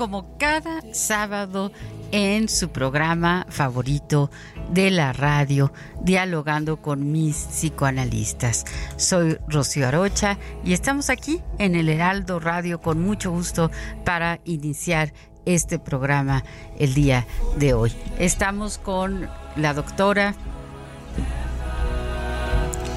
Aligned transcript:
Como 0.00 0.38
cada 0.38 0.80
sábado 0.94 1.72
en 2.10 2.48
su 2.48 2.70
programa 2.70 3.44
favorito 3.50 4.30
de 4.70 4.90
la 4.90 5.12
radio, 5.12 5.74
dialogando 6.00 6.80
con 6.80 7.12
mis 7.12 7.36
psicoanalistas. 7.36 8.64
Soy 8.96 9.36
Rocío 9.46 9.86
Arocha 9.86 10.38
y 10.64 10.72
estamos 10.72 11.10
aquí 11.10 11.42
en 11.58 11.74
el 11.74 11.90
Heraldo 11.90 12.40
Radio 12.40 12.80
con 12.80 13.02
mucho 13.02 13.30
gusto 13.30 13.70
para 14.02 14.40
iniciar 14.46 15.12
este 15.44 15.78
programa 15.78 16.44
el 16.78 16.94
día 16.94 17.26
de 17.58 17.74
hoy. 17.74 17.92
Estamos 18.18 18.78
con 18.78 19.28
la 19.56 19.74
doctora 19.74 20.32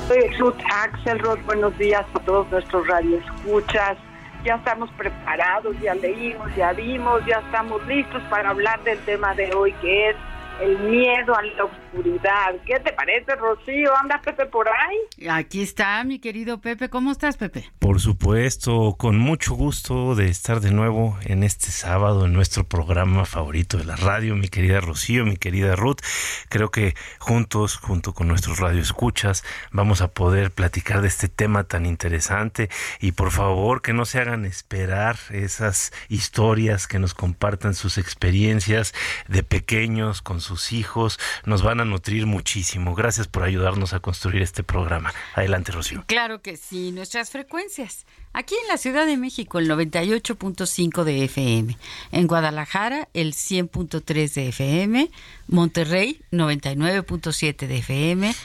Soy 0.08 0.38
Ruth 0.38 0.56
Axelrod, 0.72 1.40
buenos 1.42 1.78
días 1.78 2.06
a 2.13 2.19
todos 2.19 2.50
nuestros 2.50 2.88
radioescuchas. 2.88 3.97
Ya 4.44 4.56
estamos 4.56 4.90
preparados, 4.92 5.80
ya 5.80 5.96
leímos, 5.96 6.54
ya 6.56 6.74
vimos, 6.74 7.26
ya 7.26 7.40
estamos 7.40 7.86
listos 7.88 8.22
para 8.30 8.50
hablar 8.50 8.84
del 8.84 9.00
tema 9.06 9.34
de 9.36 9.54
hoy 9.54 9.72
que 9.81 10.09
es 10.09 10.16
el 10.63 10.79
miedo 10.79 11.35
a 11.35 11.41
la 11.41 11.66
oscuridad. 11.66 12.56
¿Qué 12.66 12.79
te 12.79 12.94
parece, 12.94 13.35
Rocío? 13.35 13.96
¿Anda 13.97 14.22
Pepe 14.22 14.46
por 14.46 14.68
ahí? 14.69 15.28
Aquí 15.29 15.62
está 15.62 16.01
mi 16.06 16.19
querido 16.19 16.62
Pepe. 16.62 16.90
¿Cómo 16.90 17.12
estás, 17.12 17.35
Pepe? 17.35 17.69
Por 17.79 18.00
supuesto, 18.00 18.96
con 18.97 19.18
mucho 19.18 19.56
gusto 19.56 20.16
de 20.16 20.28
estar 20.28 20.62
de 20.62 20.72
nuevo 20.72 21.18
en 21.25 21.44
este 21.44 21.68
sábado 21.68 22.25
en 22.25 22.34
nuestro 22.34 22.63
programa 22.63 23.25
favorito 23.25 23.78
de 23.78 23.84
la 23.84 23.97
radio, 23.97 24.35
mi 24.35 24.47
querida 24.47 24.79
Rocío, 24.79 25.25
mi 25.25 25.35
querida 25.35 25.75
Ruth. 25.75 26.00
Creo 26.47 26.72
que 26.72 26.95
juntos, 27.19 27.78
junto 27.78 28.13
con 28.13 28.30
nuestros 28.30 28.59
radioescuchas, 28.59 29.44
vamos 29.72 30.01
a 30.01 30.12
poder 30.12 30.51
platicar 30.51 31.01
de 31.01 31.09
este 31.09 31.28
tema 31.28 31.66
tan 31.66 31.85
interesante 31.85 32.69
y 33.01 33.12
por 33.12 33.31
favor 33.31 33.81
que 33.81 33.94
no 33.94 34.06
se 34.06 34.19
hagan 34.19 34.45
esperar 34.45 35.18
esas 35.31 35.91
historias 36.07 36.88
que 36.88 37.00
nos 37.00 37.13
compartan 37.13 37.74
sus 37.74 37.97
experiencias 37.97 38.94
de 39.28 39.44
pequeños 39.44 40.22
con 40.22 40.40
sus 40.40 40.53
hijos, 40.72 41.19
nos 41.46 41.64
van 41.64 41.80
a 41.80 41.86
nutrir 41.86 42.25
muchísimo. 42.25 42.96
Gracias 42.96 43.28
por 43.28 43.44
ayudarnos 43.44 43.94
a 43.94 44.00
construir 44.00 44.41
este 44.41 44.64
programa. 44.64 45.14
Adelante, 45.36 45.72
Rocío. 45.72 46.03
Claro 46.08 46.41
que 46.41 46.58
sí, 46.58 46.91
nuestras 46.91 47.31
frecuencias. 47.31 48.06
Aquí 48.36 48.56
en 48.63 48.68
la 48.68 48.78
Ciudad 48.78 49.06
de 49.06 49.16
México 49.16 49.59
el 49.59 49.69
98.5 49.69 51.03
de 51.03 51.24
FM, 51.25 51.78
en 52.12 52.28
Guadalajara 52.28 53.08
el 53.13 53.34
100.3 53.34 54.34
de 54.34 54.47
FM, 54.47 55.12
Monterrey 55.47 56.22
99.7 56.31 57.68
de 57.68 57.78
FM, 57.78 58.36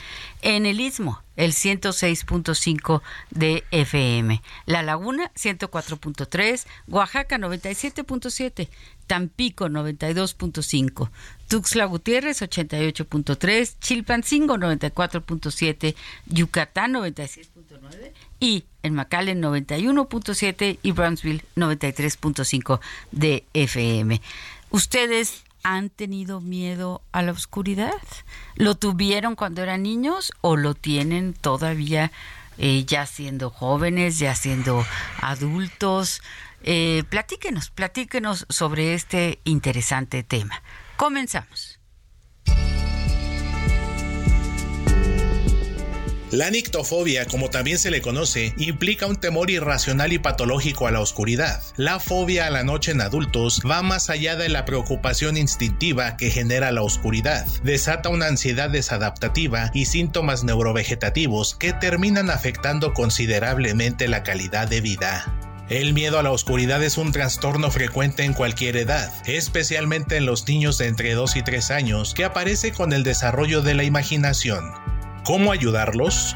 en 0.43 0.65
el 0.67 0.79
Istmo 0.79 1.23
el 1.39 1.53
106.5 1.53 3.01
de 3.31 3.63
FM, 3.71 4.41
La 4.65 4.83
Laguna 4.83 5.31
104.3, 5.35 6.65
Oaxaca 6.89 7.37
97.7, 7.37 8.67
Tampico 9.09 9.69
92.5, 9.69 11.09
Tuxtla 11.47 11.85
Gutiérrez 11.85 12.43
88.3, 12.43 13.77
Chilpancingo 13.79 14.55
94.7, 14.55 15.95
Yucatán 16.27 16.93
96.9 16.93 18.11
y 18.39 18.65
en 18.83 18.93
McAllen 18.93 19.41
91.7 19.41 20.77
y 20.83 20.91
Brownsville 20.91 21.43
93.5 21.55 22.79
de 23.11 23.45
FM. 23.55 24.21
¿Ustedes 24.69 25.43
han 25.63 25.89
tenido 25.89 26.39
miedo 26.39 27.01
a 27.11 27.23
la 27.23 27.31
oscuridad? 27.31 27.93
¿Lo 28.57 28.75
tuvieron 28.75 29.35
cuando 29.35 29.63
eran 29.63 29.81
niños 29.81 30.31
o 30.41 30.55
lo 30.55 30.75
tienen 30.75 31.33
todavía 31.33 32.11
eh, 32.59 32.85
ya 32.85 33.07
siendo 33.07 33.49
jóvenes, 33.49 34.19
ya 34.19 34.35
siendo 34.35 34.85
adultos? 35.19 36.21
Eh, 36.63 37.03
platíquenos, 37.09 37.69
platíquenos 37.69 38.45
sobre 38.49 38.93
este 38.93 39.39
interesante 39.43 40.23
tema. 40.23 40.61
Comenzamos. 40.97 41.79
La 46.31 46.51
nictofobia, 46.51 47.25
como 47.25 47.49
también 47.49 47.79
se 47.79 47.89
le 47.89 48.01
conoce, 48.01 48.53
implica 48.57 49.07
un 49.07 49.15
temor 49.15 49.49
irracional 49.49 50.13
y 50.13 50.19
patológico 50.19 50.85
a 50.85 50.91
la 50.91 50.99
oscuridad. 50.99 51.63
La 51.75 51.99
fobia 51.99 52.45
a 52.45 52.51
la 52.51 52.63
noche 52.63 52.91
en 52.91 53.01
adultos 53.01 53.61
va 53.67 53.81
más 53.81 54.11
allá 54.11 54.35
de 54.35 54.47
la 54.47 54.63
preocupación 54.63 55.37
instintiva 55.37 56.17
que 56.17 56.29
genera 56.29 56.71
la 56.71 56.83
oscuridad. 56.83 57.47
Desata 57.63 58.09
una 58.09 58.27
ansiedad 58.27 58.69
desadaptativa 58.69 59.71
y 59.73 59.87
síntomas 59.87 60.43
neurovegetativos 60.43 61.55
que 61.55 61.73
terminan 61.73 62.29
afectando 62.29 62.93
considerablemente 62.93 64.07
la 64.07 64.21
calidad 64.21 64.67
de 64.67 64.81
vida. 64.81 65.48
El 65.69 65.93
miedo 65.93 66.17
a 66.17 66.23
la 66.23 66.31
oscuridad 66.31 66.83
es 66.83 66.97
un 66.97 67.11
trastorno 67.11 67.69
frecuente 67.69 68.23
en 68.23 68.33
cualquier 68.33 68.75
edad, 68.75 69.13
especialmente 69.27 70.17
en 70.17 70.25
los 70.25 70.47
niños 70.47 70.79
de 70.79 70.87
entre 70.87 71.13
2 71.13 71.35
y 71.35 71.43
3 71.43 71.69
años, 71.69 72.15
que 72.15 72.25
aparece 72.25 72.71
con 72.71 72.91
el 72.91 73.03
desarrollo 73.03 73.61
de 73.61 73.75
la 73.75 73.83
imaginación. 73.83 74.71
¿Cómo 75.23 75.51
ayudarlos? 75.51 76.35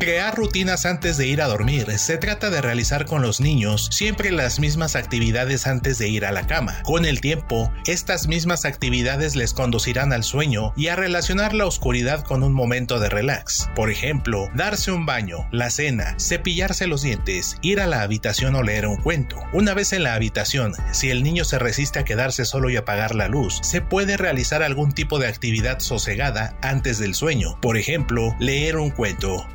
Crear 0.00 0.34
rutinas 0.34 0.86
antes 0.86 1.16
de 1.16 1.28
ir 1.28 1.40
a 1.40 1.46
dormir. 1.46 1.98
Se 1.98 2.18
trata 2.18 2.50
de 2.50 2.60
realizar 2.60 3.06
con 3.06 3.22
los 3.22 3.40
niños 3.40 3.88
siempre 3.92 4.32
las 4.32 4.58
mismas 4.58 4.96
actividades 4.96 5.68
antes 5.68 5.98
de 5.98 6.08
ir 6.08 6.26
a 6.26 6.32
la 6.32 6.46
cama. 6.48 6.82
Con 6.82 7.04
el 7.04 7.20
tiempo, 7.20 7.72
estas 7.86 8.26
mismas 8.26 8.64
actividades 8.64 9.36
les 9.36 9.54
conducirán 9.54 10.12
al 10.12 10.24
sueño 10.24 10.72
y 10.76 10.88
a 10.88 10.96
relacionar 10.96 11.54
la 11.54 11.66
oscuridad 11.66 12.24
con 12.24 12.42
un 12.42 12.52
momento 12.52 12.98
de 12.98 13.08
relax. 13.08 13.70
Por 13.76 13.88
ejemplo, 13.88 14.50
darse 14.54 14.90
un 14.90 15.06
baño, 15.06 15.48
la 15.52 15.70
cena, 15.70 16.16
cepillarse 16.18 16.88
los 16.88 17.02
dientes, 17.02 17.56
ir 17.62 17.80
a 17.80 17.86
la 17.86 18.02
habitación 18.02 18.56
o 18.56 18.64
leer 18.64 18.88
un 18.88 18.96
cuento. 18.96 19.36
Una 19.52 19.74
vez 19.74 19.92
en 19.92 20.02
la 20.02 20.14
habitación, 20.14 20.72
si 20.92 21.10
el 21.10 21.22
niño 21.22 21.44
se 21.44 21.60
resiste 21.60 22.00
a 22.00 22.04
quedarse 22.04 22.44
solo 22.44 22.68
y 22.68 22.76
apagar 22.76 23.14
la 23.14 23.28
luz, 23.28 23.60
se 23.62 23.80
puede 23.80 24.16
realizar 24.16 24.64
algún 24.64 24.92
tipo 24.92 25.20
de 25.20 25.28
actividad 25.28 25.78
sosegada 25.78 26.56
antes 26.62 26.98
del 26.98 27.14
sueño. 27.14 27.58
Por 27.60 27.76
ejemplo, 27.76 28.34
leer 28.40 28.76
un 28.76 28.90
cuento 28.90 29.46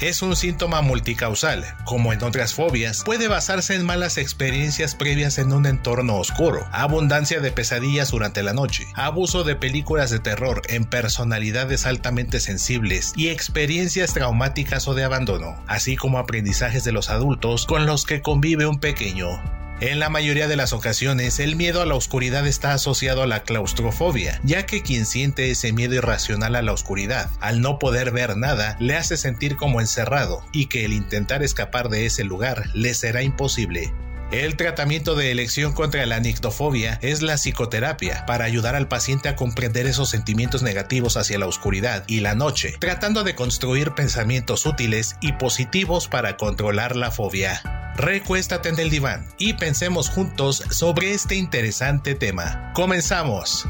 es 0.00 0.22
un 0.22 0.36
síntoma 0.36 0.82
multicausal, 0.82 1.64
como 1.84 2.12
en 2.12 2.22
otras 2.22 2.54
fobias, 2.54 3.02
puede 3.04 3.28
basarse 3.28 3.74
en 3.74 3.84
malas 3.84 4.18
experiencias 4.18 4.94
previas 4.94 5.38
en 5.38 5.52
un 5.52 5.66
entorno 5.66 6.16
oscuro, 6.16 6.66
abundancia 6.72 7.40
de 7.40 7.52
pesadillas 7.52 8.10
durante 8.10 8.42
la 8.42 8.52
noche, 8.52 8.86
abuso 8.94 9.44
de 9.44 9.56
películas 9.56 10.10
de 10.10 10.18
terror 10.18 10.62
en 10.68 10.84
personalidades 10.84 11.86
altamente 11.86 12.40
sensibles 12.40 13.12
y 13.16 13.28
experiencias 13.28 14.14
traumáticas 14.14 14.88
o 14.88 14.94
de 14.94 15.04
abandono, 15.04 15.62
así 15.66 15.96
como 15.96 16.18
aprendizajes 16.18 16.84
de 16.84 16.92
los 16.92 17.10
adultos 17.10 17.66
con 17.66 17.86
los 17.86 18.04
que 18.04 18.22
convive 18.22 18.66
un 18.66 18.78
pequeño. 18.78 19.65
En 19.80 19.98
la 19.98 20.08
mayoría 20.08 20.48
de 20.48 20.56
las 20.56 20.72
ocasiones, 20.72 21.38
el 21.38 21.54
miedo 21.54 21.82
a 21.82 21.86
la 21.86 21.96
oscuridad 21.96 22.46
está 22.46 22.72
asociado 22.72 23.22
a 23.22 23.26
la 23.26 23.42
claustrofobia, 23.42 24.40
ya 24.42 24.64
que 24.64 24.82
quien 24.82 25.04
siente 25.04 25.50
ese 25.50 25.74
miedo 25.74 25.94
irracional 25.94 26.56
a 26.56 26.62
la 26.62 26.72
oscuridad, 26.72 27.28
al 27.40 27.60
no 27.60 27.78
poder 27.78 28.10
ver 28.10 28.38
nada, 28.38 28.78
le 28.80 28.96
hace 28.96 29.18
sentir 29.18 29.56
como 29.56 29.82
encerrado 29.82 30.42
y 30.50 30.66
que 30.66 30.86
el 30.86 30.94
intentar 30.94 31.42
escapar 31.42 31.90
de 31.90 32.06
ese 32.06 32.24
lugar 32.24 32.70
le 32.72 32.94
será 32.94 33.22
imposible. 33.22 33.92
El 34.32 34.56
tratamiento 34.56 35.14
de 35.14 35.30
elección 35.30 35.74
contra 35.74 36.06
la 36.06 36.20
nictofobia 36.20 36.98
es 37.02 37.20
la 37.20 37.36
psicoterapia 37.36 38.24
para 38.24 38.46
ayudar 38.46 38.76
al 38.76 38.88
paciente 38.88 39.28
a 39.28 39.36
comprender 39.36 39.86
esos 39.86 40.08
sentimientos 40.08 40.62
negativos 40.62 41.18
hacia 41.18 41.38
la 41.38 41.46
oscuridad 41.46 42.02
y 42.06 42.20
la 42.20 42.34
noche, 42.34 42.74
tratando 42.80 43.24
de 43.24 43.34
construir 43.34 43.92
pensamientos 43.92 44.64
útiles 44.64 45.16
y 45.20 45.34
positivos 45.34 46.08
para 46.08 46.38
controlar 46.38 46.96
la 46.96 47.10
fobia. 47.10 47.85
Recuéstate 47.96 48.68
en 48.68 48.78
el 48.78 48.90
diván 48.90 49.26
y 49.38 49.54
pensemos 49.54 50.10
juntos 50.10 50.62
sobre 50.70 51.12
este 51.12 51.34
interesante 51.34 52.14
tema. 52.14 52.72
Comenzamos. 52.74 53.66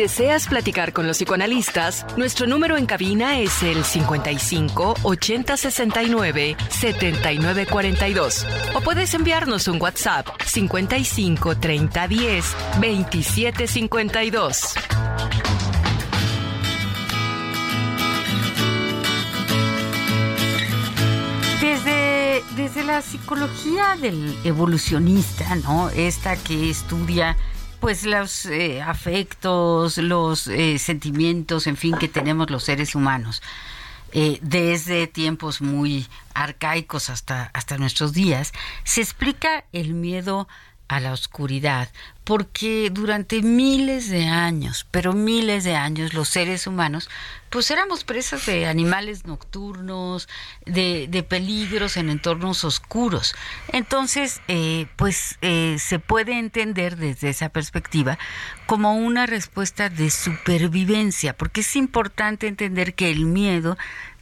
Deseas 0.00 0.48
platicar 0.48 0.94
con 0.94 1.06
los 1.06 1.18
psicoanalistas, 1.18 2.06
nuestro 2.16 2.46
número 2.46 2.78
en 2.78 2.86
cabina 2.86 3.38
es 3.38 3.62
el 3.62 3.84
55 3.84 4.94
80 5.02 5.56
69 5.58 6.56
79 6.70 7.66
42. 7.66 8.46
O 8.72 8.80
puedes 8.80 9.12
enviarnos 9.12 9.68
un 9.68 9.78
WhatsApp 9.78 10.26
55 10.42 11.58
30 11.58 12.08
10 12.08 12.44
27 12.80 13.66
52. 13.66 14.74
Desde, 21.60 22.42
desde 22.56 22.84
la 22.84 23.02
psicología 23.02 23.98
del 24.00 24.34
evolucionista, 24.44 25.56
¿no? 25.56 25.90
Esta 25.90 26.36
que 26.36 26.70
estudia 26.70 27.36
pues 27.80 28.04
los 28.04 28.46
eh, 28.46 28.82
afectos, 28.82 29.98
los 29.98 30.46
eh, 30.46 30.78
sentimientos, 30.78 31.66
en 31.66 31.76
fin, 31.76 31.96
que 31.98 32.08
tenemos 32.08 32.50
los 32.50 32.64
seres 32.64 32.94
humanos. 32.94 33.42
Eh, 34.12 34.38
desde 34.42 35.06
tiempos 35.06 35.60
muy 35.60 36.06
arcaicos 36.34 37.10
hasta, 37.10 37.50
hasta 37.54 37.78
nuestros 37.78 38.12
días, 38.12 38.52
se 38.84 39.00
explica 39.00 39.64
el 39.72 39.94
miedo 39.94 40.48
a 40.90 40.98
la 40.98 41.12
oscuridad, 41.12 41.88
porque 42.24 42.90
durante 42.92 43.42
miles 43.42 44.10
de 44.10 44.26
años, 44.26 44.88
pero 44.90 45.12
miles 45.12 45.62
de 45.62 45.76
años, 45.76 46.14
los 46.14 46.28
seres 46.28 46.66
humanos, 46.66 47.08
pues 47.48 47.70
éramos 47.70 48.02
presas 48.02 48.44
de 48.46 48.66
animales 48.66 49.24
nocturnos, 49.24 50.28
de, 50.66 51.06
de 51.08 51.22
peligros 51.22 51.96
en 51.96 52.10
entornos 52.10 52.64
oscuros. 52.64 53.36
Entonces, 53.68 54.40
eh, 54.48 54.88
pues 54.96 55.38
eh, 55.42 55.76
se 55.78 56.00
puede 56.00 56.40
entender 56.40 56.96
desde 56.96 57.28
esa 57.28 57.50
perspectiva 57.50 58.18
como 58.66 58.96
una 58.96 59.26
respuesta 59.26 59.90
de 59.90 60.10
supervivencia, 60.10 61.36
porque 61.36 61.60
es 61.60 61.76
importante 61.76 62.48
entender 62.48 62.94
que 62.94 63.12
el 63.12 63.26
miedo 63.26 63.78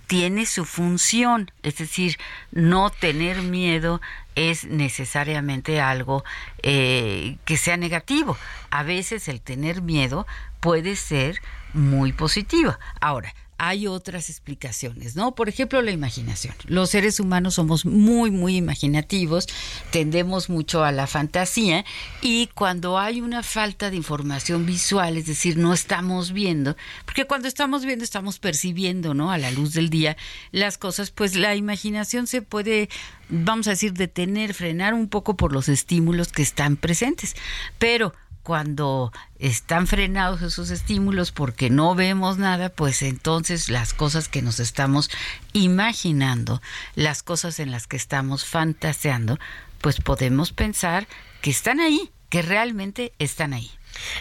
tiene 0.09 0.47
su 0.47 0.65
función, 0.65 1.53
es 1.63 1.77
decir, 1.77 2.17
no 2.51 2.91
tener 2.91 3.43
miedo 3.43 4.01
es 4.35 4.65
necesariamente 4.65 5.81
algo 5.81 6.25
eh, 6.63 7.37
que 7.45 7.59
sea 7.59 7.77
negativo. 7.77 8.37
A 8.71 8.83
veces 8.83 9.29
el 9.29 9.43
tener 9.43 9.83
miedo 9.83 10.27
puede 10.61 10.97
ser 10.97 11.41
muy 11.75 12.13
positivo. 12.13 12.75
Ahora, 13.01 13.35
hay 13.59 13.89
otras 13.89 14.31
explicaciones, 14.31 15.17
¿no? 15.17 15.35
Por 15.35 15.49
ejemplo, 15.49 15.83
la 15.83 15.91
imaginación. 15.91 16.55
Los 16.67 16.91
seres 16.91 17.19
humanos 17.19 17.55
somos 17.55 17.85
muy, 17.85 18.31
muy 18.31 18.57
imaginativos, 18.57 19.49
tendemos 19.91 20.49
mucho 20.49 20.85
a 20.85 20.93
la 20.93 21.09
fantasía 21.09 21.85
y 22.23 22.47
cuando 22.55 22.99
hay 22.99 23.21
una 23.21 23.43
falta 23.43 23.91
de 23.91 23.97
información 23.97 24.65
visual, 24.65 25.17
es 25.17 25.27
decir, 25.27 25.57
no 25.57 25.75
estamos 25.75 26.33
viendo, 26.33 26.77
porque 27.05 27.27
cuando 27.27 27.49
estamos 27.49 27.85
viendo 27.85 28.05
estamos 28.05 28.39
percibiendo, 28.39 29.13
¿no? 29.13 29.33
A 29.33 29.39
la 29.39 29.51
luz 29.51 29.75
del 29.75 29.91
día 29.91 30.17
las 30.53 30.79
cosas, 30.79 31.11
pues 31.11 31.35
la 31.35 31.57
imaginación 31.57 32.29
se 32.29 32.43
puede, 32.43 32.89
vamos 33.29 33.67
a 33.67 33.71
decir, 33.71 33.93
detener, 33.93 34.55
frenar 34.55 34.95
un 34.95 35.09
poco 35.09 35.37
por 35.37 35.53
los 35.53 35.69
estímulos 35.69 36.33
que 36.33 36.43
están 36.43 36.77
presentes. 36.77 37.35
Pero 37.79 38.15
cuando 38.49 39.13
están 39.39 39.87
frenados 39.87 40.41
esos 40.41 40.71
estímulos 40.71 41.33
porque 41.33 41.69
no 41.69 41.95
vemos 41.95 42.39
nada, 42.39 42.71
pues 42.71 43.03
entonces 43.03 43.69
las 43.69 43.93
cosas 43.93 44.31
que 44.31 44.41
nos 44.41 44.59
estamos 44.59 45.11
imaginando, 45.53 46.63
las 46.95 47.23
cosas 47.23 47.61
en 47.61 47.71
las 47.71 47.87
que 47.87 47.99
estamos 47.99 48.47
fantaseando, 48.47 49.39
pues 49.83 50.01
podemos 50.01 50.55
pensar 50.55 51.07
que 51.43 51.51
están 51.51 51.79
ahí, 51.79 52.11
que 52.31 52.41
realmente 52.41 53.13
están 53.19 53.53
ahí. 53.53 53.71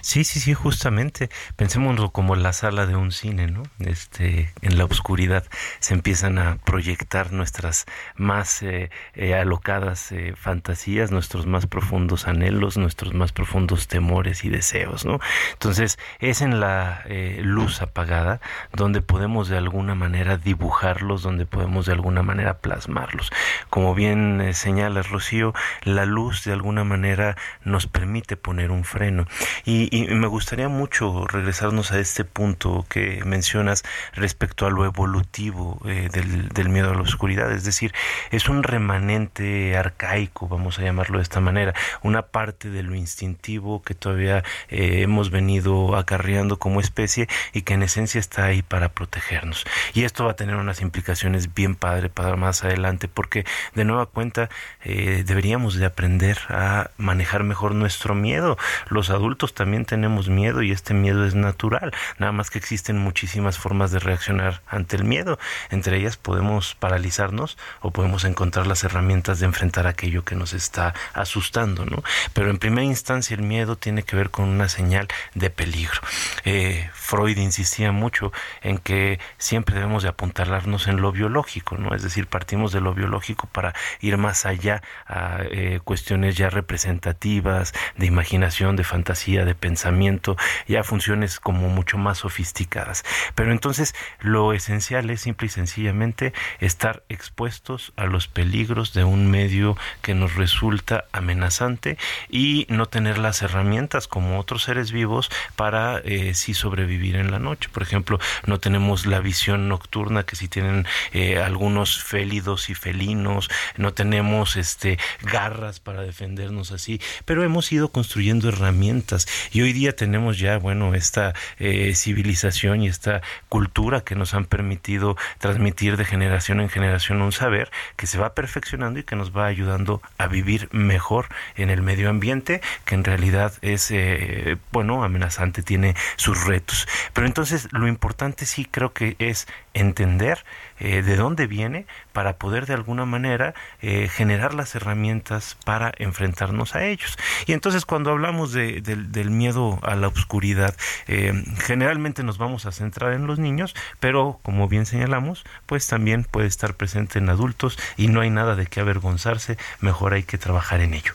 Sí, 0.02 0.24
sí, 0.24 0.40
sí, 0.40 0.54
justamente. 0.54 1.30
Pensémoslo 1.56 2.12
como 2.12 2.36
la 2.36 2.54
sala 2.54 2.86
de 2.86 2.96
un 2.96 3.12
cine, 3.12 3.48
¿no? 3.48 3.64
Este, 3.80 4.52
en 4.62 4.78
la 4.78 4.86
oscuridad 4.86 5.46
se 5.80 5.94
empiezan 5.94 6.38
a 6.38 6.58
proyectar 6.58 7.32
nuestras 7.32 7.86
más 8.16 8.62
eh, 8.62 8.90
eh, 9.14 9.36
alocadas 9.36 10.12
eh, 10.12 10.34
fantasías, 10.36 11.12
nuestros 11.12 11.46
más 11.46 11.68
profundos 11.68 12.28
anhelos, 12.28 12.78
nuestros 12.78 13.14
más 13.14 13.32
profundos 13.32 13.88
temores 13.88 14.44
y 14.44 14.50
deseos, 14.50 15.06
¿no? 15.06 15.20
Entonces, 15.54 15.98
es 16.20 16.42
en 16.42 16.60
la 16.60 17.04
luz 17.40 17.82
apagada 17.82 18.42
donde 18.74 19.02
podemos 19.02 19.48
de 19.48 19.58
alguna 19.58 19.96
manera 19.96 20.38
dibujarlos, 20.38 21.22
donde 21.22 21.46
podemos 21.46 21.86
de 21.86 21.94
alguna 21.94 22.24
manera 22.24 22.60
plasmarlos. 22.60 23.32
Como 23.70 23.96
bien 23.96 24.54
señala 24.54 25.02
Rocío, 25.02 25.54
la 25.84 26.06
luz 26.06 26.44
de 26.44 26.54
alguna 26.54 26.84
manera 26.84 27.38
nos 27.64 27.88
permite 27.88 28.38
poner 28.38 28.72
un 28.72 28.84
freno. 28.84 29.26
Y, 29.70 30.08
me 30.08 30.28
gustaría 30.28 30.70
mucho 30.70 31.28
regresarnos 31.28 31.92
a 31.92 32.00
este 32.00 32.24
punto 32.24 32.86
que 32.88 33.22
mencionas 33.26 33.84
respecto 34.14 34.66
a 34.66 34.70
lo 34.70 34.86
evolutivo 34.86 35.82
eh, 35.86 36.08
del, 36.10 36.70
miedo 36.70 36.92
a 36.92 36.96
la 36.96 37.02
oscuridad. 37.02 37.52
Es 37.52 37.66
decir, 37.66 37.94
es 38.32 38.48
un 38.48 38.64
remanente 38.64 39.76
arcaico, 39.76 40.48
vamos 40.48 40.80
a 40.80 40.84
llamarlo 40.84 41.18
de 41.18 41.24
esta 41.24 41.42
manera, 41.42 41.74
una 42.02 42.22
parte 42.22 42.70
de 42.70 42.82
lo 42.82 42.96
instintivo 42.96 43.82
que 43.82 43.94
todavía 43.94 44.46
eh, 44.70 45.02
hemos 45.02 45.32
venido 45.32 45.98
acarreando 45.98 46.60
como 46.60 46.80
especie 46.80 47.28
y 47.52 47.64
que 47.64 47.74
en 47.74 47.84
esencia 47.84 48.20
está 48.20 48.46
ahí 48.46 48.62
para 48.62 48.88
protegernos. 48.94 49.66
Y 49.94 50.06
esto 50.06 50.24
va 50.24 50.32
a 50.32 50.36
tener 50.38 50.56
unas 50.56 50.80
implicaciones 50.80 51.54
bien 51.54 51.76
padre 51.76 52.08
para 52.08 52.38
más 52.38 52.64
adelante 52.64 53.10
porque 53.10 53.44
de 53.76 53.84
nueva 53.84 54.06
cuenta 54.06 54.48
eh, 54.86 55.26
deberíamos 55.28 55.76
de 55.76 55.86
aprender 55.86 56.38
a 56.48 56.92
manejar 56.96 57.44
mejor 57.44 57.76
nuestro 57.76 58.16
miedo. 58.16 58.58
Los 58.88 59.10
adultos 59.10 59.57
también 59.58 59.86
tenemos 59.86 60.30
miedo 60.30 60.62
y 60.62 60.72
este 60.72 60.94
miedo 60.94 61.26
es 61.26 61.34
natural, 61.34 61.92
nada 62.20 62.32
más 62.32 62.52
que 62.52 62.60
existen 62.60 63.00
muchísimas 63.00 63.58
formas 63.58 63.90
de 63.90 63.98
reaccionar 63.98 64.62
ante 64.68 64.96
el 64.96 65.04
miedo. 65.04 65.40
Entre 65.72 65.98
ellas 65.98 66.16
podemos 66.16 66.76
paralizarnos 66.76 67.58
o 67.82 67.90
podemos 67.90 68.24
encontrar 68.24 68.68
las 68.68 68.84
herramientas 68.84 69.40
de 69.40 69.48
enfrentar 69.48 69.88
aquello 69.88 70.24
que 70.24 70.36
nos 70.36 70.54
está 70.54 70.94
asustando, 71.14 71.88
¿no? 71.88 72.04
Pero 72.34 72.52
en 72.52 72.60
primera 72.60 72.86
instancia 72.86 73.34
el 73.34 73.42
miedo 73.42 73.78
tiene 73.78 74.04
que 74.04 74.16
ver 74.16 74.30
con 74.30 74.48
una 74.48 74.70
señal 74.70 75.08
de 75.34 75.50
peligro. 75.50 76.02
Eh, 76.46 76.92
Freud 77.08 77.38
insistía 77.38 77.94
mucho 77.94 78.34
en 78.62 78.80
que 78.80 79.18
siempre 79.38 79.76
debemos 79.76 80.04
de 80.04 80.10
apuntalarnos 80.10 80.88
en 80.88 81.02
lo 81.02 81.14
biológico, 81.14 81.78
¿no? 81.78 81.96
Es 81.96 82.04
decir, 82.04 82.28
partimos 82.28 82.74
de 82.74 82.82
lo 82.82 82.94
biológico 82.94 83.48
para 83.48 83.74
ir 84.02 84.18
más 84.18 84.46
allá 84.46 84.82
a 85.08 85.40
eh, 85.50 85.80
cuestiones 85.86 86.36
ya 86.36 86.50
representativas, 86.50 87.74
de 87.96 88.08
imaginación, 88.08 88.76
de 88.76 88.84
fantasía, 88.84 89.46
de 89.46 89.56
pensamiento, 89.56 90.36
ya 90.68 90.84
funciones 90.84 91.40
como 91.40 91.70
mucho 91.70 91.98
más 91.98 92.18
sofisticadas. 92.18 93.06
Pero 93.36 93.54
entonces 93.54 93.96
lo 94.20 94.52
esencial 94.52 95.10
es 95.10 95.22
simple 95.22 95.48
y 95.48 95.50
sencillamente 95.50 96.34
estar 96.60 97.04
expuestos 97.08 97.94
a 97.96 98.06
los 98.06 98.28
peligros 98.28 98.94
de 98.94 99.06
un 99.06 99.32
medio 99.32 99.78
que 100.02 100.14
nos 100.14 100.36
resulta 100.36 101.06
amenazante 101.14 101.98
y 102.30 102.66
no 102.68 102.88
tener 102.88 103.18
las 103.18 103.42
herramientas 103.44 104.10
como 104.10 104.42
otros 104.42 104.64
seres 104.64 104.92
vivos 104.92 105.32
para 105.56 106.00
eh, 106.00 106.34
sobrevivir 106.34 106.97
en 106.98 107.32
la 107.32 107.40
noche. 107.40 107.70
Por 107.72 107.84
ejemplo, 107.84 108.20
no 108.46 108.60
tenemos 108.60 109.06
la 109.06 109.20
visión 109.20 109.70
nocturna 109.70 110.24
que 110.24 110.36
si 110.36 110.48
tienen 110.48 110.86
eh, 111.14 111.40
algunos 111.40 112.04
félidos 112.04 112.70
y 112.70 112.76
felinos, 112.76 113.50
no 113.78 113.94
tenemos 113.94 114.56
este 114.56 114.98
garras 115.22 115.80
para 115.80 116.02
defendernos 116.02 116.72
así, 116.72 117.00
pero 117.26 117.44
hemos 117.44 117.72
ido 117.72 117.90
construyendo 117.90 118.50
herramientas 118.50 119.28
y 119.52 119.62
hoy 119.62 119.74
día 119.74 119.96
tenemos 119.96 120.40
ya, 120.40 120.58
bueno, 120.58 120.94
esta 120.96 121.34
eh, 121.60 121.94
civilización 121.96 122.82
y 122.82 122.88
esta 122.88 123.22
cultura 123.50 124.02
que 124.02 124.16
nos 124.16 124.34
han 124.34 124.46
permitido 124.46 125.16
transmitir 125.40 125.98
de 125.98 126.06
generación 126.06 126.60
en 126.60 126.70
generación 126.70 127.22
un 127.22 127.32
saber 127.32 127.72
que 127.96 128.08
se 128.08 128.18
va 128.18 128.34
perfeccionando 128.34 129.00
y 129.00 129.04
que 129.04 129.16
nos 129.16 129.36
va 129.36 129.46
ayudando 129.46 130.02
a 130.18 130.28
vivir 130.28 130.70
mejor 130.72 131.28
en 131.56 131.70
el 131.70 131.82
medio 131.82 132.10
ambiente, 132.10 132.62
que 132.86 132.96
en 132.96 133.04
realidad 133.04 133.54
es, 133.62 133.92
eh, 133.92 134.58
bueno, 134.72 135.04
amenazante, 135.04 135.62
tiene 135.64 135.96
sus 136.16 136.46
retos. 136.46 136.87
Pero 137.14 137.28
entonces 137.28 137.68
lo 137.72 137.88
importante 137.88 138.46
sí 138.46 138.66
creo 138.66 138.94
que 138.94 139.16
es 139.20 139.48
entender 139.74 140.44
eh, 140.80 141.02
de 141.02 141.16
dónde 141.16 141.48
viene 141.48 141.86
para 142.14 142.38
poder 142.38 142.66
de 142.66 142.74
alguna 142.74 143.06
manera 143.06 143.54
eh, 143.82 144.08
generar 144.08 144.54
las 144.54 144.76
herramientas 144.76 145.58
para 145.66 145.92
enfrentarnos 145.98 146.76
a 146.76 146.86
ellos. 146.86 147.18
Y 147.46 147.54
entonces 147.54 147.86
cuando 147.86 148.12
hablamos 148.12 148.52
de, 148.52 148.82
del 148.82 149.32
miedo 149.32 149.80
a 149.84 149.96
la 149.96 150.08
oscuridad, 150.08 150.76
eh, 151.08 151.34
generalmente 151.60 152.24
nos 152.24 152.38
vamos 152.38 152.66
a 152.66 152.72
centrar 152.72 153.14
en 153.14 153.28
los 153.28 153.40
niños, 153.40 153.76
pero 154.00 154.40
como 154.44 154.68
bien 154.68 154.86
señalamos, 154.86 155.46
pues 155.66 155.88
también 155.88 156.24
puede 156.24 156.48
estar 156.48 156.76
presente 156.76 157.20
en 157.20 157.30
adultos 157.30 157.78
y 157.98 158.08
no 158.08 158.22
hay 158.22 158.30
nada 158.30 158.56
de 158.56 158.68
qué 158.68 158.80
avergonzarse, 158.80 159.58
mejor 159.80 160.14
hay 160.14 160.24
que 160.24 160.38
trabajar 160.38 160.82
en 160.82 160.94
ello. 160.94 161.14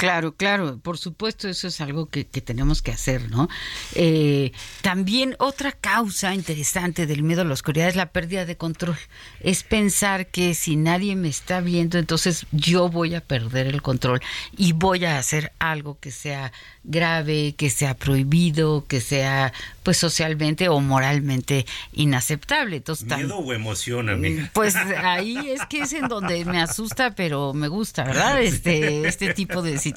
Claro, 0.00 0.34
claro, 0.34 0.78
por 0.78 0.96
supuesto, 0.96 1.46
eso 1.46 1.68
es 1.68 1.78
algo 1.82 2.08
que, 2.08 2.24
tenemos 2.24 2.80
que 2.80 2.90
hacer, 2.90 3.30
¿no? 3.30 3.50
Eh, 3.94 4.50
también 4.80 5.36
otra 5.38 5.72
causa 5.72 6.34
interesante 6.34 7.06
del 7.06 7.22
miedo 7.22 7.42
a 7.42 7.44
la 7.44 7.52
oscuridad 7.52 7.86
es 7.86 7.96
la 7.96 8.10
pérdida 8.10 8.46
de 8.46 8.56
control. 8.56 8.96
Es 9.40 9.62
pensar 9.62 10.28
que 10.28 10.54
si 10.54 10.76
nadie 10.76 11.16
me 11.16 11.28
está 11.28 11.60
viendo, 11.60 11.98
entonces 11.98 12.46
yo 12.50 12.88
voy 12.88 13.14
a 13.14 13.20
perder 13.20 13.66
el 13.66 13.82
control 13.82 14.22
y 14.56 14.72
voy 14.72 15.04
a 15.04 15.18
hacer 15.18 15.52
algo 15.58 15.98
que 16.00 16.12
sea 16.12 16.50
grave, 16.82 17.54
que 17.58 17.68
sea 17.68 17.92
prohibido, 17.92 18.86
que 18.86 19.02
sea 19.02 19.52
pues 19.82 19.98
socialmente 19.98 20.70
o 20.70 20.80
moralmente 20.80 21.66
inaceptable. 21.92 22.76
Entonces, 22.76 23.06
¿Miedo 23.06 23.36
o 23.36 23.52
emoción, 23.52 24.08
amiga? 24.08 24.50
Pues 24.54 24.74
ahí 24.76 25.50
es 25.50 25.66
que 25.66 25.82
es 25.82 25.92
en 25.92 26.08
donde 26.08 26.42
me 26.46 26.58
asusta, 26.58 27.14
pero 27.14 27.52
me 27.52 27.68
gusta, 27.68 28.04
¿verdad? 28.04 28.40
Este, 28.50 29.06
este 29.06 29.34
tipo 29.34 29.60
de 29.60 29.76
situaciones 29.76 29.89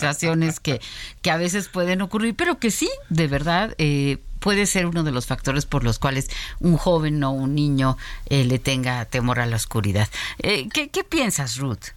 que, 0.62 0.80
que 1.22 1.32
a 1.32 1.38
veces 1.38 1.70
pueden 1.70 2.02
ocurrir, 2.02 2.36
pero 2.36 2.60
que 2.60 2.72
sí, 2.72 2.90
de 3.10 3.28
verdad, 3.28 3.76
eh, 3.78 4.18
puede 4.40 4.66
ser 4.66 4.86
uno 4.86 5.04
de 5.04 5.12
los 5.12 5.26
factores 5.26 5.66
por 5.66 5.84
los 5.84 6.00
cuales 6.00 6.30
un 6.60 6.78
joven 6.78 7.24
o 7.24 7.32
un 7.32 7.56
niño 7.56 7.96
eh, 8.30 8.44
le 8.44 8.60
tenga 8.60 9.06
temor 9.06 9.40
a 9.40 9.46
la 9.46 9.56
oscuridad. 9.56 10.08
Eh, 10.42 10.68
¿qué, 10.74 10.90
¿Qué 10.90 11.04
piensas, 11.04 11.58
Ruth? 11.58 11.94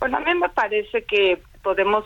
Bueno, 0.00 0.18
a 0.18 0.20
mí 0.20 0.34
me 0.34 0.48
parece 0.48 1.04
que 1.04 1.40
podemos 1.62 2.04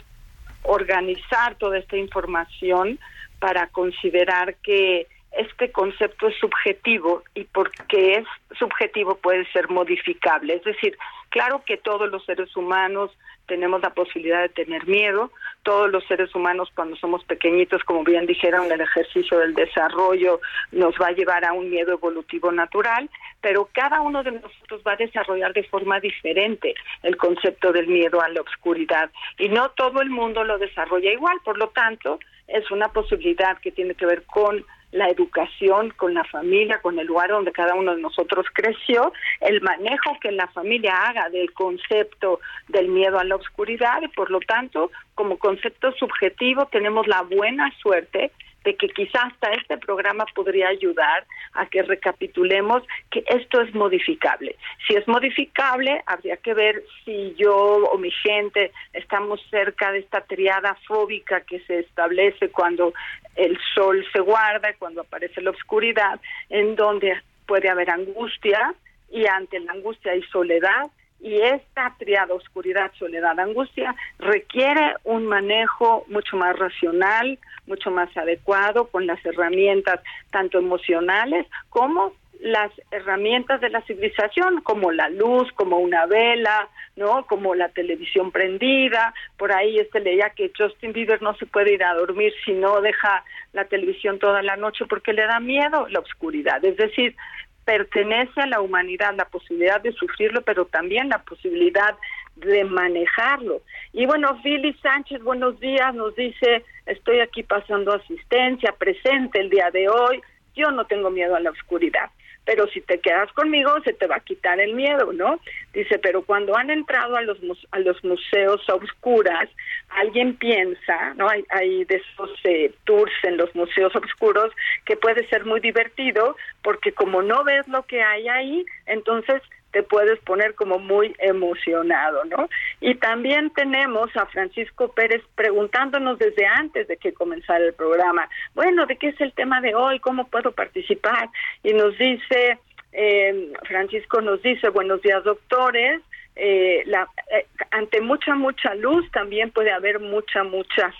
organizar 0.63 1.55
toda 1.57 1.79
esta 1.79 1.97
información 1.97 2.99
para 3.39 3.69
considerar 3.69 4.57
que 4.57 5.07
este 5.37 5.73
concepto 5.73 6.29
es 6.29 6.37
subjetivo 6.39 7.23
y 7.35 7.45
porque 7.45 8.15
es 8.15 8.27
subjetivo 8.59 9.17
puede 9.17 9.51
ser 9.53 9.69
modificable. 9.69 10.55
Es 10.55 10.65
decir, 10.65 10.97
claro 11.29 11.63
que 11.67 11.77
todos 11.77 12.11
los 12.11 12.25
seres 12.25 12.55
humanos 12.57 13.11
tenemos 13.47 13.83
la 13.83 13.91
posibilidad 13.91 14.43
de 14.43 14.49
tener 14.49 14.87
miedo. 14.87 15.31
Todos 15.63 15.91
los 15.91 16.05
seres 16.07 16.35
humanos 16.35 16.71
cuando 16.75 16.97
somos 16.97 17.25
pequeñitos, 17.25 17.83
como 17.85 18.05
bien 18.05 18.27
dijeron, 18.27 18.71
el 18.71 18.81
ejercicio 18.81 19.39
del 19.39 19.55
desarrollo 19.55 20.41
nos 20.73 20.95
va 21.01 21.09
a 21.09 21.13
llevar 21.13 21.45
a 21.45 21.53
un 21.53 21.71
miedo 21.71 21.93
evolutivo 21.93 22.53
natural, 22.53 23.09
pero 23.41 23.69
cada 23.73 24.01
uno 24.01 24.23
de 24.23 24.33
nosotros 24.33 24.83
va 24.87 24.93
a 24.93 24.97
desarrollar 24.97 25.53
de 25.53 25.65
forma 25.65 26.01
diferente 26.01 26.75
el 27.03 27.17
concepto 27.17 27.73
del 27.73 27.87
miedo 27.87 28.21
a 28.21 28.29
la 28.29 28.41
oscuridad 28.41 29.11
y 29.39 29.49
no 29.49 29.71
todo 29.71 30.01
el 30.01 30.11
mundo 30.11 30.45
lo 30.45 30.59
desarrolla 30.59 31.13
igual, 31.13 31.39
por 31.45 31.59
lo 31.59 31.69
tanto, 31.69 32.19
es 32.47 32.71
una 32.71 32.89
posibilidad 32.89 33.59
que 33.59 33.73
tiene 33.73 33.95
que 33.95 34.07
ver 34.07 34.25
con 34.25 34.65
la 34.95 35.09
educación 35.09 35.91
con 35.97 36.15
la 36.15 36.23
familia, 36.23 36.81
con 36.81 36.97
el 37.01 37.07
lugar 37.09 37.29
donde 37.29 37.51
cada 37.51 37.75
uno 37.75 37.97
de 37.97 38.01
nosotros 38.01 38.47
creció, 38.53 39.13
el 39.41 39.61
manejo 39.61 40.17
que 40.21 40.31
la 40.31 40.47
familia 40.49 40.95
haga 41.09 41.29
del 41.31 41.53
concepto 41.53 42.39
del 42.69 42.89
miedo 42.89 43.19
a 43.19 43.25
la 43.25 43.35
oscuridad 43.35 44.01
y 44.03 44.09
por 44.09 44.31
lo 44.31 44.39
tanto, 44.39 44.93
como 45.17 45.37
concepto 45.37 45.91
subjetivo, 45.93 46.67
tenemos 46.67 47.09
la 47.09 47.23
buena 47.23 47.73
suerte 47.83 48.31
de 48.65 48.77
que 48.77 48.89
quizás 48.89 49.33
hasta 49.33 49.51
este 49.53 49.77
programa 49.79 50.25
podría 50.35 50.69
ayudar 50.69 51.27
a 51.53 51.67
que 51.67 51.83
recapitulemos 51.83 52.83
que 53.11 53.25
esto 53.27 53.61
es 53.61 53.75
modificable. 53.75 54.57
Si 54.87 54.95
es 54.95 55.07
modificable, 55.07 56.03
habría 56.07 56.37
que 56.39 56.55
ver 56.55 56.83
si 57.05 57.35
yo 57.37 57.55
o 57.57 57.99
mi 57.99 58.11
gente 58.11 58.73
estamos 58.93 59.41
cerca 59.51 59.93
de 59.93 59.99
esta 59.99 60.23
triada 60.23 60.77
fóbica 60.87 61.43
que 61.43 61.61
se 61.61 61.81
establece 61.81 62.49
cuando 62.49 62.95
el 63.37 63.59
sol 63.75 64.05
se 64.13 64.21
guarda, 64.21 64.75
cuando 64.79 65.03
aparece 65.03 65.41
la 65.41 65.51
oscuridad, 65.51 66.21
en 66.49 66.77
donde 66.77 67.21
puede 67.47 67.69
haber 67.69 67.91
angustia 67.91 68.75
y 69.11 69.27
ante 69.27 69.61
la 69.61 69.73
angustia 69.73 70.13
hay 70.13 70.23
soledad 70.25 70.91
y 71.21 71.41
esta 71.41 71.95
triada 71.99 72.35
oscuridad, 72.35 72.93
soledad, 72.99 73.39
angustia 73.41 73.95
requiere 74.19 74.95
un 75.05 75.27
manejo 75.27 76.05
mucho 76.09 76.37
más 76.37 76.55
racional, 76.59 77.39
mucho 77.67 77.91
más 77.91 78.15
adecuado 78.17 78.89
con 78.89 79.07
las 79.07 79.25
herramientas 79.25 80.01
tanto 80.31 80.59
emocionales 80.59 81.47
como 81.71 82.13
las 82.45 82.71
herramientas 82.91 83.59
de 83.63 83.71
la 83.71 83.81
civilización 83.87 84.61
como 84.61 84.93
la 84.93 85.09
luz, 85.09 85.51
como 85.55 85.79
una 85.79 86.05
vela, 86.05 86.69
¿no? 86.95 87.25
Como 87.27 87.55
la 87.55 87.71
televisión 87.71 88.33
prendida. 88.33 89.15
Por 89.39 89.51
ahí 89.51 89.79
este 89.79 90.01
leía 90.01 90.29
que 90.29 90.53
Justin 90.55 90.93
Bieber 90.93 91.23
no 91.23 91.35
se 91.37 91.47
puede 91.47 91.73
ir 91.73 91.83
a 91.83 91.95
dormir 91.95 92.35
si 92.45 92.53
no 92.53 92.83
deja 92.83 93.25
la 93.55 93.65
televisión 93.65 94.19
toda 94.19 94.43
la 94.43 94.57
noche 94.57 94.85
porque 94.85 95.15
le 95.15 95.23
da 95.27 95.41
miedo 95.41 95.89
la 95.89 96.01
oscuridad. 96.01 96.63
Es 96.63 96.77
decir, 96.77 97.17
pertenece 97.65 98.43
a 98.43 98.47
la 98.47 98.61
humanidad 98.61 99.15
la 99.17 99.25
posibilidad 99.25 99.81
de 99.81 99.93
sufrirlo, 99.93 100.43
pero 100.43 100.67
también 100.67 101.09
la 101.09 101.23
posibilidad 101.23 101.97
de 102.37 102.63
manejarlo. 102.65 103.63
Y 103.95 104.05
bueno, 104.05 104.39
Philly 104.43 104.75
Sánchez, 104.83 105.23
buenos 105.23 105.59
días, 105.61 105.95
nos 105.95 106.15
dice, 106.15 106.63
estoy 106.85 107.21
aquí 107.21 107.43
pasando 107.43 107.95
asistencia, 107.95 108.75
presente 108.79 109.41
el 109.41 109.49
día 109.49 109.71
de 109.71 109.89
hoy, 109.89 110.21
yo 110.55 110.71
no 110.73 110.85
tengo 110.85 111.09
miedo 111.09 111.35
a 111.35 111.41
la 111.41 111.49
oscuridad 111.49 112.11
pero 112.45 112.67
si 112.69 112.81
te 112.81 112.99
quedas 113.01 113.33
conmigo 113.33 113.71
se 113.85 113.93
te 113.93 114.07
va 114.07 114.17
a 114.17 114.21
quitar 114.21 114.61
el 114.61 114.75
miedo, 114.75 115.13
¿no? 115.13 115.41
Dice, 115.73 115.99
pero 115.99 116.23
cuando 116.23 116.57
han 116.57 116.71
entrado 116.71 117.17
a 117.17 117.23
los 117.23 117.39
a 117.71 117.79
los 117.79 118.03
museos 118.05 118.61
a 118.69 118.75
oscuras, 118.75 119.49
alguien 119.91 120.37
piensa, 120.37 121.15
¿no? 121.15 121.29
Hay, 121.29 121.45
hay 121.51 121.85
de 121.85 121.97
esos 121.97 122.31
eh, 122.45 122.73
tours 122.85 123.13
en 123.23 123.37
los 123.37 123.55
museos 123.55 123.95
oscuros 123.97 124.53
que 124.85 124.97
puede 124.97 125.27
ser 125.29 125.45
muy 125.45 125.61
divertido 125.61 126.37
porque 126.63 126.93
como 126.93 127.23
no 127.23 127.45
ves 127.45 127.67
lo 127.69 127.85
que 127.85 128.03
hay 128.03 128.29
ahí, 128.29 128.65
entonces 128.87 129.43
te 129.75 129.83
puedes 129.83 130.21
poner 130.21 130.55
como 130.55 130.79
muy 130.79 131.17
emocionado, 131.19 132.25
¿no? 132.27 132.49
Y 132.81 132.95
también 132.95 133.51
tenemos 133.51 134.09
a 134.17 134.25
Francisco 134.27 134.93
Pérez 134.93 135.21
preguntándonos 135.35 136.17
desde 136.17 136.47
antes 136.47 136.87
de 136.87 136.97
que 136.97 137.13
comenzara 137.13 137.65
el 137.65 137.75
programa, 137.75 138.29
bueno, 138.55 138.87
¿de 138.87 138.97
qué 138.97 139.09
es 139.09 139.21
el 139.21 139.33
tema 139.33 139.61
de 139.61 139.75
hoy? 139.75 139.99
¿Cómo 139.99 140.29
puedo 140.29 140.53
participar? 140.53 141.29
Y 141.65 141.73
nos 141.73 141.99
dice, 141.99 142.59
eh, 142.93 143.53
Francisco 143.67 144.21
nos 144.21 144.41
dice, 144.43 144.69
buenos 144.69 145.03
días 145.03 145.25
doctores, 145.25 146.01
eh, 146.37 146.83
la, 146.87 147.09
eh, 147.31 147.47
ante 147.71 148.01
mucha 148.01 148.35
mucha 148.35 148.75
luz 148.75 149.09
también 149.13 149.53
puede 149.53 149.71
haber 149.71 150.01
mucha 150.01 150.43
mucha 150.43 150.93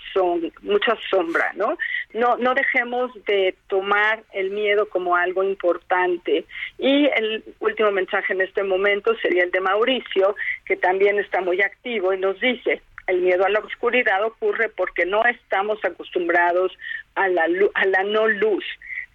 mucha 0.61 0.97
sombra 1.09 1.51
no 1.55 1.77
no 2.13 2.37
no 2.37 2.53
dejemos 2.53 3.11
de 3.25 3.53
tomar 3.67 4.23
el 4.31 4.51
miedo 4.51 4.87
como 4.87 5.15
algo 5.15 5.43
importante. 5.43 6.45
Y 6.77 7.07
el 7.07 7.43
último 7.59 7.91
mensaje 7.91 8.31
en 8.31 8.41
este 8.41 8.63
momento 8.63 9.13
sería 9.17 9.43
el 9.43 9.51
de 9.51 9.59
Mauricio 9.59 10.35
que 10.65 10.77
también 10.77 11.19
está 11.19 11.41
muy 11.41 11.61
activo 11.61 12.13
y 12.13 12.17
nos 12.17 12.39
dice 12.39 12.81
el 13.07 13.21
miedo 13.21 13.45
a 13.45 13.49
la 13.49 13.59
oscuridad 13.59 14.23
ocurre 14.23 14.69
porque 14.69 15.05
no 15.05 15.23
estamos 15.25 15.83
acostumbrados 15.83 16.71
a 17.15 17.27
la 17.27 17.45
a 17.73 17.85
la 17.85 18.03
no 18.03 18.27
luz. 18.27 18.63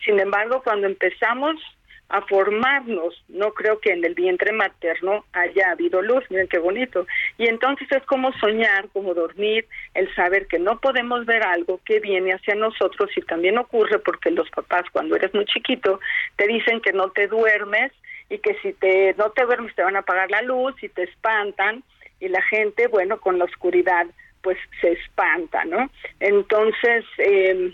Sin 0.05 0.21
embargo 0.21 0.63
cuando 0.63 0.87
empezamos 0.87 1.57
a 2.11 2.23
formarnos. 2.23 3.23
No 3.29 3.53
creo 3.53 3.79
que 3.81 3.93
en 3.93 4.05
el 4.05 4.15
vientre 4.15 4.53
materno 4.53 5.25
haya 5.33 5.71
habido 5.71 6.03
luz, 6.03 6.25
miren 6.29 6.49
qué 6.49 6.59
bonito. 6.59 7.07
Y 7.39 7.49
entonces 7.49 7.89
es 7.91 8.03
como 8.05 8.33
soñar, 8.35 8.89
como 8.93 9.15
dormir, 9.15 9.67
el 9.95 10.13
saber 10.15 10.47
que 10.47 10.59
no 10.59 10.81
podemos 10.81 11.25
ver 11.25 11.43
algo 11.43 11.81
que 11.85 12.01
viene 12.01 12.35
hacia 12.35 12.55
nosotros 12.55 13.11
y 13.17 13.23
también 13.23 13.59
ocurre 13.59 13.99
porque 14.01 14.31
los 14.31 14.51
papás 14.51 14.85
cuando 14.93 15.17
eres 15.17 15.33
muy 15.35 15.47
chiquito 15.47 16.01
te 16.37 16.47
dicen 16.47 16.81
que 16.81 16.93
no 16.93 17.11
te 17.11 17.29
duermes 17.29 17.93
y 18.29 18.39
que 18.39 18.55
si 18.63 18.73
te 18.75 19.15
no 19.17 19.31
te 19.31 19.45
duermes 19.45 19.75
te 19.75 19.83
van 19.83 19.97
a 19.97 20.01
apagar 20.01 20.31
la 20.31 20.43
luz 20.43 20.75
y 20.83 20.89
te 20.89 21.05
espantan 21.05 21.83
y 22.21 22.29
la 22.29 22.43
gente, 22.43 22.87
bueno, 22.89 23.21
con 23.21 23.39
la 23.39 23.45
oscuridad 23.45 24.07
pues 24.43 24.59
se 24.81 24.93
espanta, 24.93 25.65
¿no? 25.65 25.91
Entonces 26.19 27.05
eh, 27.19 27.73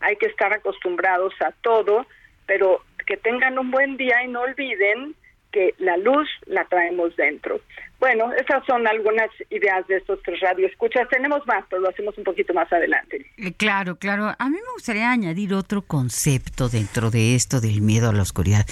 hay 0.00 0.16
que 0.16 0.26
estar 0.26 0.52
acostumbrados 0.52 1.34
a 1.40 1.52
todo, 1.62 2.06
pero 2.46 2.82
que 3.08 3.16
tengan 3.16 3.58
un 3.58 3.70
buen 3.70 3.96
día 3.96 4.22
y 4.22 4.28
no 4.28 4.42
olviden 4.42 5.14
que 5.50 5.74
la 5.78 5.96
luz 5.96 6.28
la 6.44 6.66
traemos 6.66 7.16
dentro. 7.16 7.58
Bueno, 8.00 8.32
esas 8.32 8.64
son 8.64 8.86
algunas 8.86 9.28
ideas 9.50 9.84
de 9.88 9.96
estos 9.96 10.20
tres 10.22 10.40
radioescuchas. 10.40 11.08
Tenemos 11.08 11.44
más, 11.46 11.64
pero 11.68 11.82
lo 11.82 11.88
hacemos 11.88 12.16
un 12.16 12.22
poquito 12.22 12.54
más 12.54 12.72
adelante. 12.72 13.26
Eh, 13.36 13.52
claro, 13.54 13.96
claro. 13.96 14.34
A 14.38 14.48
mí 14.48 14.56
me 14.56 14.72
gustaría 14.74 15.10
añadir 15.10 15.52
otro 15.52 15.82
concepto 15.82 16.68
dentro 16.68 17.10
de 17.10 17.34
esto 17.34 17.60
del 17.60 17.82
miedo 17.82 18.08
a 18.08 18.12
la 18.12 18.22
oscuridad, 18.22 18.64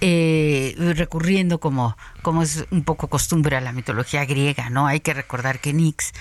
eh, 0.00 0.74
recurriendo 0.96 1.60
como, 1.60 1.96
como 2.22 2.42
es 2.42 2.66
un 2.72 2.82
poco 2.82 3.08
costumbre 3.08 3.56
a 3.56 3.60
la 3.60 3.72
mitología 3.72 4.24
griega, 4.24 4.70
¿no? 4.70 4.88
Hay 4.88 5.00
que 5.00 5.14
recordar 5.14 5.60
que 5.60 5.72
Nix 5.72 6.12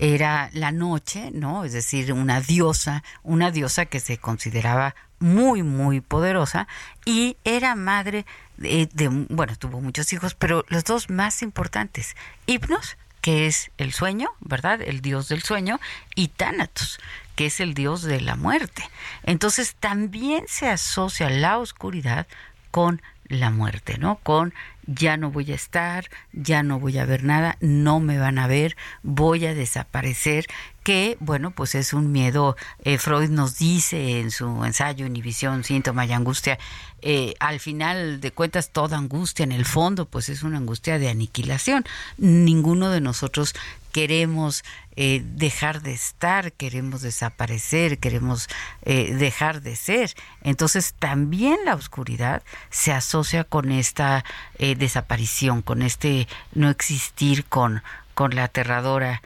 era 0.00 0.50
la 0.52 0.72
noche, 0.72 1.30
¿no? 1.32 1.64
Es 1.64 1.72
decir, 1.72 2.12
una 2.12 2.40
diosa, 2.40 3.04
una 3.22 3.52
diosa 3.52 3.86
que 3.86 4.00
se 4.00 4.18
consideraba 4.18 4.96
muy, 5.20 5.62
muy 5.62 6.00
poderosa 6.00 6.66
y 7.04 7.36
era 7.44 7.76
madre 7.76 8.24
de, 8.60 9.08
bueno, 9.30 9.56
tuvo 9.56 9.80
muchos 9.80 10.12
hijos, 10.12 10.34
pero 10.34 10.64
los 10.68 10.84
dos 10.84 11.10
más 11.10 11.42
importantes, 11.42 12.14
Hipnos, 12.46 12.96
que 13.20 13.46
es 13.46 13.70
el 13.78 13.92
sueño, 13.92 14.30
¿verdad? 14.40 14.80
El 14.82 15.00
dios 15.00 15.28
del 15.28 15.42
sueño, 15.42 15.80
y 16.14 16.28
Thanatos, 16.28 17.00
que 17.36 17.46
es 17.46 17.60
el 17.60 17.74
dios 17.74 18.02
de 18.02 18.20
la 18.20 18.36
muerte. 18.36 18.88
Entonces 19.24 19.74
también 19.78 20.44
se 20.46 20.68
asocia 20.68 21.30
la 21.30 21.58
oscuridad 21.58 22.26
con 22.70 23.02
la 23.24 23.50
muerte, 23.50 23.96
¿no? 23.98 24.16
Con 24.16 24.52
ya 24.86 25.16
no 25.16 25.30
voy 25.30 25.52
a 25.52 25.54
estar, 25.54 26.10
ya 26.32 26.62
no 26.62 26.80
voy 26.80 26.98
a 26.98 27.04
ver 27.04 27.22
nada, 27.22 27.56
no 27.60 28.00
me 28.00 28.18
van 28.18 28.38
a 28.38 28.46
ver, 28.46 28.76
voy 29.02 29.46
a 29.46 29.54
desaparecer, 29.54 30.46
que 30.90 31.16
bueno, 31.20 31.52
pues 31.52 31.76
es 31.76 31.92
un 31.92 32.10
miedo, 32.10 32.56
eh, 32.82 32.98
Freud 32.98 33.30
nos 33.30 33.56
dice 33.56 34.18
en 34.18 34.32
su 34.32 34.64
ensayo 34.64 35.06
Inhibición, 35.06 35.62
síntoma 35.62 36.04
y 36.04 36.12
angustia, 36.12 36.58
eh, 37.00 37.34
al 37.38 37.60
final 37.60 38.20
de 38.20 38.32
cuentas 38.32 38.70
toda 38.70 38.98
angustia 38.98 39.44
en 39.44 39.52
el 39.52 39.64
fondo 39.64 40.06
pues 40.06 40.28
es 40.28 40.42
una 40.42 40.56
angustia 40.56 40.98
de 40.98 41.08
aniquilación. 41.08 41.84
Ninguno 42.18 42.90
de 42.90 43.00
nosotros 43.00 43.54
queremos 43.92 44.64
eh, 44.96 45.22
dejar 45.24 45.80
de 45.80 45.92
estar, 45.92 46.50
queremos 46.54 47.02
desaparecer, 47.02 47.98
queremos 48.00 48.48
dejar 48.84 49.62
de 49.62 49.76
ser. 49.76 50.14
Entonces 50.42 50.94
también 50.98 51.56
la 51.64 51.76
oscuridad 51.76 52.42
se 52.70 52.90
asocia 52.90 53.44
con 53.44 53.70
esta 53.70 54.24
desaparición, 54.58 55.62
con 55.62 55.82
este 55.82 56.26
no 56.52 56.68
existir, 56.68 57.44
con, 57.44 57.84
con 58.14 58.34
la 58.34 58.44
aterradora 58.44 59.22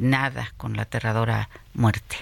nada, 0.00 0.52
con 0.56 0.76
la 0.76 0.82
aterradora 0.82 1.48
muerte. 1.72 2.16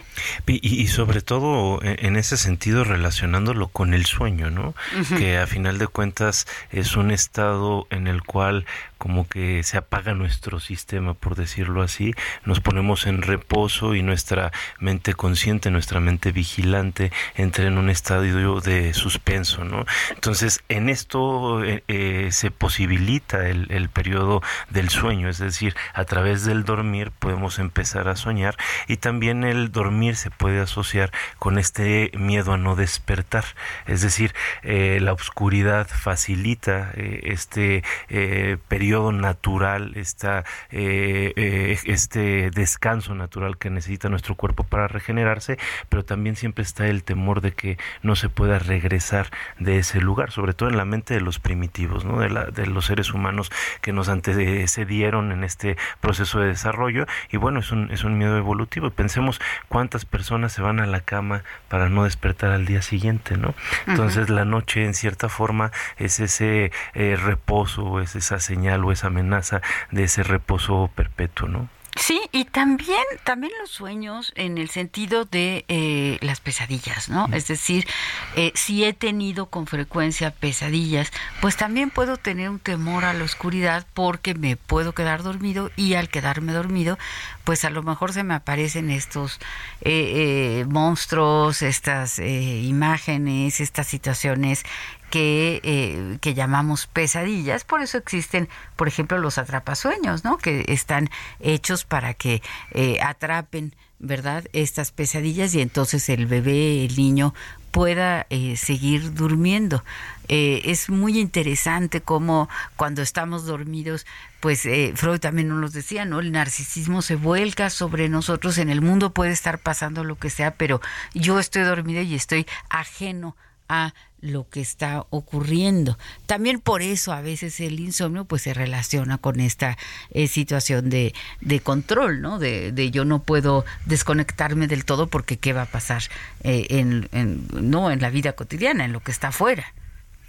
Y, 0.46 0.86
sobre 0.88 1.22
todo 1.22 1.82
e, 1.82 2.06
en 2.06 2.16
ese 2.16 2.36
sentido 2.36 2.84
relacionándolo 2.84 3.68
con 3.68 3.94
el 3.94 4.06
sueño, 4.06 4.50
¿no? 4.50 4.74
Que 5.16 5.38
a 5.38 5.46
final 5.46 5.78
de 5.78 5.88
cuentas 5.88 6.46
es 6.70 6.96
un 6.96 7.10
estado 7.10 7.86
en 7.90 8.06
el 8.06 8.22
cual 8.22 8.66
como 8.98 9.28
que 9.28 9.62
se 9.62 9.78
apaga 9.78 10.14
nuestro 10.14 10.60
sistema, 10.60 11.14
por 11.14 11.36
decirlo 11.36 11.82
así, 11.82 12.14
nos 12.44 12.60
ponemos 12.60 13.06
en 13.06 13.22
reposo 13.22 13.94
y 13.94 14.02
nuestra 14.02 14.52
mente 14.78 15.14
consciente, 15.14 15.70
nuestra 15.70 16.00
mente 16.00 16.32
vigilante 16.32 17.12
entra 17.36 17.66
en 17.66 17.78
un 17.78 17.90
estadio 17.90 18.60
de 18.60 18.92
suspenso, 18.94 19.64
¿no? 19.64 19.86
Entonces, 20.10 20.62
en 20.68 20.88
esto 20.88 21.64
eh, 21.64 21.84
eh, 21.88 22.28
se 22.32 22.50
posibilita 22.50 23.48
el, 23.48 23.88
periodo 23.88 24.42
del 24.68 24.90
sueño, 24.90 25.28
es 25.28 25.38
decir, 25.38 25.74
a 25.94 26.04
través 26.04 26.44
del 26.44 26.64
dormir 26.64 27.10
podemos 27.18 27.58
empezar 27.58 28.08
a 28.08 28.16
soñar 28.16 28.56
y 28.86 28.98
también 28.98 29.44
el 29.44 29.72
dormir 29.72 30.16
se 30.16 30.30
puede 30.30 30.60
asociar 30.60 31.10
con 31.38 31.58
este 31.58 32.10
miedo 32.14 32.52
a 32.52 32.58
no 32.58 32.76
despertar, 32.76 33.44
es 33.86 34.02
decir, 34.02 34.34
eh, 34.62 34.98
la 35.00 35.12
oscuridad 35.12 35.88
facilita 35.88 36.92
este 36.96 37.82
eh, 38.08 38.56
periodo 38.88 39.12
natural, 39.12 39.92
esta, 39.96 40.44
este 40.70 42.50
descanso 42.50 43.14
natural 43.14 43.58
que 43.58 43.68
necesita 43.68 44.08
nuestro 44.08 44.34
cuerpo 44.34 44.64
para 44.64 44.88
regenerarse, 44.88 45.58
pero 45.90 46.06
también 46.06 46.36
siempre 46.36 46.62
está 46.62 46.86
el 46.86 47.04
temor 47.04 47.42
de 47.42 47.52
que 47.52 47.76
no 48.02 48.16
se 48.16 48.30
pueda 48.30 48.58
regresar 48.58 49.26
de 49.58 49.78
ese 49.78 50.00
lugar, 50.00 50.30
sobre 50.30 50.54
todo 50.54 50.70
en 50.70 50.78
la 50.78 50.86
mente 50.86 51.12
de 51.12 51.20
los 51.20 51.38
primitivos, 51.38 52.06
¿no? 52.06 52.20
de, 52.20 52.30
la, 52.30 52.46
de 52.46 52.66
los 52.66 52.86
seres 52.86 53.12
humanos 53.12 53.52
que 53.82 53.92
nos 53.92 54.08
antecedieron 54.08 55.32
en 55.32 55.44
este 55.44 55.76
proceso 56.00 56.40
de 56.40 56.46
desarrollo 56.46 57.04
y 57.30 57.36
bueno, 57.36 57.60
es 57.60 57.70
un, 57.72 57.90
es 57.90 58.04
un 58.04 58.16
miedo 58.16 58.38
evolutivo. 58.38 58.88
Pensemos 58.88 59.38
cuántas 59.68 60.06
personas 60.06 60.54
se 60.54 60.62
van 60.62 60.80
a 60.80 60.86
la 60.86 61.00
cama 61.00 61.42
para 61.68 61.90
no 61.90 62.04
despertar 62.04 62.52
al 62.52 62.64
día 62.64 62.80
siguiente, 62.80 63.36
¿no? 63.36 63.54
Entonces 63.86 64.30
la 64.30 64.46
noche 64.46 64.86
en 64.86 64.94
cierta 64.94 65.28
forma 65.28 65.72
es 65.98 66.20
ese 66.20 66.72
eh, 66.94 67.16
reposo, 67.22 68.00
es 68.00 68.16
esa 68.16 68.40
señal 68.40 68.77
o 68.84 68.92
esa 68.92 69.08
amenaza 69.08 69.60
de 69.90 70.04
ese 70.04 70.22
reposo 70.22 70.90
perpetuo, 70.94 71.48
¿no? 71.48 71.68
Sí, 71.98 72.20
y 72.30 72.44
también, 72.44 73.02
también 73.24 73.52
los 73.60 73.70
sueños 73.70 74.32
en 74.36 74.56
el 74.56 74.70
sentido 74.70 75.24
de 75.24 75.64
eh, 75.66 76.18
las 76.20 76.40
pesadillas, 76.40 77.08
¿no? 77.08 77.28
Es 77.32 77.48
decir, 77.48 77.88
eh, 78.36 78.52
si 78.54 78.84
he 78.84 78.92
tenido 78.92 79.46
con 79.46 79.66
frecuencia 79.66 80.30
pesadillas, 80.30 81.10
pues 81.40 81.56
también 81.56 81.90
puedo 81.90 82.16
tener 82.16 82.50
un 82.50 82.60
temor 82.60 83.04
a 83.04 83.14
la 83.14 83.24
oscuridad 83.24 83.84
porque 83.94 84.34
me 84.34 84.56
puedo 84.56 84.92
quedar 84.92 85.24
dormido 85.24 85.72
y 85.74 85.94
al 85.94 86.08
quedarme 86.08 86.52
dormido, 86.52 86.98
pues 87.42 87.64
a 87.64 87.70
lo 87.70 87.82
mejor 87.82 88.12
se 88.12 88.22
me 88.22 88.34
aparecen 88.34 88.90
estos 88.90 89.40
eh, 89.80 90.64
monstruos, 90.68 91.62
estas 91.62 92.20
imágenes, 92.20 93.58
estas 93.58 93.88
situaciones 93.88 94.64
que, 95.10 95.60
eh, 95.62 96.18
que 96.20 96.34
llamamos 96.34 96.86
pesadillas. 96.86 97.64
Por 97.64 97.80
eso 97.80 97.98
existen, 97.98 98.48
por 98.76 98.88
ejemplo, 98.88 99.18
los 99.18 99.38
atrapasueños, 99.38 100.24
¿no? 100.24 100.38
Que 100.38 100.64
están 100.68 101.10
hechos 101.40 101.84
para 101.84 102.14
que 102.14 102.42
eh, 102.72 103.00
atrapen, 103.02 103.74
¿verdad? 103.98 104.44
Estas 104.52 104.92
pesadillas 104.92 105.54
y 105.54 105.60
entonces 105.60 106.08
el 106.08 106.26
bebé, 106.26 106.84
el 106.84 106.96
niño, 106.96 107.34
pueda 107.70 108.26
eh, 108.30 108.56
seguir 108.56 109.14
durmiendo. 109.14 109.84
es 110.28 110.90
muy 110.90 111.18
interesante 111.18 112.00
cómo 112.02 112.48
cuando 112.76 113.02
estamos 113.02 113.46
dormidos, 113.46 114.04
pues 114.40 114.68
Freud 114.94 115.20
también 115.20 115.48
nos 115.48 115.58
lo 115.58 115.68
decía, 115.70 116.04
¿no? 116.04 116.20
El 116.20 116.32
narcisismo 116.32 117.02
se 117.02 117.16
vuelca 117.16 117.70
sobre 117.70 118.08
nosotros, 118.08 118.58
en 118.58 118.68
el 118.68 118.82
mundo 118.82 119.12
puede 119.12 119.32
estar 119.32 119.58
pasando 119.58 120.04
lo 120.04 120.16
que 120.16 120.30
sea, 120.30 120.52
pero 120.54 120.80
yo 121.14 121.38
estoy 121.38 121.62
dormida 121.62 122.02
y 122.02 122.14
estoy 122.14 122.46
ajeno 122.68 123.36
a 123.68 123.92
lo 124.20 124.48
que 124.48 124.60
está 124.60 125.04
ocurriendo. 125.10 125.96
También 126.26 126.60
por 126.60 126.82
eso 126.82 127.12
a 127.12 127.20
veces 127.20 127.60
el 127.60 127.78
insomnio 127.78 128.24
pues 128.24 128.42
se 128.42 128.54
relaciona 128.54 129.18
con 129.18 129.40
esta 129.40 129.76
eh, 130.10 130.26
situación 130.26 130.90
de, 130.90 131.14
de, 131.40 131.60
control, 131.60 132.20
¿no? 132.20 132.38
De, 132.38 132.72
de, 132.72 132.90
yo 132.90 133.04
no 133.04 133.22
puedo 133.22 133.64
desconectarme 133.86 134.66
del 134.66 134.84
todo 134.84 135.06
porque 135.06 135.36
qué 135.36 135.52
va 135.52 135.62
a 135.62 135.66
pasar 135.66 136.02
eh, 136.42 136.66
en, 136.70 137.08
no 137.52 137.90
en 137.90 138.00
la 138.00 138.10
vida 138.10 138.32
cotidiana, 138.32 138.84
en 138.84 138.92
lo 138.92 139.00
que 139.00 139.12
está 139.12 139.28
afuera. 139.28 139.72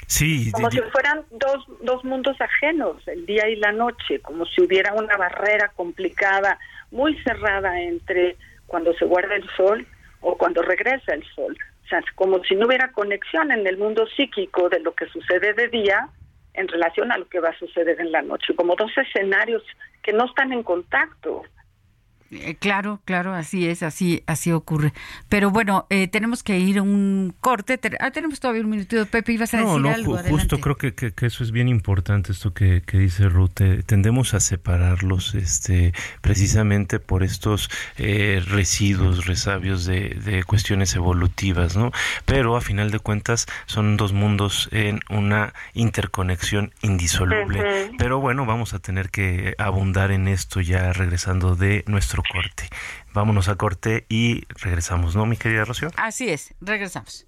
Sí, 0.07 0.51
como 0.51 0.71
si 0.71 0.79
fueran 0.91 1.23
dos, 1.29 1.65
dos 1.83 2.03
mundos 2.03 2.35
ajenos, 2.41 3.07
el 3.07 3.27
día 3.27 3.47
y 3.47 3.55
la 3.57 3.71
noche, 3.71 4.19
como 4.21 4.45
si 4.45 4.61
hubiera 4.61 4.93
una 4.93 5.15
barrera 5.17 5.71
complicada, 5.75 6.57
muy 6.89 7.15
cerrada 7.21 7.79
entre 7.79 8.35
cuando 8.65 8.93
se 8.95 9.05
guarda 9.05 9.35
el 9.35 9.47
sol 9.55 9.85
o 10.21 10.35
cuando 10.35 10.63
regresa 10.63 11.13
el 11.13 11.23
sol 11.35 11.55
como 12.15 12.43
si 12.43 12.55
no 12.55 12.67
hubiera 12.67 12.91
conexión 12.91 13.51
en 13.51 13.65
el 13.65 13.77
mundo 13.77 14.07
psíquico 14.15 14.69
de 14.69 14.79
lo 14.79 14.93
que 14.93 15.07
sucede 15.07 15.53
de 15.53 15.67
día 15.67 16.09
en 16.53 16.67
relación 16.67 17.11
a 17.11 17.17
lo 17.17 17.27
que 17.27 17.39
va 17.39 17.49
a 17.49 17.59
suceder 17.59 17.99
en 17.99 18.11
la 18.11 18.21
noche, 18.21 18.55
como 18.55 18.75
dos 18.75 18.91
escenarios 18.97 19.63
que 20.03 20.13
no 20.13 20.25
están 20.25 20.51
en 20.51 20.63
contacto. 20.63 21.43
Eh, 22.31 22.55
claro, 22.59 23.01
claro, 23.05 23.33
así 23.33 23.67
es, 23.67 23.81
así, 23.81 24.23
así 24.27 24.51
ocurre. 24.51 24.93
Pero 25.29 25.49
bueno, 25.49 25.87
eh, 25.89 26.07
tenemos 26.07 26.43
que 26.43 26.59
ir 26.59 26.77
a 26.77 26.81
un 26.83 27.33
corte. 27.39 27.79
ah, 27.99 28.11
tenemos 28.11 28.39
todavía 28.39 28.61
un 28.61 28.69
minutito. 28.69 29.05
Pepe, 29.07 29.33
ibas 29.33 29.53
a 29.53 29.57
decir 29.57 29.81
no, 29.81 29.89
algo. 29.89 30.17
justo 30.17 30.59
creo 30.59 30.77
que, 30.77 30.93
que, 30.93 31.13
eso 31.25 31.43
es 31.43 31.51
bien 31.51 31.67
importante, 31.67 32.31
esto 32.31 32.53
que, 32.53 32.83
que 32.85 32.99
dice 32.99 33.29
Ruth. 33.29 33.61
Eh, 33.61 33.83
tendemos 33.85 34.33
a 34.33 34.39
separarlos 34.39 35.33
este, 35.35 35.93
precisamente 36.21 36.99
por 36.99 37.23
estos 37.23 37.69
residuos, 37.97 39.25
resabios 39.25 39.85
de, 39.85 40.09
de, 40.23 40.43
cuestiones 40.43 40.95
evolutivas, 40.95 41.75
¿no? 41.75 41.91
Pero 42.25 42.55
a 42.55 42.61
final 42.61 42.91
de 42.91 42.99
cuentas 42.99 43.47
son 43.65 43.97
dos 43.97 44.13
mundos 44.13 44.69
en 44.71 44.99
una 45.09 45.53
interconexión 45.73 46.73
indisoluble. 46.81 47.91
Pero 47.97 48.19
bueno, 48.19 48.45
vamos 48.45 48.73
a 48.73 48.79
tener 48.79 49.09
que 49.09 49.55
abundar 49.57 50.11
en 50.11 50.27
esto 50.27 50.61
ya 50.61 50.93
regresando 50.93 51.55
de 51.55 51.83
nuestro 51.87 52.18
corte. 52.23 52.69
Vámonos 53.13 53.49
a 53.49 53.55
corte 53.55 54.05
y 54.09 54.43
regresamos, 54.49 55.15
¿no, 55.15 55.25
mi 55.25 55.37
querida 55.37 55.65
Rocío? 55.65 55.89
Así 55.95 56.29
es, 56.29 56.53
regresamos. 56.61 57.25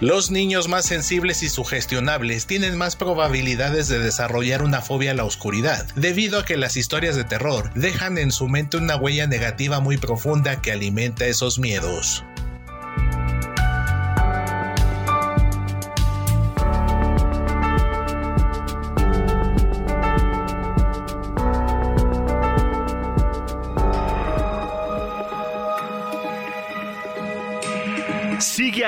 Los 0.00 0.30
niños 0.30 0.68
más 0.68 0.86
sensibles 0.86 1.42
y 1.42 1.48
sugestionables 1.48 2.46
tienen 2.46 2.78
más 2.78 2.94
probabilidades 2.94 3.88
de 3.88 3.98
desarrollar 3.98 4.62
una 4.62 4.80
fobia 4.80 5.10
a 5.10 5.14
la 5.14 5.24
oscuridad, 5.24 5.88
debido 5.96 6.38
a 6.38 6.44
que 6.44 6.56
las 6.56 6.76
historias 6.76 7.16
de 7.16 7.24
terror 7.24 7.72
dejan 7.74 8.16
en 8.16 8.30
su 8.30 8.46
mente 8.46 8.76
una 8.76 8.94
huella 8.94 9.26
negativa 9.26 9.80
muy 9.80 9.96
profunda 9.96 10.62
que 10.62 10.70
alimenta 10.70 11.26
esos 11.26 11.58
miedos. 11.58 12.22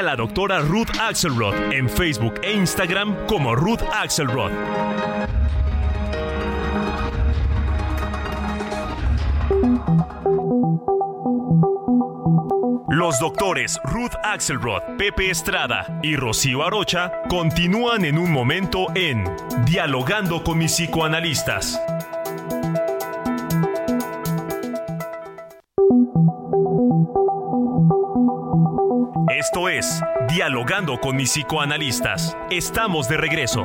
La 0.02 0.16
doctora 0.16 0.60
Ruth 0.60 0.90
Axelrod 1.00 1.54
en 1.72 1.88
Facebook 1.88 2.40
e 2.42 2.52
Instagram 2.52 3.26
como 3.26 3.54
Ruth 3.54 3.82
Axelrod. 3.92 4.50
Los 12.88 13.18
doctores 13.18 13.80
Ruth 13.84 14.14
Axelrod, 14.22 14.82
Pepe 14.98 15.30
Estrada 15.30 16.00
y 16.02 16.16
Rocío 16.16 16.64
Arocha 16.64 17.12
continúan 17.28 18.04
en 18.04 18.18
un 18.18 18.30
momento 18.32 18.86
en 18.94 19.24
Dialogando 19.64 20.42
con 20.42 20.58
mis 20.58 20.72
psicoanalistas. 20.72 21.80
Dialogando 30.28 30.98
con 30.98 31.16
mis 31.16 31.30
psicoanalistas. 31.30 32.36
Estamos 32.50 33.08
de 33.08 33.16
regreso. 33.16 33.64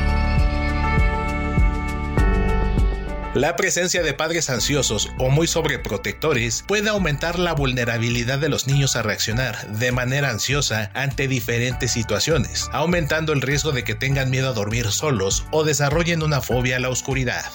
La 3.33 3.55
presencia 3.55 4.03
de 4.03 4.13
padres 4.13 4.49
ansiosos 4.49 5.09
o 5.17 5.29
muy 5.29 5.47
sobreprotectores 5.47 6.65
puede 6.67 6.89
aumentar 6.89 7.39
la 7.39 7.53
vulnerabilidad 7.53 8.39
de 8.39 8.49
los 8.49 8.67
niños 8.67 8.97
a 8.97 9.03
reaccionar 9.03 9.69
de 9.69 9.93
manera 9.93 10.29
ansiosa 10.29 10.91
ante 10.93 11.29
diferentes 11.29 11.91
situaciones, 11.91 12.69
aumentando 12.73 13.31
el 13.31 13.41
riesgo 13.41 13.71
de 13.71 13.85
que 13.85 13.95
tengan 13.95 14.29
miedo 14.31 14.49
a 14.49 14.53
dormir 14.53 14.91
solos 14.91 15.45
o 15.51 15.63
desarrollen 15.63 16.23
una 16.23 16.41
fobia 16.41 16.75
a 16.75 16.79
la 16.79 16.89
oscuridad. 16.89 17.45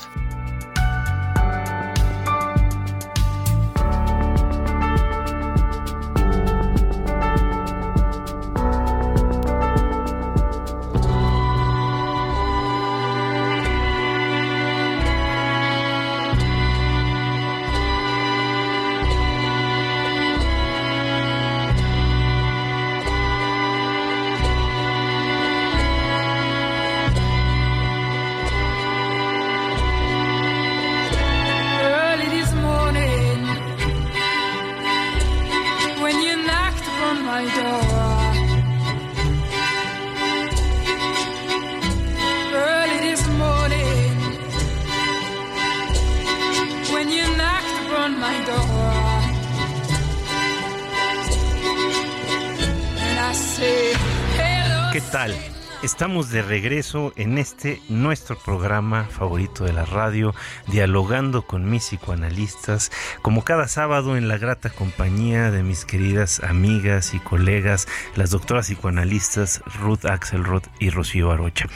Estamos 56.06 56.30
de 56.30 56.42
regreso 56.42 57.12
en 57.16 57.36
este 57.36 57.82
nuestro 57.88 58.38
programa 58.38 59.06
favorito 59.06 59.64
de 59.64 59.72
la 59.72 59.84
radio, 59.84 60.36
dialogando 60.68 61.42
con 61.42 61.68
mis 61.68 61.82
psicoanalistas, 61.82 62.92
como 63.22 63.42
cada 63.42 63.66
sábado 63.66 64.16
en 64.16 64.28
la 64.28 64.38
grata 64.38 64.70
compañía 64.70 65.50
de 65.50 65.64
mis 65.64 65.84
queridas 65.84 66.44
amigas 66.44 67.12
y 67.12 67.18
colegas, 67.18 67.88
las 68.14 68.30
doctoras 68.30 68.68
psicoanalistas 68.68 69.62
Ruth 69.80 70.04
Axelrod 70.04 70.62
y 70.78 70.90
Rocío 70.90 71.32
Arocha. 71.32 71.66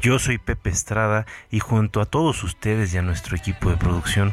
Yo 0.00 0.20
soy 0.20 0.38
Pepe 0.38 0.70
Estrada 0.70 1.26
y 1.50 1.58
junto 1.58 2.00
a 2.00 2.06
todos 2.06 2.44
ustedes 2.44 2.94
y 2.94 2.98
a 2.98 3.02
nuestro 3.02 3.36
equipo 3.36 3.70
de 3.70 3.76
producción 3.76 4.32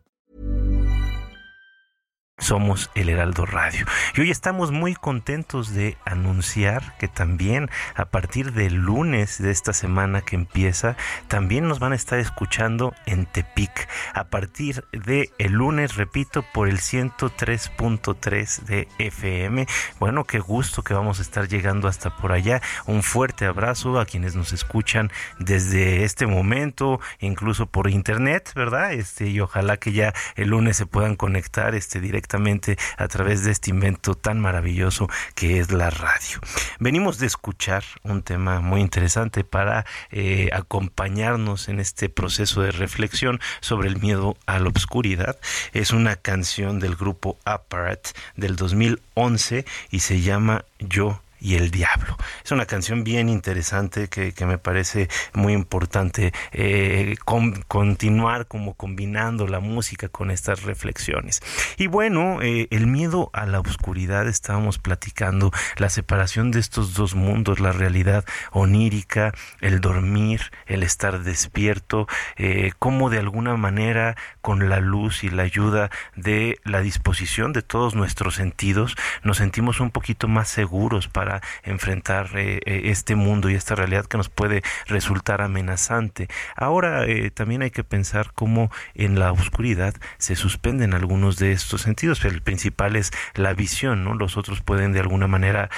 somos 2.41 2.89
el 2.95 3.07
Heraldo 3.09 3.45
Radio. 3.45 3.85
Y 4.15 4.21
hoy 4.21 4.31
estamos 4.31 4.71
muy 4.71 4.95
contentos 4.95 5.73
de 5.73 5.95
anunciar 6.05 6.97
que 6.97 7.07
también 7.07 7.69
a 7.95 8.05
partir 8.05 8.51
del 8.53 8.75
lunes 8.75 9.41
de 9.41 9.51
esta 9.51 9.73
semana 9.73 10.21
que 10.21 10.35
empieza, 10.35 10.97
también 11.27 11.67
nos 11.67 11.79
van 11.79 11.93
a 11.93 11.95
estar 11.95 12.19
escuchando 12.19 12.93
en 13.05 13.27
Tepic. 13.27 13.87
A 14.13 14.25
partir 14.25 14.83
de 14.91 15.31
lunes, 15.37 15.95
repito, 15.95 16.43
por 16.53 16.67
el 16.67 16.79
103.3 16.79 18.61
de 18.63 18.87
FM. 18.97 19.67
Bueno, 19.99 20.23
qué 20.23 20.39
gusto 20.39 20.81
que 20.81 20.95
vamos 20.95 21.19
a 21.19 21.21
estar 21.21 21.47
llegando 21.47 21.87
hasta 21.87 22.17
por 22.17 22.31
allá. 22.31 22.61
Un 22.87 23.03
fuerte 23.03 23.45
abrazo 23.45 23.99
a 23.99 24.05
quienes 24.05 24.35
nos 24.35 24.51
escuchan 24.51 25.11
desde 25.37 26.03
este 26.03 26.25
momento, 26.25 26.99
incluso 27.19 27.67
por 27.67 27.89
internet, 27.89 28.51
¿verdad? 28.55 28.93
Este, 28.93 29.27
y 29.27 29.39
ojalá 29.39 29.77
que 29.77 29.91
ya 29.91 30.13
el 30.35 30.49
lunes 30.49 30.77
se 30.77 30.85
puedan 30.85 31.15
conectar 31.15 31.75
este 31.75 32.01
directo 32.01 32.30
a 32.97 33.07
través 33.07 33.43
de 33.43 33.51
este 33.51 33.71
invento 33.71 34.15
tan 34.15 34.39
maravilloso 34.39 35.09
que 35.35 35.59
es 35.59 35.71
la 35.71 35.89
radio. 35.89 36.39
Venimos 36.79 37.17
de 37.17 37.27
escuchar 37.27 37.83
un 38.03 38.21
tema 38.21 38.61
muy 38.61 38.81
interesante 38.81 39.43
para 39.43 39.85
eh, 40.11 40.49
acompañarnos 40.53 41.67
en 41.69 41.79
este 41.79 42.09
proceso 42.09 42.61
de 42.61 42.71
reflexión 42.71 43.39
sobre 43.59 43.89
el 43.89 43.99
miedo 43.99 44.37
a 44.45 44.59
la 44.59 44.69
obscuridad. 44.69 45.37
Es 45.73 45.91
una 45.91 46.15
canción 46.15 46.79
del 46.79 46.95
grupo 46.95 47.37
Apparat 47.45 48.07
del 48.35 48.55
2011 48.55 49.65
y 49.89 49.99
se 49.99 50.21
llama 50.21 50.65
Yo 50.79 51.21
y 51.41 51.55
el 51.55 51.71
Diablo. 51.71 52.15
Es 52.45 52.51
una 52.51 52.67
canción 52.67 53.03
bien 53.03 53.27
interesante 53.27 54.07
que, 54.07 54.31
me 54.45 54.57
parece 54.57 55.07
muy 55.33 55.53
importante 55.53 56.33
eh, 56.51 57.15
continuar 57.67 58.47
como 58.47 58.73
combinando 58.75 59.47
la 59.47 59.59
música 59.59 60.07
con 60.07 60.31
estas 60.31 60.63
reflexiones. 60.63 61.41
Y 61.77 61.87
bueno, 61.87 62.41
eh, 62.41 62.67
el 62.71 62.87
miedo 62.87 63.29
a 63.33 63.45
la 63.45 63.59
oscuridad, 63.59 64.27
estábamos 64.27 64.77
platicando, 64.77 65.51
la 65.77 65.89
separación 65.89 66.51
de 66.51 66.59
estos 66.59 66.93
dos 66.93 67.15
mundos, 67.15 67.59
la 67.59 67.71
realidad 67.71 68.25
onírica, 68.51 69.33
el 69.61 69.81
dormir, 69.81 70.51
el 70.67 70.83
estar 70.83 71.23
despierto, 71.23 72.07
eh, 72.35 72.71
cómo 72.77 73.09
de 73.09 73.19
alguna 73.19 73.57
manera 73.57 74.15
con 74.41 74.69
la 74.69 74.79
luz 74.79 75.23
y 75.23 75.29
la 75.29 75.43
ayuda 75.43 75.89
de 76.15 76.59
la 76.63 76.81
disposición 76.81 77.53
de 77.53 77.61
todos 77.61 77.95
nuestros 77.95 78.35
sentidos 78.35 78.95
nos 79.23 79.37
sentimos 79.37 79.79
un 79.79 79.91
poquito 79.91 80.27
más 80.27 80.49
seguros 80.49 81.07
para 81.07 81.30
enfrentar 81.63 82.31
eh, 82.35 82.59
eh, 82.65 82.81
este 82.85 83.15
mundo 83.15 83.49
y 83.49 83.55
esta 83.55 83.75
realidad 83.75 84.05
que 84.05 84.17
nos 84.17 84.29
puede 84.29 84.63
resultar 84.87 85.41
amenazante. 85.41 86.27
Ahora 86.55 87.05
eh, 87.05 87.31
también 87.31 87.61
hay 87.61 87.71
que 87.71 87.83
pensar 87.83 88.33
cómo 88.33 88.71
en 88.95 89.19
la 89.19 89.31
oscuridad 89.31 89.93
se 90.17 90.35
suspenden 90.35 90.93
algunos 90.93 91.37
de 91.37 91.51
estos 91.53 91.81
sentidos. 91.81 92.25
El 92.25 92.41
principal 92.41 92.95
es 92.95 93.11
la 93.35 93.53
visión, 93.53 94.03
¿no? 94.03 94.15
Los 94.15 94.35
otros 94.35 94.61
pueden 94.61 94.91
de 94.91 94.99
alguna 94.99 95.27
manera 95.27 95.69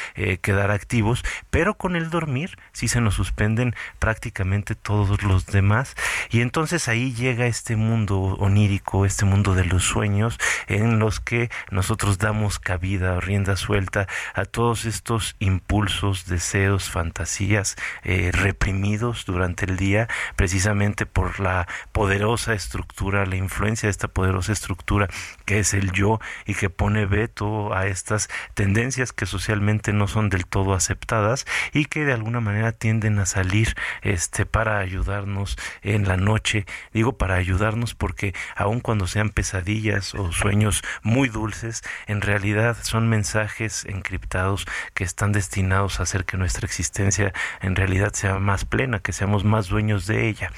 quedar 0.41 0.71
activos, 0.71 1.23
pero 1.49 1.75
con 1.75 1.95
el 1.95 2.09
dormir 2.09 2.57
sí 2.71 2.87
se 2.87 3.01
nos 3.01 3.15
suspenden 3.15 3.75
prácticamente 3.99 4.75
todos 4.75 5.23
los 5.23 5.45
demás. 5.47 5.95
Y 6.29 6.41
entonces 6.41 6.87
ahí 6.87 7.13
llega 7.13 7.45
este 7.45 7.75
mundo 7.75 8.19
onírico, 8.39 9.05
este 9.05 9.25
mundo 9.25 9.55
de 9.55 9.65
los 9.65 9.83
sueños, 9.83 10.39
en 10.67 10.99
los 10.99 11.19
que 11.19 11.49
nosotros 11.71 12.17
damos 12.17 12.59
cabida 12.59 13.19
rienda 13.19 13.55
suelta 13.55 14.07
a 14.33 14.45
todos 14.45 14.85
estos 14.85 15.35
impulsos, 15.43 16.25
deseos, 16.25 16.89
fantasías 16.89 17.75
eh, 18.03 18.31
reprimidos 18.31 19.25
durante 19.25 19.65
el 19.65 19.77
día, 19.77 20.07
precisamente 20.35 21.05
por 21.05 21.39
la 21.39 21.67
poderosa 21.91 22.53
estructura, 22.53 23.25
la 23.25 23.35
influencia 23.35 23.87
de 23.87 23.91
esta 23.91 24.07
poderosa 24.07 24.53
estructura 24.53 25.09
que 25.45 25.59
es 25.59 25.73
el 25.73 25.91
yo 25.91 26.19
y 26.45 26.55
que 26.55 26.69
pone 26.69 27.05
veto 27.05 27.73
a 27.73 27.87
estas 27.87 28.29
tendencias 28.53 29.11
que 29.11 29.25
socialmente 29.25 29.93
no 29.93 30.07
son 30.07 30.29
del 30.29 30.45
todo 30.45 30.73
aceptadas 30.73 31.45
y 31.73 31.85
que 31.85 32.05
de 32.05 32.13
alguna 32.13 32.39
manera 32.39 32.71
tienden 32.71 33.19
a 33.19 33.25
salir 33.25 33.75
este 34.01 34.45
para 34.45 34.79
ayudarnos 34.79 35.57
en 35.81 36.07
la 36.07 36.17
noche. 36.17 36.65
Digo 36.93 37.17
para 37.17 37.35
ayudarnos 37.35 37.93
porque 37.95 38.33
aun 38.55 38.79
cuando 38.79 39.07
sean 39.07 39.29
pesadillas 39.29 40.15
o 40.15 40.31
sueños 40.31 40.83
muy 41.01 41.27
dulces, 41.27 41.83
en 42.07 42.21
realidad 42.21 42.77
son 42.81 43.09
mensajes 43.09 43.85
encriptados 43.85 44.65
que 44.93 45.03
están 45.03 45.32
destinados 45.33 45.99
a 45.99 46.03
hacer 46.03 46.23
que 46.23 46.37
nuestra 46.37 46.65
existencia 46.65 47.33
en 47.61 47.75
realidad 47.75 48.13
sea 48.13 48.39
más 48.39 48.63
plena, 48.63 48.99
que 48.99 49.11
seamos 49.11 49.43
más 49.43 49.67
dueños 49.67 50.07
de 50.07 50.29
ella. 50.29 50.51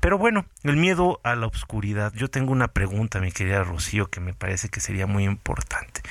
Pero 0.00 0.18
bueno, 0.18 0.46
el 0.64 0.76
miedo 0.76 1.20
a 1.22 1.36
la 1.36 1.46
oscuridad. 1.46 2.12
Yo 2.14 2.28
tengo 2.28 2.52
una 2.52 2.68
pregunta, 2.68 3.20
mi 3.20 3.30
querida 3.30 3.62
Rocío, 3.62 4.08
que 4.08 4.20
me 4.20 4.34
parece 4.34 4.68
que 4.68 4.80
sería 4.80 5.06
muy 5.06 5.24
importante. 5.24 6.02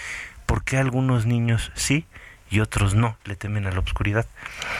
¿Por 0.45 0.63
qué 0.63 0.77
algunos 0.77 1.25
niños 1.25 1.71
sí 1.75 2.05
y 2.49 2.59
otros 2.59 2.93
no 2.93 3.17
le 3.23 3.35
temen 3.35 3.65
a 3.65 3.71
la 3.71 3.79
oscuridad? 3.79 4.25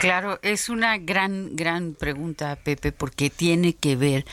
Claro, 0.00 0.38
es 0.42 0.68
una 0.68 0.98
gran, 0.98 1.56
gran 1.56 1.94
pregunta, 1.94 2.56
Pepe, 2.56 2.92
porque 2.92 3.30
tiene 3.30 3.74
que 3.74 3.96
ver 3.96 4.24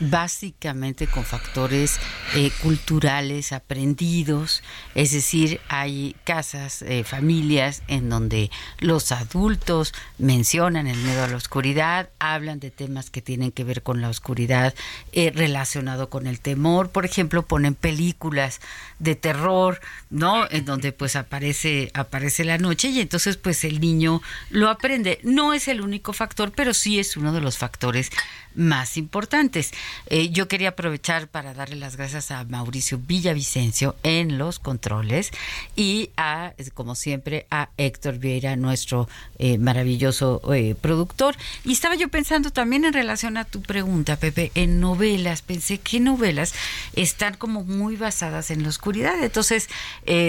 básicamente 0.00 1.06
con 1.06 1.24
factores 1.24 1.98
eh, 2.34 2.50
culturales 2.62 3.52
aprendidos, 3.52 4.62
es 4.94 5.12
decir, 5.12 5.60
hay 5.68 6.14
casas, 6.24 6.82
eh, 6.82 7.04
familias 7.04 7.82
en 7.88 8.08
donde 8.08 8.50
los 8.78 9.12
adultos 9.12 9.94
mencionan 10.18 10.86
el 10.86 10.98
miedo 10.98 11.24
a 11.24 11.28
la 11.28 11.36
oscuridad, 11.36 12.10
hablan 12.18 12.60
de 12.60 12.70
temas 12.70 13.10
que 13.10 13.22
tienen 13.22 13.52
que 13.52 13.64
ver 13.64 13.82
con 13.82 14.00
la 14.00 14.08
oscuridad 14.08 14.74
eh, 15.12 15.32
relacionado 15.34 16.10
con 16.10 16.26
el 16.26 16.40
temor, 16.40 16.90
por 16.90 17.04
ejemplo, 17.04 17.46
ponen 17.46 17.74
películas 17.74 18.60
de 18.98 19.14
terror, 19.14 19.80
¿no? 20.10 20.48
En 20.50 20.64
donde 20.64 20.92
pues 20.92 21.16
aparece 21.16 21.90
aparece 21.94 22.44
la 22.44 22.58
noche 22.58 22.88
y 22.88 23.00
entonces 23.00 23.36
pues 23.36 23.64
el 23.64 23.80
niño 23.80 24.22
lo 24.50 24.68
aprende. 24.68 25.20
No 25.22 25.54
es 25.54 25.68
el 25.68 25.80
único 25.80 26.12
factor, 26.12 26.52
pero 26.54 26.74
sí 26.74 26.98
es 26.98 27.16
uno 27.16 27.32
de 27.32 27.40
los 27.40 27.58
factores 27.58 28.10
más 28.54 28.96
importantes. 28.96 29.72
Eh, 30.06 30.30
yo 30.30 30.48
quería 30.48 30.70
aprovechar 30.70 31.28
para 31.28 31.54
darle 31.54 31.76
las 31.76 31.96
gracias 31.96 32.30
a 32.30 32.44
Mauricio 32.44 32.98
Villavicencio 32.98 33.96
en 34.02 34.38
los 34.38 34.58
controles 34.58 35.30
y 35.76 36.10
a, 36.16 36.52
como 36.74 36.94
siempre, 36.94 37.46
a 37.50 37.70
Héctor 37.76 38.18
Vieira, 38.18 38.56
nuestro 38.56 39.08
eh, 39.38 39.58
maravilloso 39.58 40.40
eh, 40.52 40.74
productor. 40.80 41.36
Y 41.64 41.72
estaba 41.72 41.94
yo 41.94 42.08
pensando 42.08 42.50
también 42.50 42.84
en 42.84 42.92
relación 42.92 43.36
a 43.36 43.44
tu 43.44 43.62
pregunta, 43.62 44.16
Pepe, 44.16 44.50
en 44.54 44.80
novelas. 44.80 45.42
Pensé 45.42 45.78
que 45.78 46.00
novelas 46.00 46.54
están 46.94 47.34
como 47.34 47.64
muy 47.64 47.96
basadas 47.96 48.50
en 48.50 48.62
la 48.62 48.68
oscuridad. 48.68 49.22
Entonces, 49.22 49.68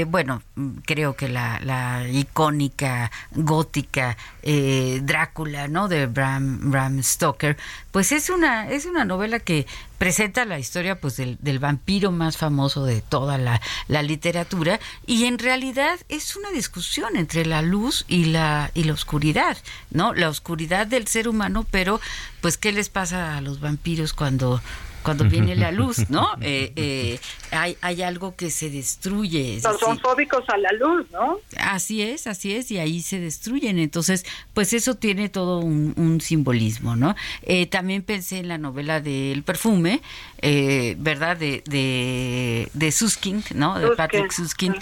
bueno, 0.08 0.44
creo 0.86 1.16
que 1.16 1.30
la, 1.30 1.60
la 1.64 2.08
icónica 2.08 3.12
gótica 3.32 4.18
Drácula, 4.44 5.68
¿no? 5.68 5.88
De 5.88 6.06
Bram, 6.06 6.72
Bram 6.72 7.02
Stoker, 7.02 7.58
pues 7.92 8.12
es 8.12 8.30
una, 8.30 8.70
es 8.70 8.86
una 8.86 9.06
novela 9.06 9.40
que 9.40 9.66
presenta 9.98 10.46
la 10.46 10.60
historia 10.60 11.00
pues 11.00 11.18
del, 11.18 11.60
vampiro 11.60 12.12
más 12.12 12.38
famoso 12.38 12.86
de 12.86 13.02
toda 13.02 13.38
la, 13.38 13.60
literatura 14.02 14.80
y 15.06 15.26
en 15.26 15.40
realidad 15.40 16.00
es 16.08 16.36
una 16.36 16.52
discusión 16.52 17.18
entre 17.18 17.46
la 17.46 17.62
luz 17.62 18.06
y 18.08 18.26
la 18.26 18.72
y 18.74 18.86
la 18.86 18.94
oscuridad 18.94 19.58
no 19.92 20.14
la 20.14 20.30
oscuridad 20.30 20.88
del 20.88 21.08
ser 21.08 21.28
humano 21.28 21.66
pero 21.70 22.00
pues 22.42 22.58
qué 22.58 22.72
les 22.72 22.90
pasa 22.90 23.36
a 23.36 23.42
los 23.42 23.60
vampiros 23.60 24.14
cuando 24.14 24.62
cuando 25.04 25.26
viene 25.26 25.56
la 25.56 25.72
luz, 25.72 26.06
¿no? 26.10 26.30
Eh, 26.42 26.72
eh, 26.76 27.20
hay, 27.52 27.78
hay 27.82 28.02
algo 28.02 28.36
que 28.36 28.50
se 28.50 28.70
destruye. 28.70 29.60
son 29.62 30.00
fóbicos 30.00 30.44
a 30.50 30.58
la 30.58 30.72
luz, 30.74 31.06
¿no? 31.12 31.40
Así 31.58 32.02
es, 32.02 32.28
así 32.28 32.54
es, 32.54 32.72
y 32.72 32.80
ahí 32.80 33.02
se 33.02 33.20
destruyen. 33.20 33.80
Entonces, 33.80 34.26
pues 34.54 34.74
eso 34.74 34.96
tiene 34.96 35.30
todo 35.30 35.60
un, 35.60 36.20
simbolismo, 36.22 36.96
¿no? 36.96 37.16
Eh, 37.44 37.66
también 37.66 38.02
pensé 38.04 38.40
en 38.40 38.48
la 38.48 38.58
novela 38.58 39.00
del 39.00 39.44
perfume, 39.44 40.02
¿verdad? 40.42 41.38
De, 41.38 41.64
de, 41.66 42.70
de 42.74 42.92
Susskind, 42.92 43.52
¿no? 43.54 43.80
De 43.80 43.96
Patrick 43.96 44.32
Susskind, 44.32 44.76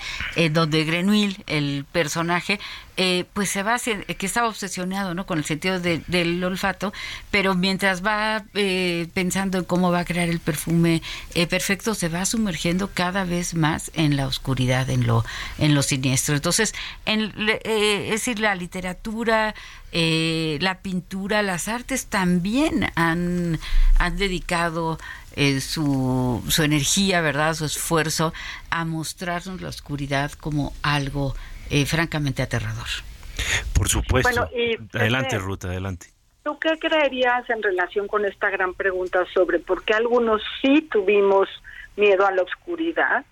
donde 0.51 0.83
Grenouille, 0.83 1.37
el 1.47 1.85
personaje, 1.91 2.59
eh, 2.99 3.25
pues 3.33 3.51
se 3.51 3.61
va 3.61 3.75
hacer, 3.75 4.05
que 4.05 4.25
estaba 4.25 4.47
obsesionado 4.47 5.13
¿no? 5.13 5.27
con 5.27 5.37
el 5.37 5.45
sentido 5.45 5.79
del 5.79 6.43
olfato, 6.43 6.91
pero 7.29 7.53
mientras 7.53 8.03
va 8.03 8.43
eh, 8.55 9.07
pensando 9.13 9.59
en 9.59 9.65
cómo 9.65 9.91
va 9.91 9.99
a 9.99 10.05
crear 10.05 10.29
el 10.29 10.39
perfume 10.39 11.03
eh, 11.35 11.45
perfecto, 11.45 11.93
se 11.93 12.09
va 12.09 12.25
sumergiendo 12.25 12.89
cada 12.91 13.23
vez 13.23 13.53
más 13.53 13.91
en 13.93 14.17
la 14.17 14.25
oscuridad, 14.25 14.89
en 14.89 15.05
lo, 15.05 15.23
en 15.59 15.75
lo 15.75 15.83
siniestro. 15.83 16.35
Entonces, 16.35 16.73
en, 17.05 17.31
es 17.63 18.09
decir, 18.09 18.39
la 18.39 18.55
literatura, 18.55 19.53
la 19.91 20.79
pintura, 20.81 21.43
las 21.43 21.67
artes 21.67 22.07
también 22.07 22.91
han, 22.95 23.59
han 23.99 24.17
dedicado 24.17 24.97
su, 25.61 26.43
su 26.47 26.63
energía, 26.63 27.21
¿verdad? 27.21 27.53
Su 27.53 27.65
esfuerzo 27.65 28.33
a 28.71 28.85
mostrarnos 28.85 29.61
la 29.61 29.69
oscuridad 29.69 30.31
como 30.31 30.73
algo 30.81 31.35
eh, 31.69 31.85
francamente 31.85 32.41
aterrador. 32.41 32.87
Por 33.73 33.87
supuesto. 33.87 34.49
adelante, 34.93 35.37
Ruth, 35.37 35.65
adelante. 35.65 36.07
¿Tú 36.43 36.57
qué 36.59 36.79
creerías 36.79 37.49
en 37.49 37.61
relación 37.61 38.07
con 38.07 38.25
esta 38.25 38.49
gran 38.49 38.73
pregunta 38.73 39.25
sobre 39.33 39.59
por 39.59 39.83
qué 39.83 39.93
algunos 39.93 40.41
sí 40.61 40.87
tuvimos 40.89 41.49
miedo 41.97 42.25
a 42.25 42.31
la 42.31 42.43
oscuridad 42.43 43.25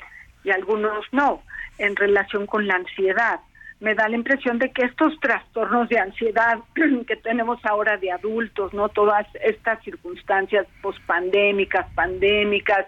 y 0.43 0.51
algunos 0.51 1.05
no, 1.11 1.41
en 1.77 1.95
relación 1.95 2.45
con 2.45 2.67
la 2.67 2.75
ansiedad 2.75 3.39
me 3.79 3.93
da 3.93 4.07
la 4.07 4.15
impresión 4.15 4.57
de 4.57 4.71
que 4.71 4.85
estos 4.85 5.19
trastornos 5.19 5.89
de 5.89 5.99
ansiedad 5.99 6.59
que 7.07 7.15
tenemos 7.17 7.59
ahora 7.65 7.97
de 7.97 8.11
adultos, 8.11 8.73
no 8.73 8.89
todas 8.89 9.27
estas 9.43 9.83
circunstancias 9.83 10.65
pospandémicas, 10.81 11.85
pandémicas, 11.93 12.85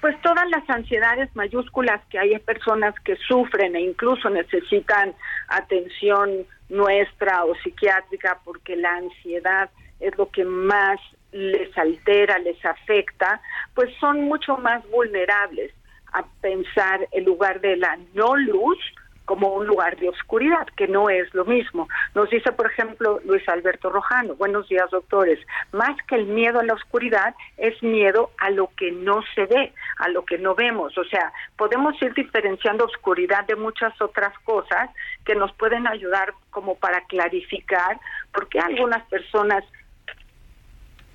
pues 0.00 0.20
todas 0.22 0.48
las 0.48 0.68
ansiedades 0.68 1.28
mayúsculas 1.34 2.00
que 2.10 2.18
hay 2.18 2.38
personas 2.38 2.94
que 3.00 3.16
sufren 3.16 3.76
e 3.76 3.80
incluso 3.80 4.30
necesitan 4.30 5.14
atención 5.48 6.30
nuestra 6.68 7.44
o 7.44 7.54
psiquiátrica 7.56 8.40
porque 8.44 8.76
la 8.76 8.96
ansiedad 8.96 9.70
es 10.00 10.16
lo 10.16 10.30
que 10.30 10.44
más 10.44 10.98
les 11.32 11.76
altera, 11.76 12.38
les 12.38 12.64
afecta, 12.64 13.40
pues 13.74 13.92
son 13.98 14.22
mucho 14.22 14.56
más 14.56 14.88
vulnerables 14.90 15.72
a 16.12 16.24
pensar 16.40 17.08
en 17.10 17.24
lugar 17.24 17.60
de 17.60 17.76
la 17.76 17.98
no 18.14 18.36
luz, 18.36 18.78
como 19.24 19.48
un 19.48 19.66
lugar 19.66 19.96
de 19.96 20.08
oscuridad, 20.08 20.66
que 20.76 20.86
no 20.86 21.08
es 21.08 21.32
lo 21.34 21.44
mismo. 21.44 21.88
Nos 22.14 22.30
dice, 22.30 22.52
por 22.52 22.66
ejemplo, 22.66 23.20
Luis 23.24 23.48
Alberto 23.48 23.90
Rojano, 23.90 24.34
buenos 24.34 24.68
días 24.68 24.90
doctores, 24.90 25.38
más 25.72 25.96
que 26.06 26.16
el 26.16 26.26
miedo 26.26 26.60
a 26.60 26.64
la 26.64 26.74
oscuridad 26.74 27.34
es 27.56 27.82
miedo 27.82 28.30
a 28.38 28.50
lo 28.50 28.70
que 28.76 28.92
no 28.92 29.22
se 29.34 29.46
ve, 29.46 29.72
a 29.98 30.08
lo 30.08 30.24
que 30.24 30.38
no 30.38 30.54
vemos. 30.54 30.96
O 30.98 31.04
sea, 31.04 31.32
podemos 31.56 32.00
ir 32.02 32.12
diferenciando 32.14 32.84
oscuridad 32.84 33.44
de 33.46 33.56
muchas 33.56 33.98
otras 34.00 34.38
cosas 34.40 34.90
que 35.24 35.34
nos 35.34 35.52
pueden 35.52 35.86
ayudar 35.86 36.34
como 36.50 36.76
para 36.76 37.00
clarificar 37.06 37.98
por 38.32 38.48
qué 38.48 38.58
algunas 38.58 39.02
personas 39.08 39.64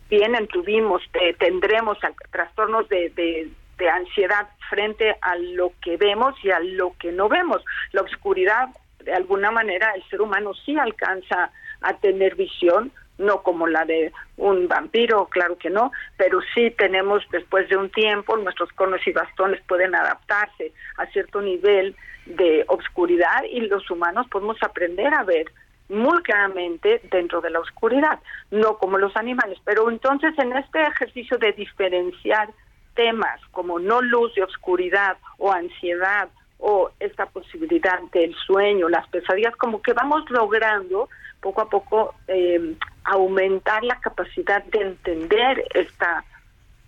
tienen, 0.09 0.47
tuvimos, 0.47 1.03
tendremos 1.37 1.97
trastornos 2.31 2.89
de, 2.89 3.09
de 3.11 3.49
de 3.79 3.89
ansiedad 3.89 4.47
frente 4.69 5.15
a 5.21 5.35
lo 5.35 5.73
que 5.81 5.97
vemos 5.97 6.35
y 6.43 6.51
a 6.51 6.59
lo 6.59 6.93
que 6.99 7.11
no 7.11 7.27
vemos. 7.29 7.63
La 7.91 8.01
oscuridad, 8.01 8.69
de 8.99 9.13
alguna 9.13 9.49
manera, 9.49 9.91
el 9.95 10.03
ser 10.09 10.21
humano 10.21 10.53
sí 10.53 10.77
alcanza 10.77 11.51
a 11.81 11.93
tener 11.95 12.35
visión, 12.35 12.91
no 13.17 13.41
como 13.41 13.67
la 13.67 13.85
de 13.85 14.11
un 14.37 14.67
vampiro, 14.67 15.27
claro 15.27 15.57
que 15.57 15.69
no, 15.69 15.91
pero 16.17 16.39
sí 16.53 16.71
tenemos 16.77 17.23
después 17.31 17.67
de 17.69 17.77
un 17.77 17.89
tiempo, 17.89 18.37
nuestros 18.37 18.71
conos 18.73 19.05
y 19.07 19.11
bastones 19.11 19.61
pueden 19.67 19.95
adaptarse 19.95 20.71
a 20.97 21.05
cierto 21.07 21.41
nivel 21.41 21.95
de 22.25 22.63
oscuridad 22.67 23.43
y 23.49 23.61
los 23.61 23.89
humanos 23.89 24.27
podemos 24.29 24.57
aprender 24.61 25.13
a 25.13 25.23
ver 25.23 25.51
muy 25.89 26.21
claramente 26.21 27.01
dentro 27.11 27.41
de 27.41 27.49
la 27.49 27.59
oscuridad, 27.59 28.19
no 28.51 28.77
como 28.77 28.97
los 28.97 29.15
animales. 29.17 29.57
Pero 29.65 29.89
entonces 29.89 30.37
en 30.37 30.55
este 30.55 30.81
ejercicio 30.81 31.37
de 31.37 31.51
diferenciar 31.53 32.49
temas 32.99 33.39
como 33.51 33.79
no 33.79 34.01
luz 34.01 34.33
y 34.35 34.41
oscuridad 34.41 35.15
o 35.37 35.53
ansiedad 35.53 36.27
o 36.57 36.91
esta 36.99 37.27
posibilidad 37.27 37.97
del 38.11 38.35
sueño, 38.45 38.89
las 38.89 39.07
pesadillas, 39.07 39.55
como 39.55 39.81
que 39.81 39.93
vamos 39.93 40.29
logrando 40.29 41.07
poco 41.39 41.61
a 41.61 41.69
poco 41.69 42.15
eh, 42.27 42.75
aumentar 43.05 43.85
la 43.85 44.01
capacidad 44.01 44.61
de 44.65 44.81
entender 44.81 45.63
esta, 45.73 46.25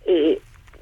eh, 0.04 0.38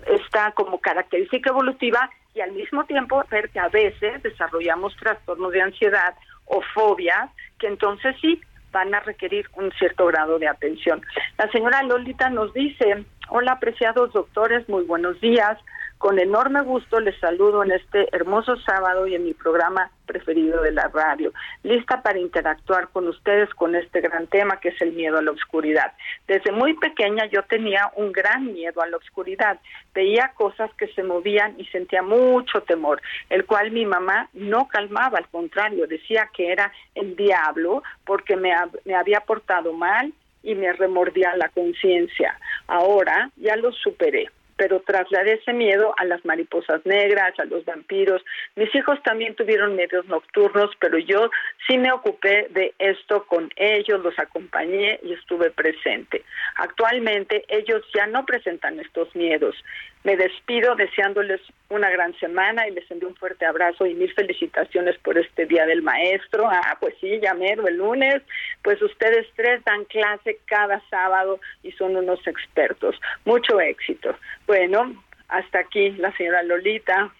esta 0.08 0.50
como 0.50 0.80
característica 0.80 1.50
evolutiva 1.50 2.10
y 2.34 2.40
al 2.40 2.50
mismo 2.50 2.84
tiempo 2.86 3.22
ver 3.30 3.50
que 3.50 3.60
a 3.60 3.68
veces 3.68 4.20
desarrollamos 4.24 4.96
trastornos 4.96 5.52
de 5.52 5.62
ansiedad 5.62 6.16
o 6.46 6.60
fobias 6.74 7.30
que 7.60 7.68
entonces 7.68 8.16
sí 8.20 8.40
van 8.72 8.92
a 8.92 9.00
requerir 9.00 9.48
un 9.54 9.70
cierto 9.78 10.06
grado 10.06 10.40
de 10.40 10.48
atención. 10.48 11.00
La 11.38 11.48
señora 11.52 11.84
Lolita 11.84 12.30
nos 12.30 12.52
dice, 12.52 13.04
hola 13.30 13.52
apreciados 13.52 14.12
doctores, 14.12 14.68
muy 14.68 14.84
buenos 14.84 15.20
días. 15.20 15.56
Con 15.98 16.18
enorme 16.18 16.62
gusto 16.62 16.98
les 16.98 17.18
saludo 17.20 17.62
en 17.62 17.72
este 17.72 18.08
hermoso 18.16 18.56
sábado 18.56 19.06
y 19.06 19.14
en 19.14 19.24
mi 19.24 19.34
programa 19.34 19.90
preferido 20.06 20.62
de 20.62 20.72
la 20.72 20.88
radio, 20.88 21.32
lista 21.62 22.02
para 22.02 22.18
interactuar 22.18 22.88
con 22.88 23.06
ustedes 23.06 23.50
con 23.50 23.76
este 23.76 24.00
gran 24.00 24.26
tema 24.26 24.58
que 24.58 24.70
es 24.70 24.80
el 24.80 24.92
miedo 24.92 25.18
a 25.18 25.22
la 25.22 25.30
oscuridad. 25.30 25.92
Desde 26.26 26.52
muy 26.52 26.74
pequeña 26.74 27.26
yo 27.26 27.42
tenía 27.44 27.92
un 27.96 28.12
gran 28.12 28.52
miedo 28.52 28.80
a 28.80 28.86
la 28.86 28.96
oscuridad, 28.96 29.60
veía 29.94 30.32
cosas 30.34 30.70
que 30.78 30.88
se 30.88 31.02
movían 31.02 31.54
y 31.58 31.66
sentía 31.66 32.02
mucho 32.02 32.62
temor, 32.62 33.00
el 33.28 33.44
cual 33.44 33.70
mi 33.70 33.84
mamá 33.84 34.28
no 34.32 34.68
calmaba, 34.68 35.18
al 35.18 35.28
contrario, 35.28 35.86
decía 35.86 36.30
que 36.34 36.50
era 36.50 36.72
el 36.94 37.14
diablo 37.14 37.82
porque 38.04 38.36
me, 38.36 38.52
había 38.94 39.20
portado 39.20 39.72
mal 39.74 40.12
y 40.42 40.54
me 40.54 40.72
remordía 40.72 41.36
la 41.36 41.48
conciencia. 41.50 42.38
Ahora 42.70 43.30
ya 43.37 43.56
lo 43.56 43.72
superé 43.72 44.28
pero 44.61 44.80
trasladé 44.80 45.37
ese 45.37 45.54
miedo 45.54 45.94
a 45.96 46.04
las 46.04 46.22
mariposas 46.26 46.85
negras, 46.85 47.33
a 47.38 47.46
los 47.46 47.64
vampiros. 47.64 48.22
Mis 48.56 48.68
hijos 48.74 49.02
también 49.02 49.35
tuvieron 49.35 49.74
medios 49.74 50.04
nocturnos, 50.04 50.70
pero 50.78 50.98
yo 50.98 51.30
sí 51.66 51.78
me 51.78 51.90
ocupé 51.90 52.46
de 52.50 52.74
esto 52.78 53.24
con 53.24 53.50
ellos, 53.56 54.02
los 54.04 54.18
acompañé 54.18 55.00
y 55.02 55.14
estuve 55.14 55.50
presente. 55.50 56.24
Actualmente 56.56 57.46
ellos 57.48 57.83
ya 57.94 58.06
no 58.06 58.26
presentan 58.26 58.78
estos 58.80 59.16
miedos. 59.16 59.56
Me 60.02 60.16
despido 60.16 60.76
deseándoles 60.76 61.40
una 61.68 61.90
gran 61.90 62.18
semana 62.18 62.66
y 62.66 62.70
les 62.70 62.90
envío 62.90 63.08
un 63.08 63.16
fuerte 63.16 63.44
abrazo 63.44 63.84
y 63.84 63.94
mil 63.94 64.12
felicitaciones 64.14 64.96
por 64.98 65.18
este 65.18 65.44
Día 65.44 65.66
del 65.66 65.82
Maestro. 65.82 66.48
Ah, 66.48 66.78
pues 66.80 66.94
sí, 67.00 67.20
ya 67.20 67.32
el 67.32 67.76
lunes. 67.76 68.22
Pues 68.62 68.80
ustedes 68.80 69.26
tres 69.36 69.62
dan 69.64 69.84
clase 69.84 70.38
cada 70.46 70.80
sábado 70.88 71.38
y 71.62 71.72
son 71.72 71.96
unos 71.96 72.26
expertos. 72.26 72.98
Mucho 73.26 73.60
éxito. 73.60 74.16
Bueno, 74.46 75.02
hasta 75.28 75.60
aquí 75.60 75.90
la 75.90 76.16
señora 76.16 76.42
Lolita. 76.44 77.12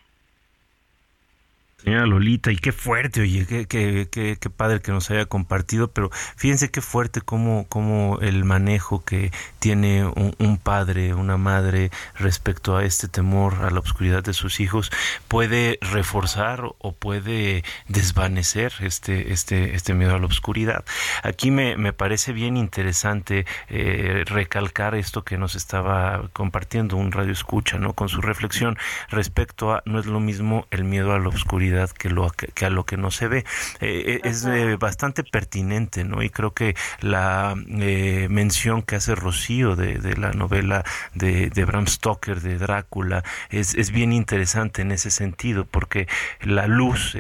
Señora 1.83 2.05
Lolita, 2.05 2.53
y 2.53 2.57
qué 2.57 2.73
fuerte, 2.73 3.23
oye, 3.23 3.47
qué, 3.47 3.67
qué, 3.67 4.07
qué, 4.11 4.37
qué, 4.39 4.51
padre 4.51 4.81
que 4.81 4.93
nos 4.93 5.11
haya 5.11 5.25
compartido, 5.25 5.91
pero 5.91 6.11
fíjense 6.37 6.71
qué 6.71 6.83
fuerte 6.83 7.23
como, 7.23 7.67
como 7.69 8.19
el 8.21 8.45
manejo 8.45 9.03
que 9.03 9.33
tiene 9.61 10.05
un, 10.05 10.59
padre, 10.59 11.15
una 11.15 11.39
madre 11.39 11.91
respecto 12.17 12.77
a 12.77 12.85
este 12.85 13.09
temor 13.09 13.65
a 13.65 13.71
la 13.71 13.81
oscuridad 13.81 14.23
de 14.23 14.35
sus 14.35 14.61
hijos 14.61 14.91
puede 15.27 15.79
reforzar 15.81 16.65
o 16.79 16.93
puede 16.93 17.65
desvanecer 17.89 18.75
este, 18.81 19.33
este, 19.33 19.75
este 19.75 19.95
miedo 19.95 20.15
a 20.15 20.19
la 20.19 20.27
oscuridad. 20.27 20.85
Aquí 21.23 21.51
me, 21.51 21.79
me 21.79 21.95
parece 21.95 22.35
bien 22.35 22.59
interesante 22.59 23.47
eh, 23.69 24.25
recalcar 24.27 24.95
esto 24.95 25.25
que 25.25 25.39
nos 25.39 25.55
estaba 25.55 26.29
compartiendo 26.35 26.97
un 26.97 27.11
radio 27.11 27.33
escucha, 27.33 27.79
¿no? 27.79 27.95
Con 27.95 28.11
su 28.11 28.21
reflexión 28.21 28.77
respecto 29.09 29.73
a 29.73 29.83
no 29.87 29.99
es 29.99 30.05
lo 30.05 30.21
mismo 30.21 30.67
el 30.71 30.85
miedo 30.85 31.15
a 31.15 31.19
la 31.19 31.29
oscuridad 31.29 31.70
que, 31.99 32.11
lo, 32.11 32.31
que, 32.31 32.67
a 32.67 32.71
lo 32.71 32.85
que 32.85 32.97
no 32.97 33.11
se 33.11 33.29
ve. 33.29 33.45
Eh, 33.81 34.05
eh, 34.07 34.21
es 34.25 34.45
eh, 34.45 34.77
bastante 34.77 35.25
pertinente, 35.25 36.05
¿no? 36.05 36.23
Y 36.23 36.31
creo 36.31 36.53
que 36.53 36.75
la 37.01 37.55
mención 37.57 38.83
que 38.83 38.97
hace 38.97 39.15
Rocío 39.15 39.77
de, 39.77 39.99
de 39.99 40.17
la 40.17 40.33
novela 40.33 40.85
de, 41.15 41.51
de, 41.51 41.65
Bram 41.65 41.87
Stoker, 41.87 42.41
de 42.41 42.59
Drácula, 42.59 43.23
es, 43.51 43.75
es, 43.75 43.91
bien 43.91 44.13
interesante 44.13 44.83
en 44.83 44.93
ese 44.93 45.11
sentido, 45.11 45.65
porque 45.65 46.07
la 46.41 46.67
luz, 46.67 47.17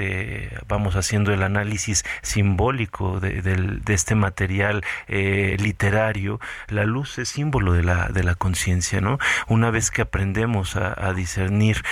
vamos 0.68 0.96
haciendo 0.96 1.32
el 1.32 1.42
análisis 1.42 2.04
simbólico 2.22 3.20
de, 3.20 3.42
de 3.42 3.94
este 3.94 4.14
material 4.14 4.84
literario, 5.08 6.40
la 6.68 6.84
luz 6.84 7.18
es 7.18 7.28
símbolo 7.28 7.72
de 7.72 7.82
la, 7.82 8.08
de 8.08 8.22
la 8.22 8.34
conciencia, 8.34 9.00
¿no? 9.00 9.18
Una 9.48 9.70
vez 9.70 9.90
que 9.90 10.02
aprendemos 10.02 10.76
a, 10.76 10.94
a 11.08 11.12
discernir 11.12 11.82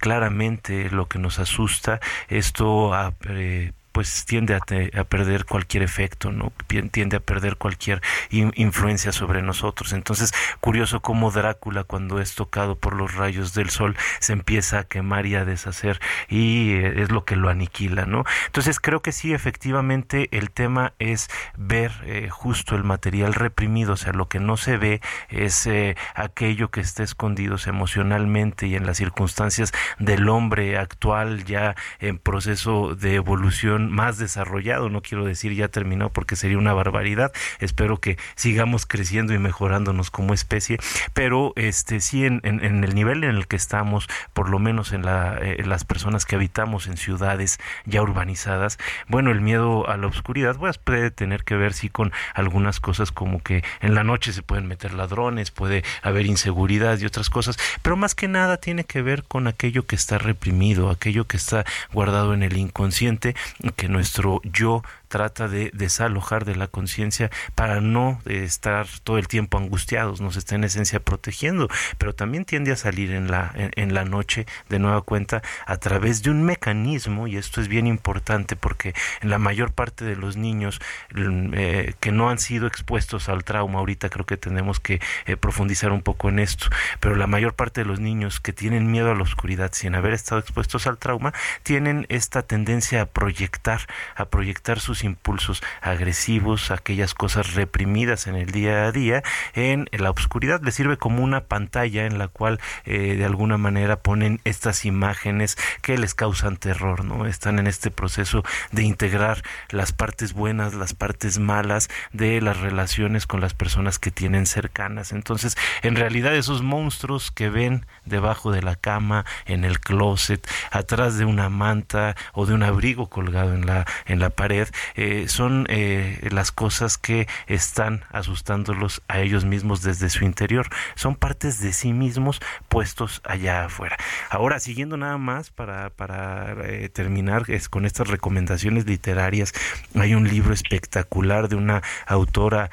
claramente 0.00 0.90
lo 0.90 1.06
que 1.06 1.18
nos 1.18 1.38
asusta, 1.38 1.79
esto 2.28 2.92
a, 2.92 3.12
eh, 3.28 3.72
pues 3.92 4.24
tiende 4.24 4.54
a, 4.54 5.04
perder 5.04 5.44
cualquier 5.44 5.82
efecto, 5.82 6.32
¿no? 6.32 6.52
Tiende 6.90 7.16
a 7.16 7.20
perder 7.20 7.56
cualquier 7.56 8.00
influencia 8.30 9.12
sobre 9.12 9.42
nosotros. 9.42 9.92
Entonces, 9.92 10.32
curioso 10.60 11.00
cómo 11.00 11.30
Drácula, 11.30 11.84
cuando 11.84 12.20
es 12.20 12.34
tocado 12.34 12.76
por 12.76 12.94
los 12.94 13.14
rayos 13.14 13.54
del 13.54 13.70
sol, 13.70 13.96
se 14.20 14.32
empieza 14.32 14.80
a 14.80 14.84
quemar 14.84 15.26
y 15.26 15.34
a 15.34 15.44
deshacer 15.44 16.00
y 16.28 16.72
eh, 16.72 17.02
es 17.02 17.10
lo 17.10 17.24
que 17.24 17.36
lo 17.36 17.48
aniquila, 17.48 18.06
¿no? 18.06 18.24
Entonces, 18.46 18.80
creo 18.80 19.00
que 19.02 19.12
sí, 19.12 19.32
efectivamente, 19.32 20.28
el 20.32 20.50
tema 20.50 20.92
es 20.98 21.28
ver 21.56 21.92
eh, 22.04 22.28
justo 22.30 22.76
el 22.76 22.84
material 22.84 23.34
reprimido, 23.34 23.94
o 23.94 23.96
sea, 23.96 24.12
lo 24.12 24.28
que 24.28 24.40
no 24.40 24.56
se 24.56 24.76
ve 24.76 25.00
es 25.28 25.66
eh, 25.66 25.96
aquello 26.14 26.70
que 26.70 26.80
está 26.80 27.02
escondido 27.02 27.56
emocionalmente 27.66 28.66
y 28.66 28.76
en 28.76 28.86
las 28.86 28.98
circunstancias 28.98 29.72
del 29.98 30.28
hombre 30.28 30.78
actual 30.78 31.44
ya 31.44 31.74
en 31.98 32.18
proceso 32.18 32.94
de 32.94 33.14
evolución 33.14 33.79
más 33.88 34.18
desarrollado, 34.18 34.90
no 34.90 35.00
quiero 35.00 35.24
decir 35.24 35.54
ya 35.54 35.68
terminó 35.68 36.10
porque 36.10 36.36
sería 36.36 36.58
una 36.58 36.72
barbaridad, 36.72 37.32
espero 37.60 37.98
que 37.98 38.18
sigamos 38.34 38.86
creciendo 38.86 39.32
y 39.32 39.38
mejorándonos 39.38 40.10
como 40.10 40.34
especie, 40.34 40.78
pero 41.14 41.52
este 41.56 42.00
sí 42.00 42.24
en, 42.24 42.40
en, 42.44 42.84
el 42.84 42.94
nivel 42.94 43.24
en 43.24 43.36
el 43.36 43.46
que 43.46 43.56
estamos, 43.56 44.08
por 44.32 44.48
lo 44.48 44.58
menos 44.58 44.92
en, 44.92 45.04
la, 45.04 45.38
eh, 45.40 45.62
las 45.64 45.84
personas 45.84 46.26
que 46.26 46.36
habitamos 46.36 46.86
en 46.86 46.96
ciudades 46.96 47.58
ya 47.86 48.02
urbanizadas, 48.02 48.78
bueno, 49.08 49.30
el 49.30 49.40
miedo 49.40 49.88
a 49.88 49.96
la 49.96 50.06
oscuridad 50.06 50.56
pues, 50.56 50.78
puede 50.78 51.10
tener 51.10 51.44
que 51.44 51.56
ver 51.56 51.72
sí 51.72 51.88
con 51.88 52.12
algunas 52.34 52.80
cosas 52.80 53.12
como 53.12 53.42
que 53.42 53.62
en 53.80 53.94
la 53.94 54.04
noche 54.04 54.32
se 54.32 54.42
pueden 54.42 54.66
meter 54.66 54.94
ladrones, 54.94 55.50
puede 55.50 55.84
haber 56.02 56.26
inseguridad 56.26 56.98
y 56.98 57.06
otras 57.06 57.30
cosas, 57.30 57.58
pero 57.82 57.96
más 57.96 58.14
que 58.14 58.28
nada 58.28 58.56
tiene 58.58 58.84
que 58.84 59.02
ver 59.02 59.24
con 59.24 59.46
aquello 59.46 59.86
que 59.86 59.96
está 59.96 60.18
reprimido, 60.18 60.90
aquello 60.90 61.26
que 61.26 61.36
está 61.36 61.64
guardado 61.92 62.34
en 62.34 62.42
el 62.42 62.56
inconsciente, 62.56 63.34
que 63.72 63.88
nuestro 63.88 64.40
yo 64.44 64.82
trata 65.10 65.48
de 65.48 65.70
desalojar 65.74 66.44
de 66.44 66.54
la 66.54 66.68
conciencia 66.68 67.30
para 67.56 67.80
no 67.80 68.20
estar 68.26 68.86
todo 69.02 69.18
el 69.18 69.26
tiempo 69.26 69.58
angustiados, 69.58 70.20
nos 70.20 70.36
está 70.36 70.54
en 70.54 70.62
esencia 70.62 71.00
protegiendo, 71.00 71.68
pero 71.98 72.14
también 72.14 72.44
tiende 72.44 72.70
a 72.70 72.76
salir 72.76 73.10
en 73.10 73.28
la, 73.28 73.52
en, 73.54 73.92
la 73.92 74.04
noche 74.04 74.46
de 74.68 74.78
nueva 74.78 75.02
cuenta 75.02 75.42
a 75.66 75.76
través 75.78 76.22
de 76.22 76.30
un 76.30 76.44
mecanismo, 76.44 77.26
y 77.26 77.36
esto 77.36 77.60
es 77.60 77.66
bien 77.66 77.88
importante 77.88 78.54
porque 78.54 78.94
en 79.20 79.30
la 79.30 79.38
mayor 79.38 79.72
parte 79.72 80.04
de 80.04 80.14
los 80.14 80.36
niños 80.36 80.80
mm, 81.12 81.54
eh, 81.54 81.94
que 81.98 82.12
no 82.12 82.30
han 82.30 82.38
sido 82.38 82.68
expuestos 82.68 83.28
al 83.28 83.42
trauma, 83.42 83.80
ahorita 83.80 84.10
creo 84.10 84.26
que 84.26 84.36
tenemos 84.36 84.78
que 84.78 85.00
eh, 85.26 85.36
profundizar 85.36 85.90
un 85.90 86.02
poco 86.02 86.28
en 86.28 86.38
esto, 86.38 86.66
pero 87.00 87.16
la 87.16 87.26
mayor 87.26 87.54
parte 87.54 87.80
de 87.80 87.86
los 87.86 87.98
niños 87.98 88.38
que 88.38 88.52
tienen 88.52 88.92
miedo 88.92 89.10
a 89.10 89.16
la 89.16 89.22
oscuridad 89.22 89.72
sin 89.72 89.96
haber 89.96 90.12
estado 90.14 90.40
expuestos 90.40 90.86
al 90.86 90.98
trauma, 90.98 91.34
tienen 91.64 92.06
esta 92.10 92.42
tendencia 92.42 93.02
a 93.02 93.06
proyectar, 93.06 93.80
a 94.14 94.26
proyectar 94.26 94.78
sus 94.78 94.99
impulsos 95.04 95.62
agresivos, 95.80 96.70
aquellas 96.70 97.14
cosas 97.14 97.54
reprimidas 97.54 98.26
en 98.26 98.36
el 98.36 98.50
día 98.50 98.86
a 98.86 98.92
día, 98.92 99.22
en 99.54 99.88
la 99.92 100.10
oscuridad. 100.10 100.60
Le 100.62 100.72
sirve 100.72 100.96
como 100.96 101.22
una 101.22 101.42
pantalla 101.42 102.06
en 102.06 102.18
la 102.18 102.28
cual 102.28 102.60
eh, 102.84 103.16
de 103.16 103.24
alguna 103.24 103.58
manera 103.58 103.96
ponen 103.96 104.40
estas 104.44 104.84
imágenes 104.84 105.56
que 105.82 105.98
les 105.98 106.14
causan 106.14 106.56
terror, 106.56 107.04
¿no? 107.04 107.26
Están 107.26 107.58
en 107.58 107.66
este 107.66 107.90
proceso 107.90 108.44
de 108.72 108.82
integrar 108.82 109.42
las 109.70 109.92
partes 109.92 110.32
buenas, 110.32 110.74
las 110.74 110.94
partes 110.94 111.38
malas 111.38 111.88
de 112.12 112.40
las 112.40 112.58
relaciones 112.58 113.26
con 113.26 113.40
las 113.40 113.54
personas 113.54 113.98
que 113.98 114.10
tienen 114.10 114.46
cercanas. 114.46 115.12
Entonces, 115.12 115.56
en 115.82 115.96
realidad 115.96 116.34
esos 116.34 116.62
monstruos 116.62 117.30
que 117.30 117.48
ven 117.48 117.86
debajo 118.04 118.52
de 118.52 118.62
la 118.62 118.76
cama, 118.76 119.24
en 119.46 119.64
el 119.64 119.80
closet, 119.80 120.46
atrás 120.70 121.18
de 121.18 121.24
una 121.24 121.48
manta 121.48 122.16
o 122.32 122.46
de 122.46 122.54
un 122.54 122.62
abrigo 122.62 123.08
colgado 123.08 123.54
en 123.54 123.66
la 123.66 123.86
en 124.06 124.18
la 124.18 124.30
pared, 124.30 124.68
eh, 124.94 125.26
son 125.28 125.66
eh, 125.68 126.28
las 126.30 126.52
cosas 126.52 126.98
que 126.98 127.28
están 127.46 128.04
asustándolos 128.10 129.02
a 129.08 129.20
ellos 129.20 129.44
mismos 129.44 129.82
desde 129.82 130.10
su 130.10 130.24
interior. 130.24 130.68
Son 130.94 131.14
partes 131.14 131.60
de 131.60 131.72
sí 131.72 131.92
mismos 131.92 132.40
puestos 132.68 133.20
allá 133.24 133.64
afuera. 133.64 133.96
Ahora, 134.30 134.60
siguiendo 134.60 134.96
nada 134.96 135.18
más 135.18 135.50
para, 135.50 135.90
para 135.90 136.52
eh, 136.64 136.88
terminar 136.88 137.44
es, 137.48 137.68
con 137.68 137.86
estas 137.86 138.08
recomendaciones 138.08 138.86
literarias, 138.86 139.52
hay 139.94 140.14
un 140.14 140.28
libro 140.28 140.52
espectacular 140.52 141.48
de 141.48 141.56
una 141.56 141.82
autora 142.06 142.70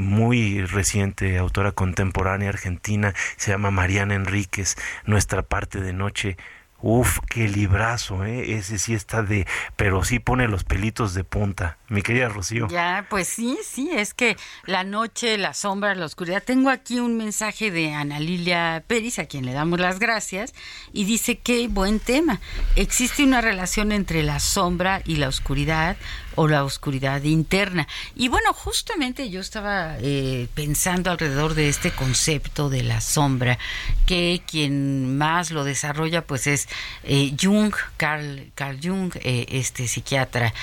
muy 0.00 0.62
reciente, 0.64 1.36
autora 1.36 1.72
contemporánea 1.72 2.48
argentina, 2.48 3.14
se 3.36 3.50
llama 3.50 3.70
Mariana 3.70 4.14
Enríquez, 4.14 4.76
Nuestra 5.04 5.42
parte 5.42 5.80
de 5.80 5.92
noche 5.92 6.36
Uf, 6.80 7.18
qué 7.28 7.48
librazo, 7.48 8.24
¿eh? 8.24 8.54
Ese 8.56 8.78
sí 8.78 8.94
está 8.94 9.22
de, 9.22 9.46
pero 9.76 10.04
sí 10.04 10.18
pone 10.18 10.46
los 10.46 10.64
pelitos 10.64 11.14
de 11.14 11.24
punta, 11.24 11.78
mi 11.88 12.02
querida 12.02 12.28
Rocío. 12.28 12.68
Ya, 12.68 13.06
pues 13.08 13.28
sí, 13.28 13.58
sí, 13.64 13.90
es 13.92 14.14
que 14.14 14.36
la 14.64 14.84
noche, 14.84 15.38
la 15.38 15.54
sombra, 15.54 15.94
la 15.94 16.06
oscuridad. 16.06 16.42
Tengo 16.42 16.70
aquí 16.70 16.98
un 16.98 17.16
mensaje 17.16 17.70
de 17.70 17.92
Ana 17.92 18.20
Lilia 18.20 18.82
Pérez, 18.86 19.18
a 19.18 19.26
quien 19.26 19.46
le 19.46 19.52
damos 19.52 19.80
las 19.80 19.98
gracias, 19.98 20.54
y 20.92 21.04
dice 21.04 21.38
qué 21.38 21.68
buen 21.68 22.00
tema. 22.00 22.40
Existe 22.74 23.24
una 23.24 23.40
relación 23.40 23.92
entre 23.92 24.22
la 24.22 24.40
sombra 24.40 25.02
y 25.04 25.16
la 25.16 25.28
oscuridad, 25.28 25.96
o 26.36 26.46
la 26.46 26.64
oscuridad 26.64 27.22
interna. 27.24 27.88
Y 28.14 28.28
bueno, 28.28 28.52
justamente 28.52 29.28
yo 29.30 29.40
estaba 29.40 29.96
eh, 30.00 30.46
pensando 30.54 31.10
alrededor 31.10 31.54
de 31.54 31.68
este 31.68 31.90
concepto 31.90 32.70
de 32.70 32.84
la 32.84 33.00
sombra, 33.00 33.58
que 34.06 34.42
quien 34.46 35.18
más 35.18 35.50
lo 35.50 35.64
desarrolla 35.64 36.22
pues 36.22 36.46
es 36.46 36.68
eh, 37.02 37.34
Jung, 37.40 37.74
Carl, 37.96 38.52
Carl 38.54 38.78
Jung, 38.80 39.12
eh, 39.16 39.46
este 39.50 39.88
psiquiatra 39.88 40.54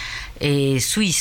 suizo, 0.79 1.12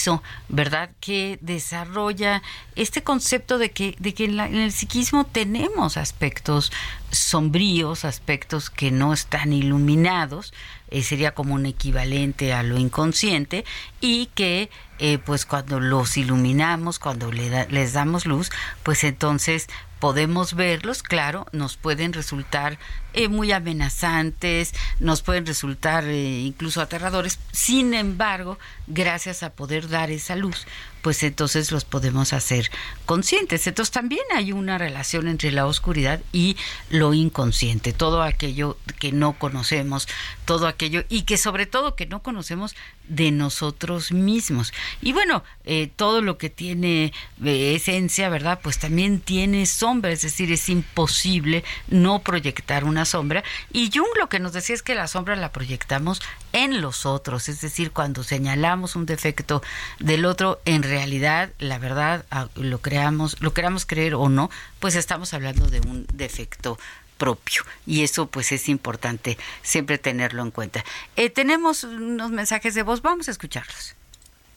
¿verdad? 0.48 0.90
Que 1.00 1.38
desarrolla 1.40 2.42
este 2.76 3.02
concepto 3.02 3.58
de 3.58 3.70
que, 3.70 3.96
de 3.98 4.14
que 4.14 4.24
en, 4.24 4.40
en 4.40 4.56
el 4.56 4.72
psiquismo 4.72 5.24
tenemos 5.24 5.96
aspectos 5.96 6.72
sombríos, 7.10 8.04
aspectos 8.04 8.70
que 8.70 8.90
no 8.90 9.12
están 9.12 9.52
iluminados, 9.52 10.52
eh, 10.92 11.02
sería 11.02 11.32
como 11.32 11.54
un 11.54 11.64
equivalente 11.64 12.52
a 12.52 12.62
lo 12.62 12.78
inconsciente 12.78 13.64
y 14.02 14.26
que 14.34 14.68
eh, 14.98 15.16
pues 15.16 15.46
cuando 15.46 15.80
los 15.80 16.18
iluminamos, 16.18 16.98
cuando 16.98 17.32
le 17.32 17.66
les 17.70 17.94
damos 17.94 18.26
luz, 18.26 18.50
pues 18.82 19.02
entonces 19.04 19.68
podemos 20.00 20.54
verlos, 20.54 21.02
claro, 21.02 21.46
nos 21.52 21.78
pueden 21.78 22.12
resultar 22.12 22.78
eh, 23.14 23.28
muy 23.28 23.52
amenazantes, 23.52 24.74
nos 25.00 25.22
pueden 25.22 25.46
resultar 25.46 26.04
incluso 26.04 26.82
aterradores, 26.82 27.38
sin 27.52 27.94
embargo, 27.94 28.58
gracias 28.86 29.42
a 29.42 29.50
poder 29.50 29.88
dar 29.88 30.10
esa 30.10 30.36
luz, 30.36 30.66
pues 31.02 31.22
entonces 31.22 31.72
los 31.72 31.84
podemos 31.84 32.32
hacer 32.32 32.70
conscientes. 33.06 33.66
Entonces 33.66 33.92
también 33.92 34.22
hay 34.34 34.52
una 34.52 34.78
relación 34.78 35.28
entre 35.28 35.50
la 35.50 35.66
oscuridad 35.66 36.20
y 36.32 36.56
lo 36.90 37.14
inconsciente, 37.14 37.92
todo 37.92 38.22
aquello 38.22 38.78
que 38.98 39.12
no 39.12 39.34
conocemos, 39.34 40.08
todo 40.44 40.66
aquello 40.66 41.04
y 41.08 41.22
que 41.22 41.36
sobre 41.36 41.66
todo 41.66 41.96
que 41.96 42.06
no 42.06 42.22
conocemos 42.22 42.74
de 43.08 43.30
nosotros 43.30 44.12
mismos. 44.12 44.72
Y 45.00 45.12
bueno, 45.12 45.42
eh, 45.64 45.90
todo 45.94 46.22
lo 46.22 46.38
que 46.38 46.50
tiene 46.50 47.12
eh, 47.44 47.74
esencia, 47.74 48.28
¿verdad? 48.28 48.60
Pues 48.62 48.78
también 48.78 49.20
tiene 49.20 49.66
sombra, 49.66 50.12
es 50.12 50.22
decir, 50.22 50.52
es 50.52 50.68
imposible 50.68 51.64
no 51.88 52.20
proyectar 52.20 52.84
una 52.84 53.04
sombra. 53.04 53.42
Y 53.72 53.90
Jung 53.92 54.08
lo 54.18 54.28
que 54.28 54.38
nos 54.38 54.52
decía 54.52 54.74
es 54.74 54.82
que 54.82 54.94
la 54.94 55.08
sombra 55.08 55.36
la 55.36 55.52
proyectamos 55.52 56.22
en 56.52 56.80
los 56.80 57.06
otros, 57.06 57.48
es 57.48 57.60
decir, 57.60 57.92
cuando 57.92 58.22
señalamos 58.22 58.81
un 58.96 59.06
defecto 59.06 59.62
del 59.98 60.24
otro, 60.24 60.60
en 60.64 60.82
realidad, 60.82 61.50
la 61.58 61.78
verdad, 61.78 62.24
lo 62.56 62.78
creamos, 62.80 63.40
lo 63.40 63.54
queramos 63.54 63.86
creer 63.86 64.14
o 64.14 64.28
no, 64.28 64.50
pues 64.80 64.94
estamos 64.94 65.34
hablando 65.34 65.66
de 65.68 65.80
un 65.80 66.06
defecto 66.12 66.78
propio 67.18 67.62
y 67.86 68.02
eso 68.02 68.26
pues 68.26 68.50
es 68.50 68.68
importante 68.68 69.38
siempre 69.62 69.98
tenerlo 69.98 70.42
en 70.42 70.50
cuenta. 70.50 70.84
Eh, 71.16 71.30
tenemos 71.30 71.84
unos 71.84 72.30
mensajes 72.30 72.74
de 72.74 72.82
voz, 72.82 73.00
vamos 73.02 73.28
a 73.28 73.30
escucharlos. 73.30 73.94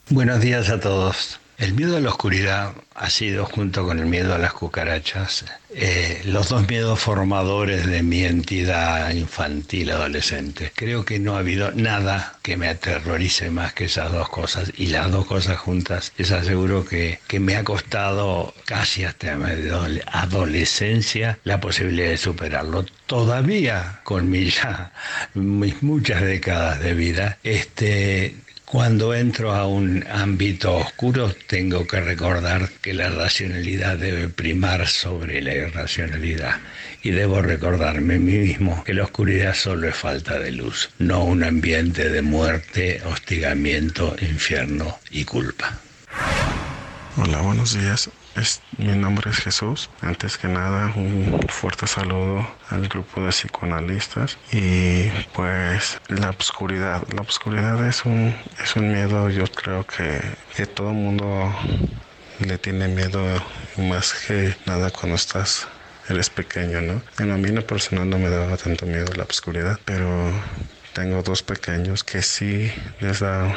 Buenos 0.09 0.41
días 0.41 0.69
a 0.69 0.79
todos. 0.79 1.39
El 1.57 1.73
miedo 1.73 1.95
a 1.95 2.01
la 2.01 2.09
oscuridad 2.09 2.73
ha 2.95 3.09
sido, 3.09 3.45
junto 3.45 3.85
con 3.85 3.99
el 3.99 4.07
miedo 4.07 4.35
a 4.35 4.37
las 4.37 4.53
cucarachas, 4.53 5.45
eh, 5.73 6.21
los 6.25 6.49
dos 6.49 6.67
miedos 6.67 6.99
formadores 6.99 7.85
de 7.87 8.03
mi 8.03 8.25
entidad 8.25 9.09
infantil 9.11 9.91
adolescente. 9.91 10.71
Creo 10.75 11.05
que 11.05 11.17
no 11.17 11.35
ha 11.35 11.39
habido 11.39 11.71
nada 11.71 12.37
que 12.41 12.57
me 12.57 12.67
aterrorice 12.67 13.51
más 13.51 13.73
que 13.73 13.85
esas 13.85 14.11
dos 14.11 14.27
cosas. 14.29 14.71
Y 14.77 14.87
las 14.87 15.11
dos 15.11 15.25
cosas 15.25 15.57
juntas, 15.57 16.11
les 16.17 16.31
aseguro 16.31 16.85
que, 16.85 17.19
que 17.27 17.39
me 17.39 17.55
ha 17.55 17.63
costado 17.63 18.53
casi 18.65 19.05
hasta 19.05 19.35
mi 19.35 19.45
adolescencia 20.07 21.39
la 21.43 21.61
posibilidad 21.61 22.09
de 22.09 22.17
superarlo. 22.17 22.85
Todavía, 23.05 24.01
con 24.03 24.29
mis, 24.29 24.59
muchas 25.33 26.21
décadas 26.21 26.79
de 26.79 26.93
vida, 26.93 27.37
este, 27.43 28.35
cuando 28.75 29.13
entro 29.13 29.53
a 29.53 29.65
un 29.65 30.03
ámbito 30.11 30.75
oscuro 30.75 31.33
tengo 31.47 31.87
que 31.87 32.01
recordar 32.01 32.67
que 32.81 32.93
la 32.93 33.09
racionalidad 33.09 33.97
debe 33.97 34.27
primar 34.27 34.85
sobre 34.89 35.41
la 35.41 35.53
irracionalidad 35.53 36.57
y 37.01 37.11
debo 37.11 37.41
recordarme 37.41 38.15
a 38.15 38.19
mí 38.19 38.37
mismo 38.37 38.83
que 38.83 38.93
la 38.93 39.05
oscuridad 39.05 39.53
solo 39.53 39.87
es 39.87 39.95
falta 39.95 40.39
de 40.39 40.51
luz, 40.51 40.89
no 40.99 41.23
un 41.23 41.45
ambiente 41.45 42.09
de 42.09 42.21
muerte, 42.21 43.01
hostigamiento, 43.05 44.13
infierno 44.19 44.99
y 45.09 45.23
culpa. 45.23 45.79
Hola, 47.15 47.39
buenos 47.43 47.79
días 47.79 48.09
mi 48.77 48.95
nombre 48.95 49.31
es 49.31 49.37
Jesús. 49.37 49.89
Antes 50.01 50.37
que 50.37 50.47
nada, 50.47 50.93
un 50.95 51.39
fuerte 51.49 51.87
saludo 51.87 52.47
al 52.69 52.87
grupo 52.87 53.21
de 53.21 53.29
psicoanalistas. 53.29 54.37
Y 54.51 55.09
pues 55.33 55.99
la 56.09 56.31
oscuridad. 56.31 57.03
La 57.13 57.21
oscuridad 57.21 57.85
es 57.87 58.05
un, 58.05 58.35
es 58.63 58.75
un 58.75 58.91
miedo, 58.91 59.29
yo 59.29 59.45
creo 59.45 59.85
que, 59.85 60.21
que 60.55 60.65
todo 60.65 60.89
el 60.89 60.95
mundo 60.95 61.53
le 62.39 62.57
tiene 62.57 62.87
miedo 62.87 63.21
más 63.77 64.13
que 64.13 64.55
nada 64.65 64.91
cuando 64.91 65.15
estás 65.15 65.67
eres 66.09 66.29
pequeño, 66.29 66.81
¿no? 66.81 67.01
En 67.19 67.31
a 67.31 67.37
mí 67.37 67.51
personal 67.61 68.09
no 68.09 68.19
me 68.19 68.29
daba 68.29 68.57
tanto 68.57 68.85
miedo 68.85 69.11
la 69.15 69.23
oscuridad, 69.23 69.79
pero 69.85 70.31
tengo 70.93 71.23
dos 71.23 71.43
pequeños 71.43 72.03
que 72.03 72.21
sí 72.21 72.71
les 72.99 73.19
da 73.19 73.55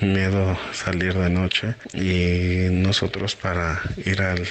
miedo 0.00 0.58
salir 0.72 1.14
de 1.14 1.30
noche 1.30 1.74
y 1.92 2.68
nosotros 2.70 3.36
para 3.36 3.80
ir 4.04 4.22
al, 4.22 4.46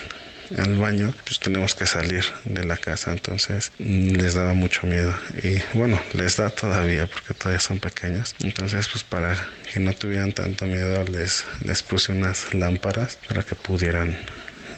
al 0.57 0.77
baño, 0.77 1.13
pues 1.25 1.39
tenemos 1.39 1.75
que 1.75 1.85
salir 1.85 2.25
de 2.45 2.65
la 2.65 2.77
casa, 2.77 3.11
entonces 3.11 3.71
mm, 3.79 4.15
les 4.15 4.33
daba 4.33 4.53
mucho 4.53 4.87
miedo. 4.87 5.13
Y 5.43 5.61
bueno, 5.77 5.99
les 6.13 6.37
da 6.37 6.49
todavía 6.49 7.07
porque 7.07 7.33
todavía 7.33 7.59
son 7.59 7.79
pequeños, 7.79 8.35
entonces 8.41 8.87
pues 8.87 9.03
para 9.03 9.35
que 9.71 9.79
no 9.79 9.93
tuvieran 9.93 10.33
tanto 10.33 10.65
miedo 10.65 11.03
les, 11.05 11.45
les 11.63 11.83
puse 11.83 12.11
unas 12.11 12.53
lámparas 12.53 13.17
para 13.27 13.43
que 13.43 13.55
pudieran 13.55 14.17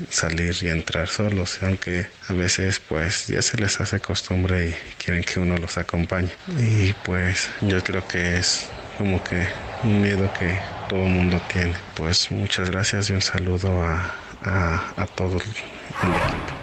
salir 0.09 0.55
y 0.61 0.69
entrar 0.69 1.07
solos, 1.07 1.59
aunque 1.61 2.07
a 2.27 2.33
veces 2.33 2.79
pues 2.79 3.27
ya 3.27 3.41
se 3.41 3.57
les 3.57 3.79
hace 3.79 3.99
costumbre 3.99 4.69
y 4.69 4.75
quieren 5.03 5.23
que 5.23 5.39
uno 5.39 5.57
los 5.57 5.77
acompañe. 5.77 6.31
Y 6.57 6.93
pues 6.93 7.49
yo 7.61 7.83
creo 7.83 8.05
que 8.07 8.37
es 8.37 8.69
como 8.97 9.23
que 9.23 9.47
un 9.83 10.01
miedo 10.01 10.31
que 10.33 10.59
todo 10.87 11.03
el 11.03 11.09
mundo 11.09 11.41
tiene. 11.51 11.75
Pues 11.95 12.31
muchas 12.31 12.69
gracias 12.69 13.09
y 13.09 13.13
un 13.13 13.21
saludo 13.21 13.81
a, 13.83 14.15
a, 14.41 14.93
a 14.95 15.07
todo 15.07 15.37
el 15.37 15.41
equipo. 15.41 16.55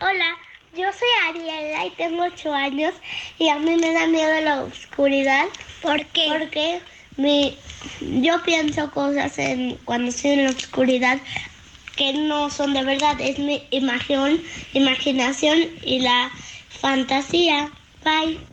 Hola, 0.00 0.36
yo 0.72 0.86
soy 0.92 1.08
Ariela 1.28 1.86
y 1.86 1.90
tengo 1.96 2.24
8 2.24 2.52
años 2.54 2.94
y 3.38 3.48
a 3.48 3.58
mí 3.58 3.76
me 3.76 3.92
da 3.92 4.06
miedo 4.06 4.40
la 4.40 4.62
oscuridad. 4.62 5.46
¿Por 5.82 6.06
qué? 6.06 6.26
Porque 6.38 6.82
me, 7.16 7.56
yo 8.00 8.42
pienso 8.44 8.90
cosas 8.90 9.38
en, 9.38 9.76
cuando 9.84 10.08
estoy 10.10 10.32
en 10.32 10.44
la 10.44 10.50
oscuridad 10.50 11.20
que 11.96 12.12
no 12.14 12.50
son 12.50 12.72
de 12.72 12.84
verdad, 12.84 13.20
es 13.20 13.38
mi 13.38 13.66
imaginación, 13.70 14.42
imaginación 14.72 15.58
y 15.82 16.00
la 16.00 16.30
fantasía. 16.68 17.70
Bye. 18.04 18.49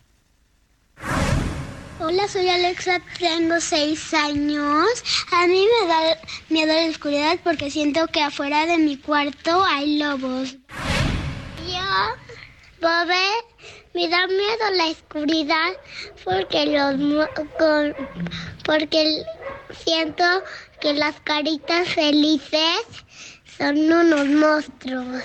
Hola, 2.00 2.28
soy 2.28 2.48
Alexa, 2.48 3.02
tengo 3.18 3.60
seis 3.60 4.14
años. 4.14 4.86
A 5.32 5.48
mí 5.48 5.66
me 5.82 5.88
da 5.88 6.18
miedo 6.48 6.72
la 6.72 6.92
oscuridad 6.92 7.40
porque 7.44 7.72
siento 7.72 8.06
que 8.06 8.22
afuera 8.22 8.68
de 8.68 8.78
mi 8.78 8.98
cuarto 8.98 9.66
hay 9.66 9.98
lobos. 9.98 10.58
Yo, 11.66 12.82
Bobe, 12.82 13.28
me 13.96 14.08
da 14.10 14.28
miedo 14.28 14.70
la 14.76 14.86
oscuridad 14.92 15.74
porque 16.24 16.68
los 16.68 17.30
con, 17.58 17.96
porque 18.64 19.24
siento 19.84 20.24
que 20.80 20.94
las 20.94 21.20
caritas 21.22 21.90
felices 21.90 22.78
son 23.58 23.92
unos 23.92 24.28
monstruos. 24.28 25.24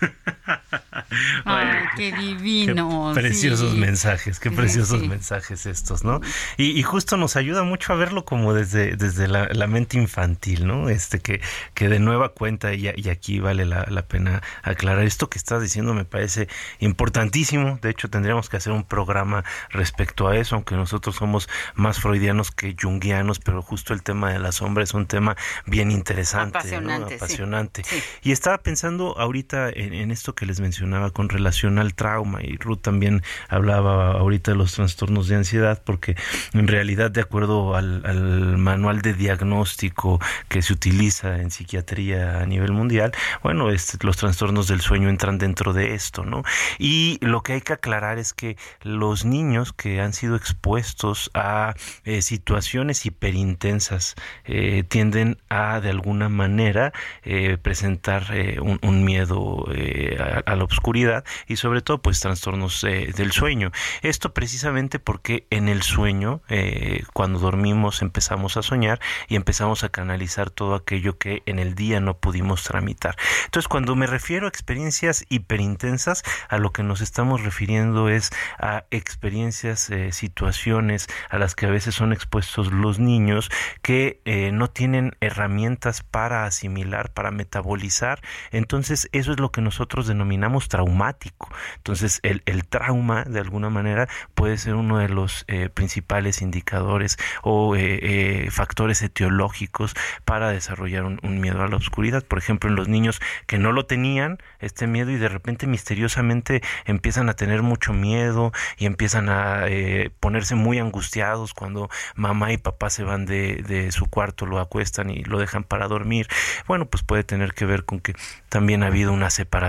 Ay, 1.44 1.78
qué 1.96 2.12
divino. 2.12 3.12
Qué 3.14 3.20
preciosos 3.20 3.72
sí. 3.72 3.78
mensajes, 3.78 4.38
qué 4.38 4.50
preciosos 4.50 5.00
sí. 5.00 5.08
mensajes 5.08 5.66
estos, 5.66 6.04
¿no? 6.04 6.20
Y, 6.56 6.78
y 6.78 6.82
justo 6.82 7.16
nos 7.16 7.36
ayuda 7.36 7.62
mucho 7.62 7.92
a 7.92 7.96
verlo 7.96 8.24
como 8.24 8.54
desde, 8.54 8.96
desde 8.96 9.28
la, 9.28 9.48
la 9.48 9.66
mente 9.66 9.98
infantil, 9.98 10.66
¿no? 10.66 10.88
Este 10.88 11.18
que, 11.18 11.40
que 11.74 11.88
de 11.88 11.98
nueva 11.98 12.30
cuenta, 12.30 12.74
y, 12.74 12.88
y 12.94 13.08
aquí 13.08 13.40
vale 13.40 13.64
la, 13.66 13.86
la 13.88 14.02
pena 14.02 14.42
aclarar, 14.62 15.04
esto 15.04 15.28
que 15.28 15.38
estás 15.38 15.62
diciendo 15.62 15.94
me 15.94 16.04
parece 16.04 16.48
importantísimo. 16.78 17.78
De 17.82 17.90
hecho, 17.90 18.08
tendríamos 18.08 18.48
que 18.48 18.56
hacer 18.56 18.72
un 18.72 18.84
programa 18.84 19.44
respecto 19.70 20.28
a 20.28 20.36
eso, 20.36 20.54
aunque 20.54 20.76
nosotros 20.76 21.16
somos 21.16 21.48
más 21.74 22.00
freudianos 22.00 22.50
que 22.50 22.76
junguianos, 22.80 23.40
pero 23.40 23.62
justo 23.62 23.94
el 23.94 24.02
tema 24.02 24.32
de 24.32 24.38
la 24.38 24.52
sombra 24.52 24.84
es 24.84 24.94
un 24.94 25.06
tema 25.06 25.36
bien 25.66 25.90
interesante, 25.90 26.58
¿no? 26.58 26.58
Apasionante, 26.60 27.08
sí. 27.08 27.14
Apasionante. 27.16 27.82
Y 28.22 28.32
estaba 28.32 28.58
pensando 28.58 29.18
ahorita 29.18 29.70
en, 29.70 29.89
en 29.92 30.10
esto 30.10 30.34
que 30.34 30.46
les 30.46 30.60
mencionaba 30.60 31.10
con 31.10 31.28
relación 31.28 31.78
al 31.78 31.94
trauma 31.94 32.42
y 32.42 32.56
Ruth 32.56 32.80
también 32.82 33.22
hablaba 33.48 34.12
ahorita 34.12 34.52
de 34.52 34.56
los 34.56 34.74
trastornos 34.74 35.28
de 35.28 35.36
ansiedad 35.36 35.82
porque 35.84 36.16
en 36.52 36.68
realidad 36.68 37.10
de 37.10 37.20
acuerdo 37.20 37.74
al, 37.76 38.04
al 38.04 38.58
manual 38.58 39.02
de 39.02 39.14
diagnóstico 39.14 40.20
que 40.48 40.62
se 40.62 40.72
utiliza 40.72 41.40
en 41.40 41.50
psiquiatría 41.50 42.40
a 42.40 42.46
nivel 42.46 42.72
mundial, 42.72 43.12
bueno, 43.42 43.70
este, 43.70 43.98
los 44.04 44.16
trastornos 44.16 44.68
del 44.68 44.80
sueño 44.80 45.08
entran 45.08 45.38
dentro 45.38 45.72
de 45.72 45.94
esto, 45.94 46.24
¿no? 46.24 46.42
Y 46.78 47.18
lo 47.20 47.42
que 47.42 47.54
hay 47.54 47.60
que 47.60 47.72
aclarar 47.72 48.18
es 48.18 48.32
que 48.32 48.56
los 48.82 49.24
niños 49.24 49.72
que 49.72 50.00
han 50.00 50.12
sido 50.12 50.36
expuestos 50.36 51.30
a 51.34 51.74
eh, 52.04 52.22
situaciones 52.22 53.06
hiperintensas 53.06 54.14
eh, 54.44 54.84
tienden 54.88 55.38
a 55.48 55.80
de 55.80 55.90
alguna 55.90 56.28
manera 56.28 56.92
eh, 57.22 57.58
presentar 57.60 58.26
eh, 58.32 58.60
un, 58.60 58.78
un 58.82 59.04
miedo 59.04 59.66
eh, 59.80 60.42
a, 60.44 60.56
la 60.56 60.64
oscuridad 60.64 61.24
y 61.46 61.56
sobre 61.56 61.80
todo 61.80 62.02
pues 62.02 62.20
trastornos 62.20 62.84
eh, 62.84 63.12
del 63.16 63.32
sueño. 63.32 63.72
Esto 64.02 64.34
precisamente 64.34 64.98
porque 64.98 65.46
en 65.50 65.68
el 65.68 65.82
sueño, 65.82 66.42
eh, 66.48 67.04
cuando 67.14 67.38
dormimos 67.38 68.02
empezamos 68.02 68.56
a 68.56 68.62
soñar 68.62 69.00
y 69.28 69.36
empezamos 69.36 69.82
a 69.84 69.88
canalizar 69.88 70.50
todo 70.50 70.74
aquello 70.74 71.16
que 71.18 71.42
en 71.46 71.58
el 71.58 71.74
día 71.74 72.00
no 72.00 72.18
pudimos 72.18 72.64
tramitar. 72.64 73.16
Entonces 73.46 73.68
cuando 73.68 73.96
me 73.96 74.06
refiero 74.06 74.46
a 74.46 74.48
experiencias 74.48 75.24
hiperintensas, 75.28 76.22
a 76.48 76.58
lo 76.58 76.72
que 76.72 76.82
nos 76.82 77.00
estamos 77.00 77.42
refiriendo 77.42 78.08
es 78.08 78.30
a 78.58 78.84
experiencias, 78.90 79.90
situaciones 80.10 81.08
a 81.30 81.38
las 81.38 81.54
que 81.54 81.66
a 81.66 81.70
veces 81.70 81.94
son 81.94 82.12
expuestos 82.12 82.72
los 82.72 82.98
niños 82.98 83.50
que 83.82 84.20
no 84.52 84.68
tienen 84.68 85.16
herramientas 85.20 86.02
para 86.02 86.44
asimilar, 86.44 87.12
para 87.12 87.30
metabolizar. 87.30 88.20
Entonces 88.50 89.08
eso 89.12 89.32
es 89.32 89.40
lo 89.40 89.50
que 89.50 89.60
nosotros 89.70 90.08
denominamos 90.08 90.68
traumático. 90.68 91.48
Entonces 91.76 92.18
el, 92.24 92.42
el 92.44 92.66
trauma 92.66 93.22
de 93.22 93.38
alguna 93.38 93.70
manera 93.70 94.08
puede 94.34 94.58
ser 94.58 94.74
uno 94.74 94.98
de 94.98 95.08
los 95.08 95.44
eh, 95.46 95.68
principales 95.68 96.42
indicadores 96.42 97.18
o 97.42 97.76
eh, 97.76 98.00
eh, 98.02 98.50
factores 98.50 99.00
etiológicos 99.02 99.94
para 100.24 100.50
desarrollar 100.50 101.04
un, 101.04 101.40
miedo 101.40 101.62
a 101.62 101.68
la 101.68 101.76
oscuridad. 101.76 102.24
Por 102.24 102.38
ejemplo, 102.38 102.68
en 102.68 102.74
los 102.74 102.88
niños 102.88 103.20
que 103.46 103.58
no 103.58 103.70
lo 103.70 103.86
tenían, 103.86 104.38
este 104.58 104.88
miedo 104.88 105.12
y 105.12 105.16
de 105.16 105.28
repente 105.28 105.68
misteriosamente 105.68 106.62
empiezan 106.84 107.28
a 107.28 107.34
tener 107.34 107.62
mucho 107.62 107.92
miedo 107.92 108.50
y 108.76 108.86
empiezan 108.86 109.28
a 109.28 109.68
eh, 109.68 110.10
ponerse 110.18 110.56
muy 110.56 110.80
angustiados 110.80 111.54
cuando 111.54 111.88
mamá 112.16 112.52
y 112.52 112.58
papá 112.58 112.90
se 112.90 113.04
van 113.04 113.24
de, 113.24 113.62
de 113.62 113.92
su 113.92 114.06
cuarto, 114.06 114.46
lo 114.46 114.58
acuestan 114.58 115.10
y 115.10 115.22
lo 115.22 115.38
dejan 115.38 115.62
para 115.62 115.86
dormir. 115.86 116.26
Bueno, 116.66 116.86
pues 116.86 117.04
puede 117.04 117.22
tener 117.22 117.54
que 117.54 117.66
ver 117.66 117.84
con 117.84 118.00
que 118.00 118.14
también 118.48 118.82
ha 118.82 118.86
habido 118.86 119.12
una 119.12 119.30
separación, 119.30 119.59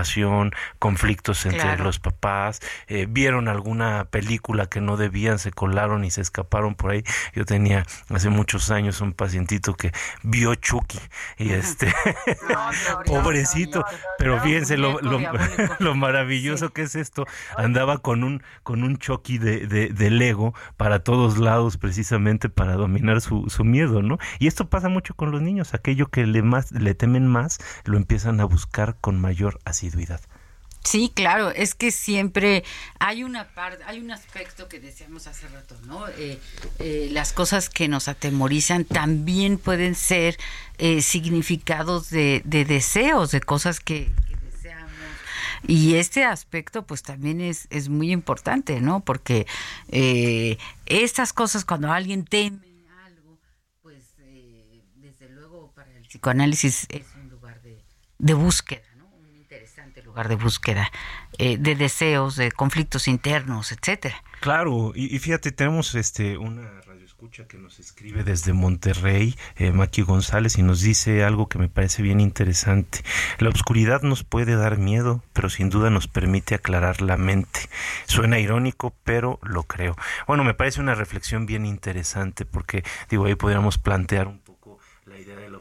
conflictos 0.78 1.44
entre 1.46 1.62
Claro. 1.62 1.84
los 1.84 1.98
papás, 1.98 2.60
eh, 2.88 3.06
vieron 3.08 3.48
alguna 3.48 4.06
película 4.10 4.66
que 4.66 4.80
no 4.80 4.96
debían, 4.96 5.38
se 5.38 5.52
colaron 5.52 6.04
y 6.04 6.10
se 6.10 6.20
escaparon 6.20 6.74
por 6.74 6.90
ahí. 6.90 7.04
Yo 7.34 7.44
tenía 7.44 7.84
hace 8.10 8.28
muchos 8.30 8.70
años 8.70 9.00
un 9.00 9.12
pacientito 9.12 9.74
que 9.74 9.92
vio 10.22 10.54
Chucky 10.54 10.98
y 11.38 11.50
este 11.52 11.92
pobrecito, 13.06 13.84
pero 14.18 14.40
fíjense 14.40 14.76
lo, 14.76 15.00
lo, 15.00 15.20
lo 15.78 15.94
maravilloso 15.94 16.70
que 16.70 16.82
es 16.82 16.94
esto. 16.94 17.26
Andaba 17.56 17.98
con 17.98 18.24
un 18.24 18.42
con 18.62 18.82
un 18.82 18.98
Chucky 18.98 19.38
de, 19.38 19.66
de, 19.66 19.88
de 19.88 20.10
Lego 20.10 20.54
para 20.76 21.00
todos 21.00 21.38
lados 21.38 21.76
precisamente 21.76 22.48
para 22.48 22.74
dominar 22.74 23.20
su, 23.20 23.48
su 23.48 23.64
miedo, 23.64 24.02
¿no? 24.02 24.18
Y 24.38 24.46
esto 24.46 24.68
pasa 24.68 24.88
mucho 24.88 25.14
con 25.14 25.30
los 25.30 25.42
niños, 25.42 25.74
aquello 25.74 26.06
que 26.08 26.26
le 26.26 26.42
más 26.42 26.72
le 26.72 26.94
temen 26.94 27.26
más 27.26 27.58
lo 27.84 27.96
empiezan 27.96 28.40
a 28.40 28.44
buscar 28.44 28.96
con 29.00 29.20
mayor 29.20 29.58
Sí, 30.84 31.12
claro, 31.14 31.50
es 31.50 31.74
que 31.74 31.92
siempre 31.92 32.64
hay 32.98 33.22
una 33.22 33.48
parte, 33.54 33.84
hay 33.84 34.00
un 34.00 34.10
aspecto 34.10 34.68
que 34.68 34.80
decíamos 34.80 35.28
hace 35.28 35.46
rato, 35.48 35.78
¿no? 35.86 36.08
Eh, 36.08 36.40
eh, 36.80 37.08
las 37.12 37.32
cosas 37.32 37.68
que 37.68 37.86
nos 37.86 38.08
atemorizan 38.08 38.84
también 38.84 39.58
pueden 39.58 39.94
ser 39.94 40.36
eh, 40.78 41.00
significados 41.00 42.10
de, 42.10 42.42
de 42.44 42.64
deseos, 42.64 43.30
de 43.30 43.40
cosas 43.40 43.78
que, 43.78 44.10
deseamos. 44.52 44.90
Y 45.68 45.94
este 45.94 46.24
aspecto, 46.24 46.84
pues 46.84 47.02
también 47.02 47.40
es, 47.40 47.68
muy 47.88 48.10
importante, 48.10 48.80
¿no? 48.80 49.00
Porque 49.00 49.46
estas 50.86 51.32
cosas, 51.32 51.64
cuando 51.64 51.92
alguien 51.92 52.24
teme 52.24 52.58
algo, 53.06 53.38
pues 53.82 54.16
desde 54.96 55.28
luego 55.28 55.72
para 55.76 55.96
el 55.96 56.02
psicoanálisis 56.08 56.86
es 56.88 57.06
un 57.14 57.28
lugar 57.28 57.62
de, 57.62 58.34
búsqueda 58.34 58.91
lugar 60.12 60.28
de 60.28 60.36
búsqueda 60.36 60.92
eh, 61.38 61.56
de 61.56 61.74
deseos, 61.74 62.36
de 62.36 62.52
conflictos 62.52 63.08
internos, 63.08 63.72
etcétera. 63.72 64.22
Claro, 64.40 64.92
y, 64.94 65.18
fíjate, 65.18 65.52
tenemos 65.52 65.94
este 65.94 66.36
una 66.36 66.82
radioescucha 66.82 67.46
que 67.46 67.56
nos 67.56 67.78
escribe 67.78 68.24
desde 68.24 68.52
Monterrey, 68.52 69.36
eh, 69.56 69.72
Maki 69.72 70.02
González, 70.02 70.58
y 70.58 70.62
nos 70.62 70.82
dice 70.82 71.24
algo 71.24 71.48
que 71.48 71.58
me 71.58 71.70
parece 71.70 72.02
bien 72.02 72.20
interesante. 72.20 73.02
La 73.38 73.48
oscuridad 73.48 74.02
nos 74.02 74.22
puede 74.22 74.54
dar 74.54 74.76
miedo, 74.76 75.22
pero 75.32 75.48
sin 75.48 75.70
duda 75.70 75.88
nos 75.88 76.08
permite 76.08 76.54
aclarar 76.54 77.00
la 77.00 77.16
mente. 77.16 77.60
Suena 78.06 78.38
irónico, 78.38 78.92
pero 79.04 79.38
lo 79.42 79.62
creo. 79.62 79.96
Bueno, 80.26 80.44
me 80.44 80.52
parece 80.52 80.80
una 80.80 80.94
reflexión 80.94 81.46
bien 81.46 81.64
interesante 81.64 82.44
porque, 82.44 82.82
digo, 83.08 83.24
ahí 83.24 83.34
podríamos 83.36 83.78
plantear 83.78 84.28
un 84.28 84.40
poco 84.40 84.78
la 85.06 85.18
idea 85.18 85.36
de 85.36 85.48
la 85.48 85.58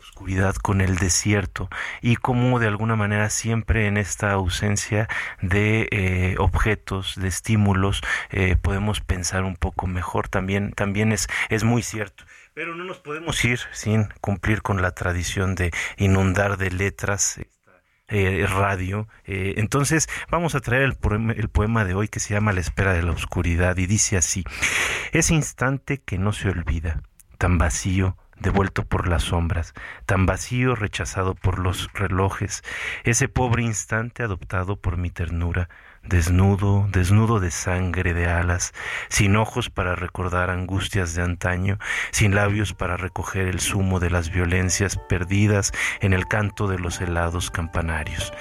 con 0.61 0.81
el 0.81 0.97
desierto 0.97 1.69
y 2.01 2.15
cómo 2.15 2.59
de 2.59 2.67
alguna 2.67 2.95
manera 2.95 3.29
siempre 3.29 3.87
en 3.87 3.97
esta 3.97 4.31
ausencia 4.31 5.07
de 5.41 5.87
eh, 5.91 6.35
objetos, 6.37 7.15
de 7.15 7.27
estímulos, 7.27 8.01
eh, 8.29 8.55
podemos 8.61 9.01
pensar 9.01 9.43
un 9.43 9.55
poco 9.55 9.87
mejor. 9.87 10.27
También, 10.29 10.71
también 10.71 11.11
es, 11.11 11.27
es 11.49 11.63
muy 11.63 11.83
cierto. 11.83 12.23
Pero 12.53 12.75
no 12.75 12.83
nos 12.83 12.99
podemos 12.99 13.43
ir 13.45 13.59
sin 13.71 14.09
cumplir 14.19 14.61
con 14.61 14.81
la 14.81 14.91
tradición 14.91 15.55
de 15.55 15.71
inundar 15.97 16.57
de 16.57 16.69
letras 16.69 17.39
eh, 18.07 18.45
radio. 18.47 19.07
Entonces 19.25 20.09
vamos 20.29 20.53
a 20.53 20.59
traer 20.59 20.83
el 20.83 20.95
poema, 20.95 21.33
el 21.33 21.47
poema 21.47 21.85
de 21.85 21.93
hoy 21.93 22.09
que 22.09 22.19
se 22.19 22.33
llama 22.33 22.51
La 22.51 22.59
espera 22.59 22.93
de 22.93 23.03
la 23.03 23.13
oscuridad 23.13 23.77
y 23.77 23.85
dice 23.85 24.17
así, 24.17 24.43
ese 25.13 25.33
instante 25.33 25.99
que 25.99 26.17
no 26.17 26.33
se 26.33 26.49
olvida, 26.49 27.01
tan 27.37 27.57
vacío, 27.57 28.17
devuelto 28.41 28.83
por 28.83 29.07
las 29.07 29.23
sombras, 29.23 29.73
tan 30.05 30.25
vacío 30.25 30.75
rechazado 30.75 31.35
por 31.35 31.59
los 31.59 31.91
relojes, 31.93 32.63
ese 33.03 33.27
pobre 33.27 33.63
instante 33.63 34.23
adoptado 34.23 34.75
por 34.75 34.97
mi 34.97 35.11
ternura, 35.11 35.69
desnudo, 36.03 36.87
desnudo 36.91 37.39
de 37.39 37.51
sangre, 37.51 38.13
de 38.13 38.27
alas, 38.27 38.73
sin 39.09 39.35
ojos 39.35 39.69
para 39.69 39.95
recordar 39.95 40.49
angustias 40.49 41.13
de 41.13 41.21
antaño, 41.21 41.77
sin 42.11 42.33
labios 42.33 42.73
para 42.73 42.97
recoger 42.97 43.47
el 43.47 43.59
zumo 43.59 43.99
de 43.99 44.09
las 44.09 44.31
violencias 44.31 44.97
perdidas 44.97 45.71
en 45.99 46.13
el 46.13 46.27
canto 46.27 46.67
de 46.67 46.79
los 46.79 46.99
helados 46.99 47.51
campanarios. 47.51 48.33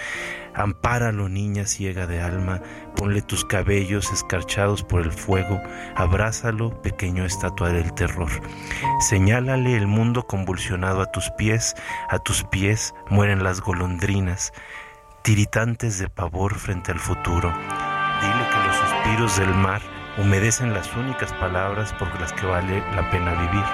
Ampáralo, 0.54 1.28
niña 1.28 1.66
ciega 1.66 2.06
de 2.06 2.20
alma, 2.20 2.60
ponle 2.96 3.22
tus 3.22 3.44
cabellos 3.44 4.12
escarchados 4.12 4.82
por 4.82 5.02
el 5.02 5.12
fuego, 5.12 5.60
abrázalo, 5.94 6.80
pequeño 6.82 7.24
estatua 7.24 7.70
del 7.70 7.92
terror. 7.94 8.30
Señálale 9.00 9.76
el 9.76 9.86
mundo 9.86 10.26
convulsionado 10.26 11.00
a 11.02 11.10
tus 11.12 11.30
pies, 11.38 11.74
a 12.08 12.18
tus 12.18 12.44
pies 12.44 12.94
mueren 13.08 13.44
las 13.44 13.60
golondrinas, 13.60 14.52
tiritantes 15.22 15.98
de 15.98 16.08
pavor 16.08 16.54
frente 16.54 16.92
al 16.92 16.98
futuro. 16.98 17.52
Dile 18.20 18.48
que 18.50 18.66
los 18.66 18.76
suspiros 18.76 19.38
del 19.38 19.54
mar 19.54 19.80
humedecen 20.18 20.74
las 20.74 20.94
únicas 20.96 21.32
palabras 21.34 21.92
por 21.94 22.08
las 22.20 22.32
que 22.32 22.46
vale 22.46 22.80
la 22.94 23.08
pena 23.10 23.32
vivir. 23.34 23.64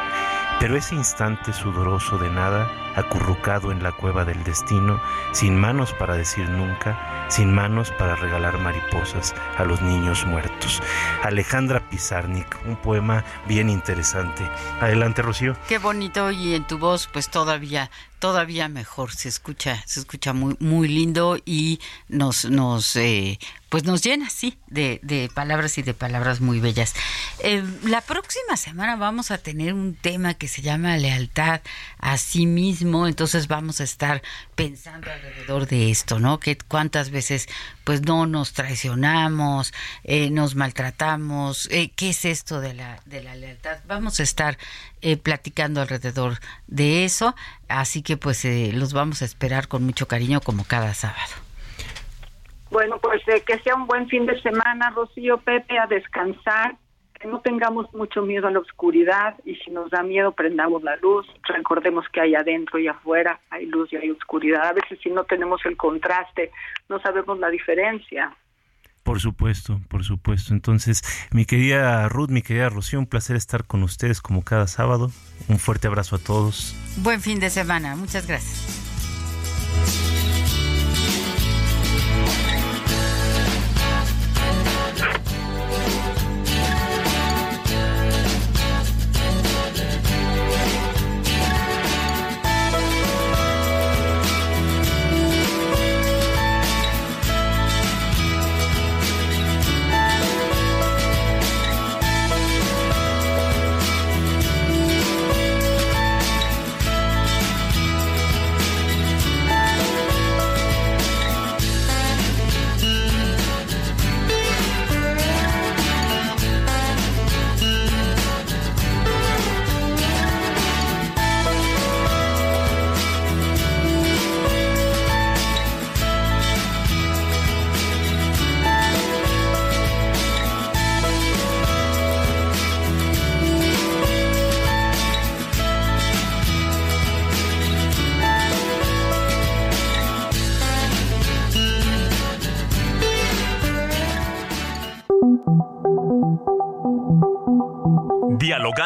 Pero 0.58 0.76
ese 0.76 0.94
instante 0.94 1.52
sudoroso 1.52 2.16
de 2.16 2.30
nada, 2.30 2.66
acurrucado 2.96 3.72
en 3.72 3.82
la 3.82 3.92
cueva 3.92 4.24
del 4.24 4.42
destino, 4.42 4.98
sin 5.32 5.54
manos 5.58 5.92
para 5.92 6.16
decir 6.16 6.48
nunca, 6.48 7.26
sin 7.28 7.52
manos 7.52 7.90
para 7.92 8.16
regalar 8.16 8.58
mariposas 8.58 9.34
a 9.58 9.64
los 9.64 9.82
niños 9.82 10.24
muertos. 10.24 10.82
Alejandra 11.22 11.80
Pizarnik, 11.90 12.56
un 12.64 12.76
poema 12.76 13.22
bien 13.46 13.68
interesante. 13.68 14.50
Adelante, 14.80 15.20
Rocío. 15.20 15.56
Qué 15.68 15.76
bonito 15.76 16.30
y 16.30 16.54
en 16.54 16.66
tu 16.66 16.78
voz, 16.78 17.06
pues 17.06 17.28
todavía 17.28 17.90
todavía 18.18 18.68
mejor 18.68 19.12
se 19.12 19.28
escucha 19.28 19.82
se 19.86 20.00
escucha 20.00 20.32
muy 20.32 20.56
muy 20.58 20.88
lindo 20.88 21.38
y 21.44 21.80
nos 22.08 22.44
nos 22.46 22.96
eh, 22.96 23.38
pues 23.68 23.84
nos 23.84 24.02
llena 24.02 24.30
sí 24.30 24.58
de, 24.68 25.00
de, 25.02 25.28
palabras 25.34 25.76
y 25.76 25.82
de 25.82 25.92
palabras 25.92 26.40
muy 26.40 26.60
bellas. 26.60 26.94
Eh, 27.40 27.64
la 27.82 28.00
próxima 28.00 28.56
semana 28.56 28.96
vamos 28.96 29.30
a 29.30 29.38
tener 29.38 29.74
un 29.74 29.94
tema 29.94 30.34
que 30.34 30.46
se 30.46 30.62
llama 30.62 30.96
lealtad 30.96 31.60
a 31.98 32.16
sí 32.16 32.46
mismo 32.46 33.06
entonces 33.06 33.48
vamos 33.48 33.80
a 33.80 33.84
estar 33.84 34.22
pensando 34.54 35.10
alrededor 35.10 35.66
de 35.66 35.90
esto 35.90 36.18
no 36.20 36.38
que 36.38 36.56
cuántas 36.56 37.10
veces 37.10 37.48
pues 37.84 38.02
no 38.02 38.26
nos 38.26 38.52
traicionamos 38.52 39.74
eh, 40.04 40.30
nos 40.30 40.54
maltratamos 40.54 41.68
qué 41.68 42.10
es 42.10 42.24
esto 42.24 42.60
de 42.60 42.74
la 42.74 43.00
de 43.04 43.22
la 43.22 43.34
lealtad 43.34 43.78
vamos 43.86 44.20
a 44.20 44.22
estar 44.22 44.58
platicando 45.22 45.80
alrededor 45.80 46.40
de 46.66 47.04
eso 47.04 47.34
así 47.68 48.02
que 48.02 48.16
pues 48.16 48.44
eh, 48.44 48.70
los 48.72 48.92
vamos 48.92 49.22
a 49.22 49.24
esperar 49.24 49.68
con 49.68 49.84
mucho 49.84 50.06
cariño 50.08 50.40
como 50.40 50.64
cada 50.64 50.94
sábado. 50.94 51.32
Bueno, 52.70 52.98
pues 52.98 53.22
eh, 53.28 53.42
que 53.46 53.58
sea 53.60 53.74
un 53.74 53.86
buen 53.86 54.08
fin 54.08 54.26
de 54.26 54.40
semana, 54.42 54.90
Rocío, 54.90 55.38
Pepe, 55.38 55.78
a 55.78 55.86
descansar, 55.86 56.76
que 57.18 57.28
no 57.28 57.40
tengamos 57.40 57.92
mucho 57.94 58.22
miedo 58.22 58.48
a 58.48 58.50
la 58.50 58.58
oscuridad 58.58 59.36
y 59.44 59.54
si 59.56 59.70
nos 59.70 59.90
da 59.90 60.02
miedo 60.02 60.32
prendamos 60.32 60.82
la 60.82 60.96
luz, 60.96 61.26
recordemos 61.44 62.04
que 62.12 62.20
hay 62.20 62.34
adentro 62.34 62.78
y 62.78 62.88
afuera, 62.88 63.40
hay 63.50 63.66
luz 63.66 63.92
y 63.92 63.96
hay 63.96 64.10
oscuridad. 64.10 64.66
A 64.66 64.72
veces 64.72 64.98
si 65.02 65.10
no 65.10 65.24
tenemos 65.24 65.64
el 65.64 65.76
contraste, 65.76 66.50
no 66.88 67.00
sabemos 67.00 67.38
la 67.38 67.48
diferencia. 67.48 68.36
Por 69.06 69.20
supuesto, 69.20 69.80
por 69.86 70.02
supuesto. 70.02 70.52
Entonces, 70.52 71.00
mi 71.30 71.44
querida 71.44 72.08
Ruth, 72.08 72.28
mi 72.28 72.42
querida 72.42 72.68
Rocío, 72.68 72.98
un 72.98 73.06
placer 73.06 73.36
estar 73.36 73.64
con 73.64 73.84
ustedes 73.84 74.20
como 74.20 74.42
cada 74.42 74.66
sábado. 74.66 75.12
Un 75.46 75.60
fuerte 75.60 75.86
abrazo 75.86 76.16
a 76.16 76.18
todos. 76.18 76.74
Buen 76.96 77.20
fin 77.20 77.38
de 77.38 77.48
semana. 77.48 77.94
Muchas 77.94 78.26
gracias. 78.26 78.64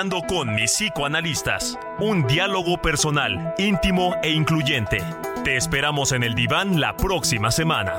Con 0.08 0.54
mis 0.54 0.72
psicoanalistas. 0.72 1.78
Un 1.98 2.26
diálogo 2.26 2.80
personal, 2.80 3.52
íntimo 3.58 4.14
e 4.22 4.30
incluyente. 4.30 4.96
Te 5.44 5.56
esperamos 5.56 6.12
en 6.12 6.22
el 6.22 6.34
diván 6.34 6.80
la 6.80 6.96
próxima 6.96 7.50
semana. 7.50 7.98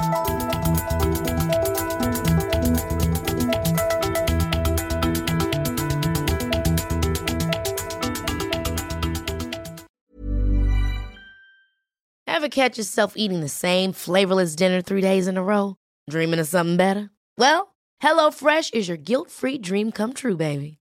Ever 12.26 12.50
catch 12.50 12.80
yourself 12.80 13.14
eating 13.16 13.42
the 13.42 13.48
same 13.48 13.94
flavorless 13.94 14.56
dinner 14.56 14.82
three 14.82 15.02
days 15.02 15.28
in 15.28 15.38
a 15.38 15.44
row? 15.44 15.76
Dreaming 16.10 16.40
of 16.40 16.48
something 16.48 16.78
better? 16.78 17.12
Well, 17.38 17.76
HelloFresh 18.02 18.74
is 18.74 18.88
your 18.88 18.98
guilt-free 18.98 19.60
dream 19.60 19.92
come 19.92 20.14
true, 20.14 20.36
baby. 20.36 20.81